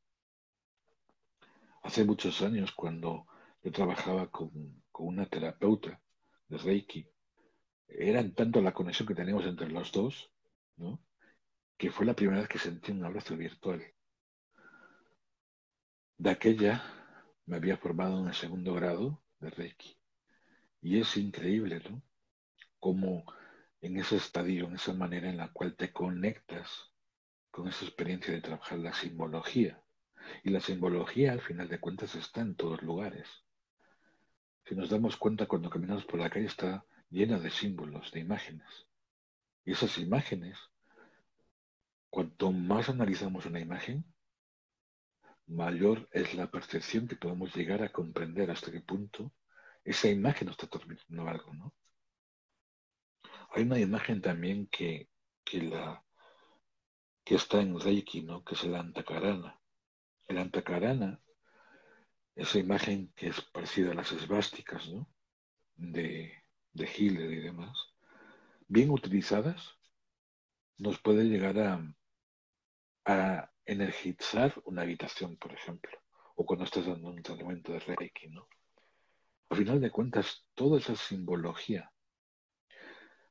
Hace 1.84 2.04
muchos 2.04 2.41
años, 2.41 2.72
cuando 2.74 3.28
yo 3.64 3.72
trabajaba 3.72 4.30
con, 4.30 4.84
una 5.00 5.26
terapeuta 5.28 6.02
de 6.48 6.58
Reiki, 6.58 7.08
era 7.88 8.28
tanto 8.34 8.62
la 8.62 8.74
conexión 8.74 9.08
que 9.08 9.16
teníamos 9.16 9.45
entre 9.45 9.70
los 9.70 9.91
dos, 9.91 10.32
¿no? 10.76 11.00
que 11.78 11.91
fue 11.91 12.06
la 12.06 12.16
primera 12.16 12.39
vez 12.39 12.50
que 12.50 12.60
sentí 12.60 12.91
un 12.91 13.06
abrazo 13.06 13.38
virtual. 13.38 13.84
De 16.18 16.32
aquella 16.32 16.97
me 17.48 17.56
había 17.56 17.78
formado 17.78 18.20
en 18.20 18.28
el 18.28 18.34
segundo 18.34 18.74
grado 18.74 19.24
de 19.39 19.50
Reiki. 19.50 19.98
Y 20.82 21.00
es 21.00 21.18
increíble, 21.18 21.82
¿no? 21.89 22.04
Cómo 22.80 23.26
en 23.82 23.98
ese 23.98 24.18
estadio, 24.18 24.68
en 24.68 24.76
esa 24.76 24.93
manera 24.93 25.30
en 25.30 25.38
la 25.38 25.52
cual 25.52 25.76
te 25.76 25.91
conectas 25.91 26.91
con 27.50 27.68
esa 27.68 27.86
experiencia 27.86 28.34
de 28.34 28.41
trabajar 28.41 28.78
la 28.80 28.93
simbología. 28.93 29.82
Y 30.43 30.50
la 30.50 30.60
simbología, 30.60 31.32
al 31.32 31.41
final 31.41 31.70
de 31.70 31.80
cuentas, 31.80 32.16
está 32.16 32.41
en 32.41 32.56
todos 32.56 32.84
lugares. 32.84 33.28
Si 34.66 34.76
nos 34.76 34.89
damos 34.89 35.16
cuenta 35.16 35.48
cuando 35.48 35.70
caminamos 35.70 36.06
por 36.06 36.20
la 36.20 36.30
calle 36.30 36.48
está 36.48 36.86
llena 37.10 37.39
de 37.39 37.50
símbolos, 37.50 38.12
de 38.12 38.20
imágenes. 38.20 38.88
Y 39.64 39.72
esas 39.72 39.98
imágenes, 39.98 40.58
cuanto 42.10 42.52
más 42.52 42.89
analizamos 42.89 43.45
una 43.45 43.62
imagen, 43.62 44.06
mayor 45.48 46.08
es 46.12 46.34
la 46.36 46.52
percepción 46.52 47.08
que 47.08 47.16
podemos 47.16 47.56
llegar 47.56 47.82
a 47.82 47.91
comprender 47.91 48.52
hasta 48.52 48.72
qué 48.72 48.82
punto 48.82 49.34
esa 49.84 50.10
imagen 50.10 50.48
nos 50.48 50.56
está 50.56 50.68
transmitiendo 50.68 51.28
algo, 51.28 51.54
¿no? 51.54 51.74
Hay 53.52 53.64
una 53.64 53.80
imagen 53.80 54.22
también 54.22 54.68
que, 54.68 55.10
que, 55.45 55.62
la, 55.62 56.04
que 57.24 57.36
está 57.36 57.62
en 57.62 57.80
Reiki, 57.80 58.22
¿no? 58.24 58.43
Que 58.43 58.56
es 58.56 58.64
el 58.66 58.76
Antakarana. 58.76 59.60
El 60.28 60.38
Antakarana, 60.39 61.22
esa 62.36 62.60
imagen 62.60 63.14
que 63.16 63.28
es 63.28 63.41
parecida 63.41 63.91
a 63.91 63.95
las 63.95 64.12
esvásticas, 64.12 64.89
¿no? 64.89 65.10
De, 65.76 66.43
de 66.74 66.86
Hitler 66.86 67.32
y 67.32 67.41
demás, 67.41 67.78
bien 68.68 68.89
utilizadas, 68.89 69.78
nos 70.78 71.00
puede 71.00 71.24
llegar 71.24 71.58
a, 71.60 71.95
a 73.06 73.52
energizar 73.68 74.53
una 74.65 74.84
habitación, 74.84 75.36
por 75.38 75.53
ejemplo, 75.53 75.91
o 76.36 76.45
cuando 76.45 76.65
estás 76.65 76.86
dando 76.86 77.09
un 77.09 77.22
tratamiento 77.22 77.74
de 77.74 77.80
Reiki, 77.80 78.30
¿no? 78.30 78.47
Al 79.49 79.57
final 79.57 79.82
de 79.82 79.91
cuentas, 79.91 80.45
toda 80.55 80.80
esa 80.80 80.95
simbología, 80.95 81.91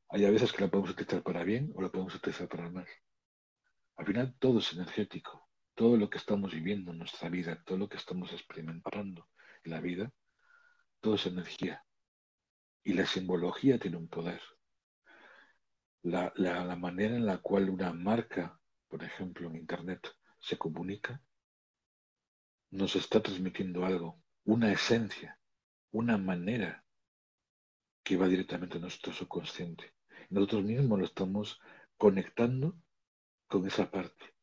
hay 0.08 0.24
a 0.24 0.30
veces 0.30 0.52
que 0.52 0.62
la 0.62 0.70
podemos 0.70 0.90
utilizar 0.90 1.22
para 1.22 1.42
bien 1.42 1.72
o 1.74 1.82
la 1.82 1.88
podemos 1.88 2.14
utilizar 2.14 2.48
para 2.48 2.70
mal. 2.70 2.86
Al 3.96 4.06
final 4.06 4.36
todo 4.38 4.58
es 4.58 4.72
energético, 4.72 5.48
todo 5.74 5.96
lo 5.96 6.08
que 6.10 6.18
estamos 6.18 6.52
viviendo 6.52 6.92
en 6.92 6.98
nuestra 6.98 7.28
vida, 7.28 7.62
todo 7.64 7.78
lo 7.78 7.88
que 7.88 7.96
estamos 7.96 8.32
experimentando 8.32 9.28
en 9.64 9.70
la 9.72 9.80
vida, 9.80 10.12
todo 11.00 11.14
es 11.14 11.26
energía. 11.26 11.82
Y 12.84 12.92
la 12.92 13.06
simbología 13.06 13.78
tiene 13.78 13.96
un 13.96 14.08
poder. 14.08 14.40
La, 16.02 16.32
la 16.36 16.76
manera 16.76 17.16
en 17.16 17.26
la 17.26 17.38
cual 17.38 17.68
una 17.68 17.92
marca, 17.92 18.60
por 18.86 19.02
ejemplo, 19.02 19.48
en 19.48 19.56
Internet, 19.56 20.06
se 20.46 20.56
comunica, 20.56 21.20
nos 22.70 22.94
está 22.94 23.20
transmitiendo 23.20 23.84
algo, 23.84 24.22
una 24.44 24.70
esencia, 24.70 25.40
una 25.90 26.18
manera 26.18 26.84
que 28.04 28.16
va 28.16 28.28
directamente 28.28 28.76
a 28.76 28.80
nuestro 28.80 29.12
subconsciente. 29.12 29.92
Nosotros 30.30 30.62
mismos 30.62 31.00
lo 31.00 31.04
estamos 31.04 31.60
conectando 31.96 32.78
con 33.48 33.66
esa 33.66 33.90
parte, 33.90 34.36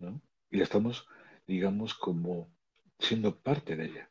¿no? 0.00 0.20
Y 0.50 0.56
la 0.56 0.64
estamos, 0.64 1.06
digamos, 1.46 1.94
como 1.94 2.52
siendo 2.98 3.40
parte 3.40 3.76
de 3.76 3.84
ella. 3.86 4.10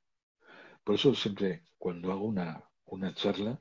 Por 0.86 0.96
eso 0.96 1.14
siempre, 1.14 1.66
cuando 1.78 2.14
hago 2.14 2.24
una, 2.24 2.64
una 2.86 3.14
charla, 3.14 3.60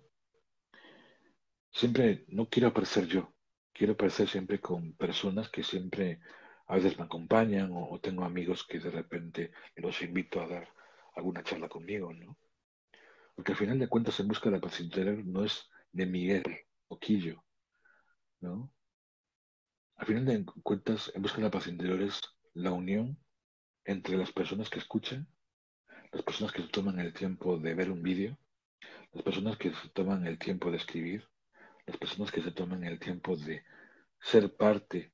siempre 1.72 2.26
no 2.28 2.48
quiero 2.48 2.68
aparecer 2.68 3.08
yo, 3.08 3.34
quiero 3.72 3.94
aparecer 3.94 4.28
siempre 4.28 4.60
con 4.60 4.92
personas 4.92 5.48
que 5.48 5.64
siempre 5.64 6.20
a 6.72 6.76
veces 6.76 6.96
me 6.96 7.04
acompañan 7.04 7.70
o, 7.74 8.00
tengo 8.00 8.24
amigos 8.24 8.64
que 8.64 8.78
de 8.78 8.90
repente 8.90 9.52
los 9.76 10.00
invito 10.00 10.40
a 10.40 10.48
dar 10.48 10.72
alguna 11.14 11.42
charla 11.42 11.68
conmigo, 11.68 12.14
¿no? 12.14 12.38
Porque 13.34 13.52
al 13.52 13.58
final 13.58 13.78
de 13.78 13.88
cuentas 13.88 14.18
en 14.20 14.28
busca 14.28 14.48
de 14.48 14.56
la 14.56 14.62
paz 14.62 14.80
interior 14.80 15.22
no 15.22 15.44
es 15.44 15.68
de 15.92 16.06
Miguel 16.06 16.44
o 16.88 16.98
Quillo, 16.98 17.44
¿no? 18.40 18.72
Al 19.96 20.06
final 20.06 20.24
de 20.24 20.46
cuentas 20.62 21.12
en 21.14 21.20
busca 21.20 21.36
de 21.36 21.42
la 21.42 21.50
paz 21.50 21.66
interior 21.66 22.00
es 22.00 22.22
la 22.54 22.72
unión 22.72 23.18
entre 23.84 24.16
las 24.16 24.32
personas 24.32 24.70
que 24.70 24.78
escuchan, 24.78 25.28
las 26.10 26.22
personas 26.22 26.54
que 26.54 26.62
se 26.62 26.68
toman 26.68 26.98
el 27.00 27.12
tiempo 27.12 27.58
de 27.58 27.74
ver 27.74 27.90
un 27.90 28.02
vídeo, 28.02 28.38
las 29.12 29.22
personas 29.22 29.58
que 29.58 29.74
se 29.74 29.90
toman 29.90 30.26
el 30.26 30.38
tiempo 30.38 30.70
de 30.70 30.78
escribir, 30.78 31.28
las 31.84 31.98
personas 31.98 32.32
que 32.32 32.40
se 32.40 32.50
toman 32.50 32.82
el 32.84 32.98
tiempo 32.98 33.36
de 33.36 33.62
ser 34.22 34.56
parte 34.56 35.11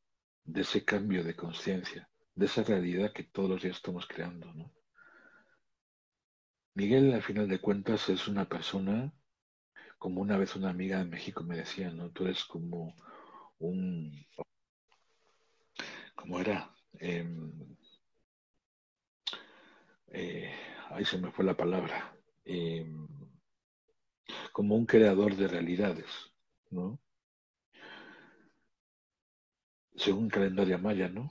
de 0.48 0.62
ese 0.62 0.82
cambio 0.82 1.22
de 1.22 1.36
conciencia, 1.36 2.08
de 2.34 2.46
esa 2.46 2.62
realidad 2.62 3.12
que 3.12 3.22
todos 3.22 3.50
los 3.50 3.62
días 3.62 3.76
estamos 3.76 4.06
creando. 4.06 4.50
¿no? 4.54 4.72
Miguel, 6.74 7.12
al 7.12 7.22
final 7.22 7.48
de 7.48 7.60
cuentas, 7.60 8.08
es 8.08 8.26
una 8.28 8.48
persona, 8.48 9.12
como 9.98 10.22
una 10.22 10.38
vez 10.38 10.56
una 10.56 10.70
amiga 10.70 10.98
de 10.98 11.04
México 11.04 11.44
me 11.44 11.58
decía, 11.58 11.90
¿no? 11.90 12.10
Tú 12.12 12.24
eres 12.24 12.44
como 12.44 12.96
un... 13.58 14.26
¿Cómo 16.14 16.40
era? 16.40 16.74
Em, 16.98 17.76
eh, 20.06 20.50
ahí 20.90 21.04
se 21.04 21.18
me 21.18 21.30
fue 21.30 21.44
la 21.44 21.56
palabra. 21.56 22.16
Em, 22.44 23.06
como 24.52 24.76
un 24.76 24.86
creador 24.86 25.36
de 25.36 25.46
realidades, 25.46 26.06
¿no? 26.70 26.98
Según 29.98 30.28
calendario 30.28 30.78
maya, 30.78 31.08
¿no? 31.08 31.30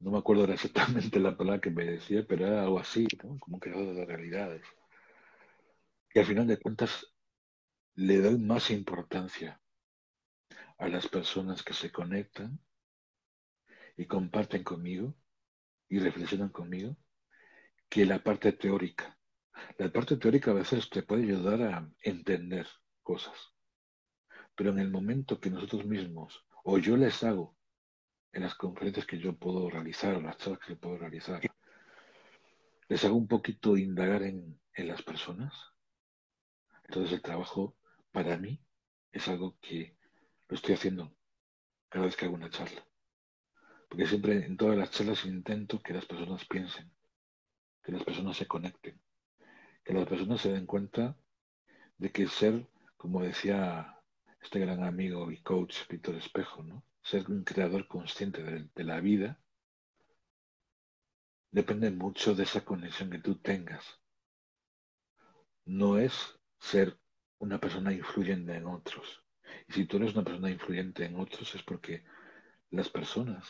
No 0.00 0.10
me 0.10 0.18
acuerdo 0.18 0.44
exactamente 0.44 1.20
la 1.20 1.36
palabra 1.36 1.60
que 1.60 1.70
me 1.70 1.84
decía, 1.84 2.24
pero 2.26 2.46
era 2.46 2.62
algo 2.62 2.78
así, 2.78 3.06
¿no? 3.22 3.38
Como 3.38 3.56
un 3.56 3.60
creador 3.60 3.94
de 3.94 4.04
realidades. 4.04 4.62
Y 6.12 6.18
al 6.18 6.26
final 6.26 6.46
de 6.46 6.58
cuentas, 6.58 7.06
le 7.94 8.18
doy 8.18 8.38
más 8.38 8.70
importancia 8.70 9.60
a 10.78 10.88
las 10.88 11.06
personas 11.08 11.62
que 11.62 11.74
se 11.74 11.92
conectan 11.92 12.58
y 13.96 14.06
comparten 14.06 14.64
conmigo 14.64 15.14
y 15.88 15.98
reflexionan 15.98 16.48
conmigo 16.48 16.96
que 17.88 18.06
la 18.06 18.22
parte 18.22 18.52
teórica. 18.52 19.18
La 19.76 19.92
parte 19.92 20.16
teórica 20.16 20.52
a 20.52 20.54
veces 20.54 20.88
te 20.88 21.02
puede 21.02 21.24
ayudar 21.24 21.62
a 21.62 21.92
entender 22.02 22.66
cosas, 23.02 23.36
pero 24.54 24.70
en 24.70 24.78
el 24.78 24.90
momento 24.90 25.38
que 25.38 25.50
nosotros 25.50 25.84
mismos 25.84 26.46
o 26.64 26.78
yo 26.78 26.96
les 26.96 27.22
hago 27.22 27.59
en 28.32 28.42
las 28.42 28.54
conferencias 28.54 29.06
que 29.06 29.18
yo 29.18 29.36
puedo 29.36 29.68
realizar 29.68 30.14
o 30.14 30.20
las 30.20 30.36
charlas 30.36 30.60
que 30.60 30.76
puedo 30.76 30.98
realizar, 30.98 31.40
les 32.88 33.04
hago 33.04 33.16
un 33.16 33.28
poquito 33.28 33.76
indagar 33.76 34.22
en, 34.22 34.60
en 34.74 34.88
las 34.88 35.02
personas. 35.02 35.52
Entonces 36.84 37.12
el 37.12 37.22
trabajo 37.22 37.76
para 38.12 38.36
mí 38.36 38.60
es 39.12 39.28
algo 39.28 39.56
que 39.60 39.96
lo 40.48 40.56
estoy 40.56 40.74
haciendo 40.74 41.14
cada 41.88 42.06
vez 42.06 42.16
que 42.16 42.26
hago 42.26 42.34
una 42.34 42.50
charla. 42.50 42.84
Porque 43.88 44.06
siempre 44.06 44.44
en 44.44 44.56
todas 44.56 44.76
las 44.76 44.90
charlas 44.90 45.24
intento 45.24 45.80
que 45.82 45.92
las 45.92 46.06
personas 46.06 46.44
piensen, 46.44 46.92
que 47.82 47.92
las 47.92 48.04
personas 48.04 48.36
se 48.36 48.46
conecten, 48.46 49.00
que 49.84 49.92
las 49.92 50.08
personas 50.08 50.40
se 50.40 50.52
den 50.52 50.66
cuenta 50.66 51.16
de 51.98 52.12
que 52.12 52.26
ser, 52.28 52.68
como 52.96 53.22
decía 53.22 54.00
este 54.40 54.60
gran 54.60 54.84
amigo 54.84 55.30
y 55.30 55.42
coach 55.42 55.76
Víctor 55.88 56.14
Espejo, 56.14 56.62
¿no? 56.62 56.84
Ser 57.10 57.28
un 57.28 57.42
creador 57.42 57.88
consciente 57.88 58.40
de, 58.40 58.84
la 58.84 59.00
vida 59.00 59.42
depende 61.50 61.90
mucho 61.90 62.36
de 62.36 62.44
esa 62.44 62.64
conexión 62.64 63.10
que 63.10 63.18
tú 63.18 63.34
tengas. 63.34 63.84
No 65.64 65.98
es 65.98 66.38
ser 66.60 67.00
una 67.38 67.58
persona 67.58 67.92
influyente 67.92 68.54
en 68.54 68.66
otros. 68.66 69.24
Y 69.66 69.72
si 69.72 69.86
tú 69.86 69.96
eres 69.96 70.14
una 70.14 70.22
persona 70.22 70.50
influyente 70.50 71.04
en 71.04 71.16
otros 71.16 71.52
es 71.56 71.64
porque 71.64 72.04
las 72.70 72.88
personas 72.88 73.44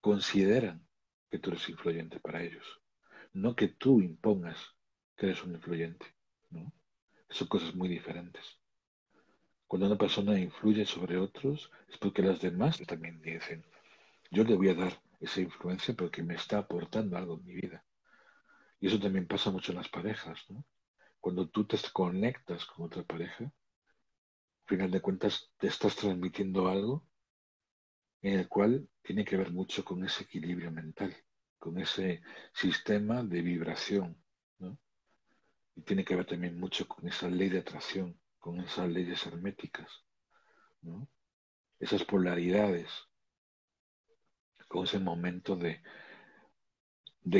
consideran 0.00 0.88
que 1.30 1.38
tú 1.38 1.50
eres 1.50 1.68
influyente 1.68 2.18
para 2.18 2.42
ellos. 2.42 2.80
No 3.34 3.54
que 3.54 3.68
tú 3.68 4.00
impongas 4.00 4.58
que 5.16 5.26
eres 5.26 5.44
un 5.44 5.52
influyente. 5.52 6.06
¿no? 6.48 6.72
Son 7.28 7.46
cosas 7.46 7.74
muy 7.74 7.90
diferentes. 7.90 8.61
Cuando 9.72 9.86
una 9.86 9.96
persona 9.96 10.38
influye 10.38 10.84
sobre 10.84 11.16
otros 11.16 11.70
es 11.88 11.96
porque 11.96 12.20
los 12.20 12.38
demás 12.42 12.78
también 12.86 13.22
dicen, 13.22 13.64
yo 14.30 14.44
le 14.44 14.54
voy 14.54 14.68
a 14.68 14.74
dar 14.74 15.00
esa 15.18 15.40
influencia 15.40 15.94
porque 15.94 16.22
me 16.22 16.34
está 16.34 16.58
aportando 16.58 17.16
algo 17.16 17.38
en 17.38 17.44
mi 17.46 17.54
vida. 17.54 17.82
Y 18.80 18.88
eso 18.88 19.00
también 19.00 19.26
pasa 19.26 19.50
mucho 19.50 19.72
en 19.72 19.78
las 19.78 19.88
parejas. 19.88 20.44
Cuando 21.20 21.48
tú 21.48 21.64
te 21.64 21.78
conectas 21.90 22.66
con 22.66 22.84
otra 22.84 23.02
pareja, 23.02 23.44
al 23.44 24.66
final 24.66 24.90
de 24.90 25.00
cuentas 25.00 25.50
te 25.56 25.68
estás 25.68 25.96
transmitiendo 25.96 26.68
algo 26.68 27.08
en 28.20 28.40
el 28.40 28.48
cual 28.48 28.86
tiene 29.00 29.24
que 29.24 29.38
ver 29.38 29.52
mucho 29.52 29.86
con 29.86 30.04
ese 30.04 30.24
equilibrio 30.24 30.70
mental, 30.70 31.16
con 31.58 31.78
ese 31.78 32.20
sistema 32.52 33.24
de 33.24 33.40
vibración, 33.40 34.22
¿no? 34.58 34.78
Y 35.74 35.80
tiene 35.80 36.04
que 36.04 36.14
ver 36.14 36.26
también 36.26 36.60
mucho 36.60 36.86
con 36.86 37.08
esa 37.08 37.30
ley 37.30 37.48
de 37.48 37.60
atracción, 37.60 38.20
con 38.42 38.58
esas 38.58 38.88
leyes 38.88 39.24
herméticas. 39.24 39.88
Esas 41.78 42.04
polaridades, 42.04 42.90
con 44.66 44.84
ese 44.84 44.98
momento 44.98 45.54
de, 45.54 45.80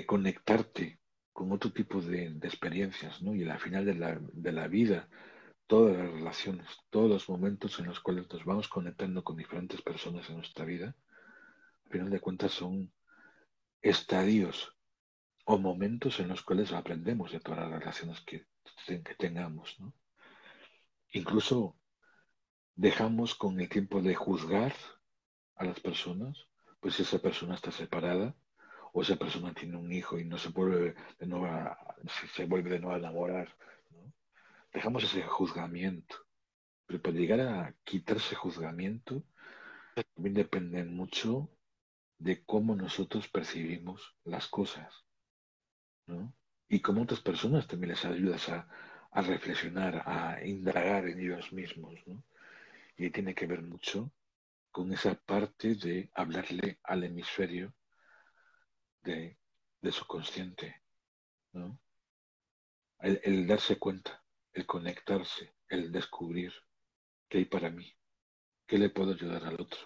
conectarte 0.07 1.01
con 1.33 1.51
otro 1.51 1.73
tipo 1.73 2.01
de, 2.01 2.27
experiencias, 2.45 3.21
¿no? 3.21 3.35
Y 3.35 3.43
al 3.49 3.59
final 3.59 3.85
de 3.85 4.53
la, 4.53 4.69
vida, 4.69 5.09
todas 5.67 5.97
las 5.97 6.09
relaciones, 6.09 6.69
todos 6.89 7.11
los 7.11 7.29
momentos 7.29 7.81
en 7.81 7.87
los 7.87 7.99
cuales 7.99 8.33
nos 8.33 8.45
vamos 8.45 8.69
conectando 8.69 9.25
con 9.25 9.37
diferentes 9.37 9.83
personas 9.83 10.31
en 10.31 10.37
nuestra 10.37 10.65
vida, 10.65 10.95
al 11.87 11.91
final 11.91 12.11
de 12.11 12.21
cuentas 12.21 12.53
son 12.53 12.93
estadios 13.81 14.77
o 15.47 15.59
momentos 15.59 16.21
en 16.21 16.29
los 16.29 16.43
cuales 16.43 16.73
aprendemos 16.73 17.33
de 17.33 17.41
todas 17.41 17.69
las 17.69 17.81
relaciones 17.81 18.21
que, 18.21 18.47
que 18.87 19.15
tengamos. 19.17 19.77
Incluso 21.13 21.77
dejamos 22.75 23.35
con 23.35 23.61
el 23.61 23.69
tiempo 23.69 24.03
de 24.03 24.15
juzgar 24.15 24.75
a 25.57 25.65
las 25.65 25.81
personas, 25.81 26.47
pues 26.81 26.95
si 26.95 27.03
esa 27.03 27.19
persona 27.21 27.55
está 27.55 27.71
separada 27.71 28.35
o 28.93 29.03
esa 29.03 29.17
persona 29.17 29.55
tiene 29.55 29.77
un 29.77 29.93
hijo 29.93 30.19
y 30.19 30.25
no 30.25 30.37
se 30.37 30.49
vuelve 30.49 30.95
de 31.19 31.27
nuevo 31.27 31.47
a, 31.47 31.97
se 32.35 32.47
vuelve 32.47 32.71
de 32.71 32.81
nuevo 32.81 32.95
a 32.95 32.99
enamorar 32.99 33.57
dejamos 34.73 35.05
ese 35.05 35.23
juzgamiento. 35.23 36.17
Pero 36.87 37.01
para 37.03 37.17
llegar 37.17 37.41
a 37.41 37.75
quitarse 37.85 38.35
juzgamiento, 38.35 39.23
también 40.15 40.35
depende 40.35 40.85
mucho 40.85 41.51
de 42.19 42.45
cómo 42.45 42.75
nosotros 42.75 43.29
percibimos 43.29 44.17
las 44.25 44.49
cosas. 44.49 45.05
¿no? 46.07 46.35
Y 46.69 46.81
cómo 46.81 47.03
otras 47.03 47.21
personas 47.21 47.67
también 47.67 47.91
les 47.91 48.05
ayudas 48.05 48.49
a, 48.49 48.69
a 49.13 49.23
reflexionar, 49.23 50.03
a 50.07 50.45
indagar 50.45 51.07
en 51.07 51.21
ellos 51.21 51.53
mismos. 51.53 51.95
¿no? 52.07 52.23
Y 52.97 53.11
tiene 53.11 53.35
que 53.35 53.47
ver 53.47 53.63
mucho 53.63 54.11
con 54.71 54.93
esa 54.93 55.15
parte 55.15 55.75
de 55.75 56.11
hablarle 56.15 56.79
al 56.83 57.05
hemisferio 57.05 57.75
de, 59.03 59.37
su 59.91 60.07
consciente. 60.07 60.83
¿no? 61.53 61.79
el 63.01 63.47
darse 63.47 63.79
cuenta 63.79 64.23
el 64.53 64.67
conectarse, 64.67 65.55
el 65.69 65.91
descubrir 65.91 66.53
qué 67.29 67.39
hay 67.39 67.45
para 67.47 67.71
mí, 67.71 67.91
qué 68.67 68.79
le 68.79 68.91
puedo 68.91 69.13
ayudar 69.13 69.45
al 69.45 69.61
otro. 69.61 69.81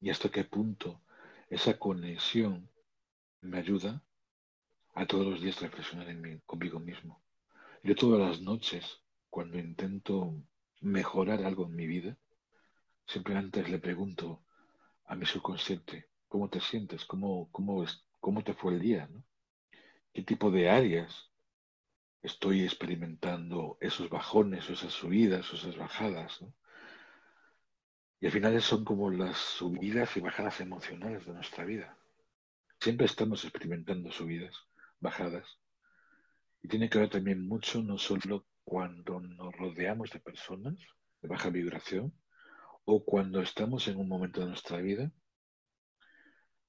Y 0.00 0.10
hasta 0.10 0.28
qué 0.28 0.44
punto 0.44 1.02
esa 1.48 1.78
conexión 1.78 2.70
me 3.40 3.58
ayuda 3.58 4.02
a 4.94 5.06
todos 5.06 5.26
los 5.26 5.40
días 5.40 5.60
reflexionar 5.60 6.08
en 6.08 6.20
mí, 6.20 6.40
conmigo 6.44 6.78
mismo. 6.78 7.22
Yo 7.86 7.94
todas 7.94 8.18
las 8.18 8.40
noches, 8.40 9.00
cuando 9.30 9.60
intento 9.60 10.34
mejorar 10.80 11.44
algo 11.44 11.66
en 11.66 11.76
mi 11.76 11.86
vida, 11.86 12.18
siempre 13.06 13.36
antes 13.36 13.70
le 13.70 13.78
pregunto 13.78 14.42
a 15.04 15.14
mi 15.14 15.24
subconsciente, 15.24 16.08
¿cómo 16.26 16.50
te 16.50 16.58
sientes? 16.58 17.04
¿Cómo, 17.04 17.48
cómo, 17.52 17.86
cómo 18.18 18.42
te 18.42 18.54
fue 18.54 18.72
el 18.72 18.80
día? 18.80 19.08
¿Qué 20.12 20.24
tipo 20.24 20.50
de 20.50 20.68
áreas 20.68 21.30
estoy 22.22 22.64
experimentando 22.64 23.78
esos 23.80 24.10
bajones 24.10 24.68
esas 24.68 24.92
subidas 24.92 25.52
esas 25.52 25.76
bajadas. 25.76 26.44
Y 28.18 28.26
al 28.26 28.32
final 28.32 28.60
son 28.62 28.84
como 28.84 29.12
las 29.12 29.36
subidas 29.38 30.16
y 30.16 30.20
bajadas 30.20 30.60
emocionales 30.60 31.24
de 31.24 31.34
nuestra 31.34 31.64
vida. 31.64 31.96
Siempre 32.80 33.06
estamos 33.06 33.44
experimentando 33.44 34.10
subidas, 34.10 34.56
bajadas. 34.98 35.60
Y 36.66 36.68
tiene 36.68 36.90
que 36.90 36.98
ver 36.98 37.08
también 37.08 37.46
mucho 37.46 37.80
no 37.80 37.96
solo 37.96 38.44
cuando 38.64 39.20
nos 39.20 39.54
rodeamos 39.54 40.10
de 40.10 40.18
personas 40.18 40.74
de 41.22 41.28
baja 41.28 41.48
vibración 41.48 42.12
o 42.84 43.04
cuando 43.04 43.40
estamos 43.40 43.86
en 43.86 43.98
un 43.98 44.08
momento 44.08 44.40
de 44.40 44.48
nuestra 44.48 44.78
vida 44.78 45.12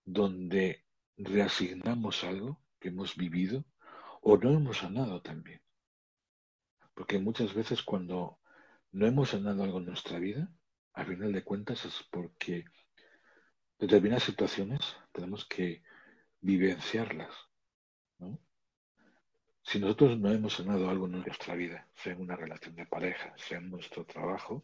donde 0.05 0.85
reasignamos 1.17 2.23
algo 2.23 2.61
que 2.79 2.89
hemos 2.89 3.15
vivido 3.15 3.65
o 4.21 4.37
no 4.37 4.51
hemos 4.51 4.77
sanado 4.77 5.23
también. 5.23 5.63
Porque 6.93 7.17
muchas 7.17 7.55
veces 7.55 7.81
cuando 7.81 8.39
no 8.91 9.07
hemos 9.07 9.31
sanado 9.31 9.63
algo 9.63 9.79
en 9.79 9.85
nuestra 9.85 10.19
vida, 10.19 10.47
a 10.93 11.05
final 11.05 11.33
de 11.33 11.43
cuentas 11.43 11.85
es 11.85 12.05
porque 12.11 12.65
determinadas 13.79 14.25
situaciones 14.25 14.95
tenemos 15.11 15.43
que 15.47 15.81
vivenciarlas. 16.39 17.33
Si 19.67 19.79
nosotros 19.79 20.17
no 20.17 20.31
hemos 20.31 20.53
sanado 20.53 20.89
algo 20.89 21.07
en 21.07 21.19
nuestra 21.19 21.53
vida, 21.53 21.85
sea 21.93 22.13
en 22.13 22.21
una 22.21 22.37
relación 22.37 22.73
de 22.73 22.85
pareja, 22.85 23.33
sea 23.35 23.57
en 23.57 23.69
nuestro 23.69 24.05
trabajo, 24.05 24.63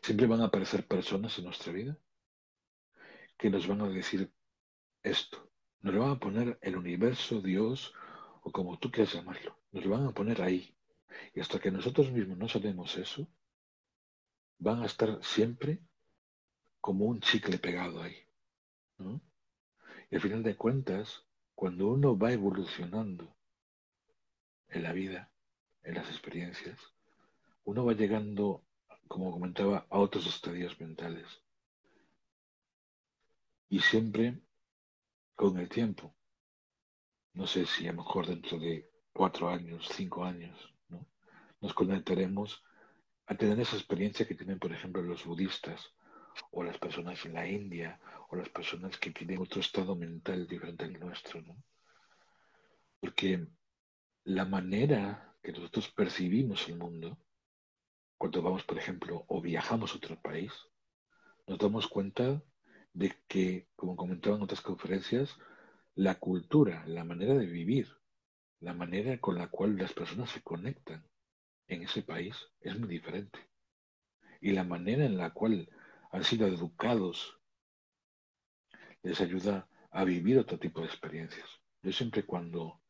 siempre 0.00 0.26
van 0.26 0.40
a 0.40 0.46
aparecer 0.46 0.86
personas 0.86 1.36
en 1.36 1.44
nuestra 1.44 1.70
vida 1.70 1.98
que 3.36 3.50
nos 3.50 3.66
van 3.66 3.82
a 3.82 3.88
decir 3.90 4.32
esto, 5.02 5.50
nos 5.82 5.92
lo 5.92 6.00
van 6.00 6.12
a 6.12 6.18
poner 6.18 6.58
el 6.62 6.74
universo, 6.74 7.42
Dios, 7.42 7.92
o 8.44 8.50
como 8.50 8.78
tú 8.78 8.90
quieras 8.90 9.12
llamarlo. 9.12 9.58
Nos 9.72 9.84
lo 9.84 9.90
van 9.90 10.06
a 10.06 10.14
poner 10.14 10.40
ahí. 10.40 10.74
Y 11.34 11.40
hasta 11.40 11.58
que 11.58 11.70
nosotros 11.70 12.10
mismos 12.10 12.38
no 12.38 12.48
sabemos 12.48 12.96
eso, 12.96 13.28
van 14.58 14.82
a 14.82 14.86
estar 14.86 15.22
siempre 15.22 15.80
como 16.80 17.04
un 17.04 17.20
chicle 17.20 17.58
pegado 17.58 18.00
ahí. 18.00 18.16
Y 20.10 20.14
al 20.14 20.22
final 20.22 20.42
de 20.42 20.56
cuentas, 20.56 21.26
cuando 21.54 21.88
uno 21.88 22.18
va 22.18 22.32
evolucionando 22.32 23.33
en 24.74 24.82
la 24.82 24.92
vida, 24.92 25.30
en 25.82 25.94
las 25.94 26.08
experiencias, 26.08 26.78
uno 27.64 27.84
va 27.84 27.94
llegando, 27.94 28.64
como 29.08 29.30
comentaba, 29.30 29.86
a 29.88 29.98
otros 29.98 30.26
estadios 30.26 30.78
mentales. 30.80 31.26
Y 33.68 33.80
siempre 33.80 34.40
con 35.34 35.58
el 35.58 35.68
tiempo. 35.68 36.14
No 37.32 37.46
sé 37.46 37.66
si 37.66 37.88
a 37.88 37.92
lo 37.92 38.02
mejor 38.02 38.26
dentro 38.26 38.58
de 38.58 38.88
cuatro 39.12 39.48
años, 39.48 39.88
cinco 39.92 40.24
años, 40.24 40.72
¿no? 40.88 41.06
nos 41.60 41.74
conectaremos 41.74 42.62
a 43.26 43.34
tener 43.34 43.58
esa 43.58 43.76
experiencia 43.76 44.26
que 44.26 44.34
tienen, 44.34 44.58
por 44.58 44.72
ejemplo, 44.72 45.02
los 45.02 45.24
budistas 45.24 45.92
o 46.50 46.62
las 46.62 46.78
personas 46.78 47.24
en 47.24 47.34
la 47.34 47.48
India 47.48 47.98
o 48.28 48.36
las 48.36 48.48
personas 48.48 48.98
que 48.98 49.10
tienen 49.10 49.40
otro 49.40 49.60
estado 49.60 49.96
mental 49.96 50.46
diferente 50.46 50.84
al 50.84 50.98
nuestro. 50.98 51.40
¿no? 51.42 51.56
Porque 53.00 53.46
la 54.24 54.46
manera 54.46 55.36
que 55.42 55.52
nosotros 55.52 55.90
percibimos 55.90 56.66
el 56.68 56.76
mundo, 56.76 57.18
cuando 58.16 58.42
vamos, 58.42 58.64
por 58.64 58.78
ejemplo, 58.78 59.24
o 59.28 59.42
viajamos 59.42 59.92
a 59.92 59.96
otro 59.96 60.20
país, 60.20 60.52
nos 61.46 61.58
damos 61.58 61.88
cuenta 61.88 62.42
de 62.94 63.14
que, 63.28 63.68
como 63.76 63.96
comentaba 63.96 64.36
en 64.36 64.42
otras 64.42 64.62
conferencias, 64.62 65.36
la 65.94 66.14
cultura, 66.18 66.84
la 66.86 67.04
manera 67.04 67.34
de 67.34 67.46
vivir, 67.46 67.88
la 68.60 68.72
manera 68.72 69.20
con 69.20 69.36
la 69.36 69.48
cual 69.48 69.76
las 69.76 69.92
personas 69.92 70.30
se 70.30 70.42
conectan 70.42 71.06
en 71.68 71.82
ese 71.82 72.02
país 72.02 72.34
es 72.60 72.78
muy 72.78 72.88
diferente. 72.88 73.38
Y 74.40 74.52
la 74.52 74.64
manera 74.64 75.04
en 75.04 75.18
la 75.18 75.30
cual 75.30 75.68
han 76.10 76.24
sido 76.24 76.46
educados 76.46 77.38
les 79.02 79.20
ayuda 79.20 79.68
a 79.90 80.04
vivir 80.04 80.38
otro 80.38 80.58
tipo 80.58 80.80
de 80.80 80.86
experiencias. 80.86 81.46
Yo 81.82 81.92
siempre 81.92 82.24
cuando 82.24 82.80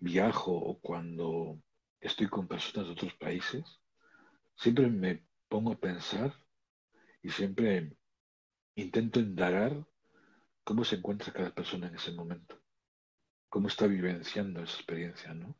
viajo 0.00 0.52
o 0.52 0.80
cuando 0.80 1.62
estoy 2.00 2.28
con 2.28 2.48
personas 2.48 2.86
de 2.86 2.92
otros 2.92 3.14
países, 3.14 3.80
siempre 4.56 4.88
me 4.88 5.24
pongo 5.48 5.72
a 5.72 5.78
pensar 5.78 6.34
y 7.22 7.30
siempre 7.30 7.96
intento 8.74 9.20
indagar 9.20 9.86
cómo 10.64 10.84
se 10.84 10.96
encuentra 10.96 11.32
cada 11.32 11.54
persona 11.54 11.88
en 11.88 11.96
ese 11.96 12.12
momento, 12.12 12.60
cómo 13.48 13.68
está 13.68 13.86
vivenciando 13.86 14.62
esa 14.62 14.76
experiencia, 14.76 15.34
¿no? 15.34 15.56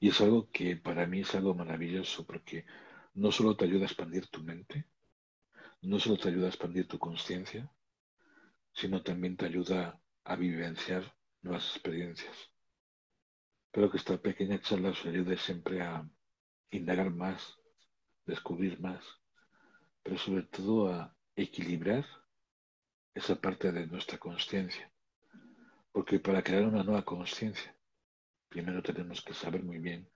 Y 0.00 0.08
es 0.08 0.20
algo 0.20 0.50
que 0.50 0.76
para 0.76 1.06
mí 1.06 1.20
es 1.20 1.34
algo 1.34 1.54
maravilloso 1.54 2.26
porque 2.26 2.66
no 3.14 3.30
solo 3.30 3.56
te 3.56 3.64
ayuda 3.64 3.82
a 3.82 3.86
expandir 3.86 4.26
tu 4.28 4.42
mente, 4.42 4.86
no 5.82 5.98
solo 5.98 6.16
te 6.16 6.28
ayuda 6.28 6.46
a 6.46 6.50
expandir 6.50 6.88
tu 6.88 6.98
conciencia, 6.98 7.70
sino 8.72 9.02
también 9.02 9.36
te 9.36 9.46
ayuda 9.46 10.00
a 10.24 10.36
vivenciar 10.36 11.14
nuevas 11.42 11.70
experiencias. 11.70 12.53
Espero 13.74 13.90
que 13.90 13.96
esta 13.96 14.16
pequeña 14.28 14.60
charla 14.60 14.90
os 14.90 15.04
ayude 15.04 15.36
siempre 15.36 15.82
a, 15.82 16.08
indagar 16.70 17.10
más, 17.10 17.58
descubrir 18.24 18.78
más, 18.78 19.02
pero 20.00 20.16
sobre 20.16 20.44
todo 20.44 20.94
a 20.94 21.12
equilibrar 21.34 22.06
esa 23.14 23.34
parte 23.34 23.72
de 23.72 23.88
nuestra 23.88 24.16
conciencia. 24.16 24.92
Porque 25.90 26.20
para 26.20 26.44
crear 26.44 26.64
una 26.66 26.84
nueva 26.84 27.04
conciencia, 27.04 27.76
primero 28.48 28.80
tenemos 28.80 29.20
que 29.24 29.34
saber 29.34 29.64
muy 29.64 29.78
bien 29.78 30.08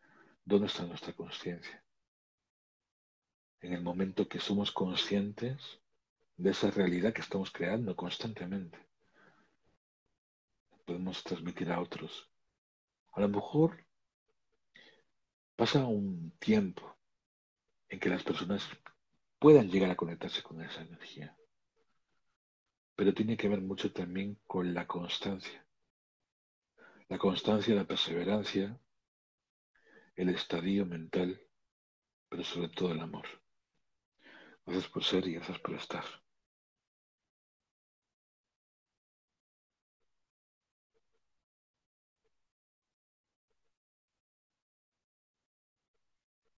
dónde 0.45 0.69
está 0.69 0.87
nuestra 0.87 1.13
conciencia. 1.13 1.83
En 3.61 3.73
el 3.73 3.83
momento 3.83 4.29
que 4.29 4.39
somos 4.39 4.71
conscientes 4.71 5.81
de 6.37 6.51
esa 6.51 6.71
realidad 6.71 7.13
que 7.13 7.23
estamos 7.23 7.51
creando 7.51 7.97
constantemente, 7.97 8.79
podemos 10.87 11.25
transmitir 11.25 11.73
a 11.73 11.81
otros. 11.81 12.31
A 13.19 13.21
lo 13.21 13.29
mejor 13.29 13.85
pasa 15.57 15.85
un 15.85 16.31
tiempo 16.39 16.97
en 17.89 17.99
que 17.99 18.11
las 18.11 18.23
personas 18.23 18.63
puedan 19.41 19.69
llegar 19.69 19.91
a 19.91 19.97
conectarse 19.97 20.41
con 20.41 20.63
esa 20.63 20.83
energía. 20.83 21.37
Pero 22.95 23.13
tiene 23.13 23.37
que 23.37 23.49
ver 23.49 23.61
mucho 23.61 23.93
también 23.93 24.39
con 24.47 24.73
la 24.73 24.87
constancia. 24.87 25.67
La 27.09 27.19
constancia, 27.19 27.75
la 27.75 27.89
perseverancia, 27.89 28.79
el 30.15 30.29
estadio 30.29 30.87
mental, 30.87 31.43
pero 32.29 32.45
sobre 32.45 32.69
todo 32.69 32.93
el 32.93 33.01
amor. 33.01 33.27
Gracias 34.65 34.89
por 34.93 35.03
ser 35.03 35.27
y 35.27 35.33
gracias 35.33 35.59
por 35.59 35.75
estar. 35.75 36.05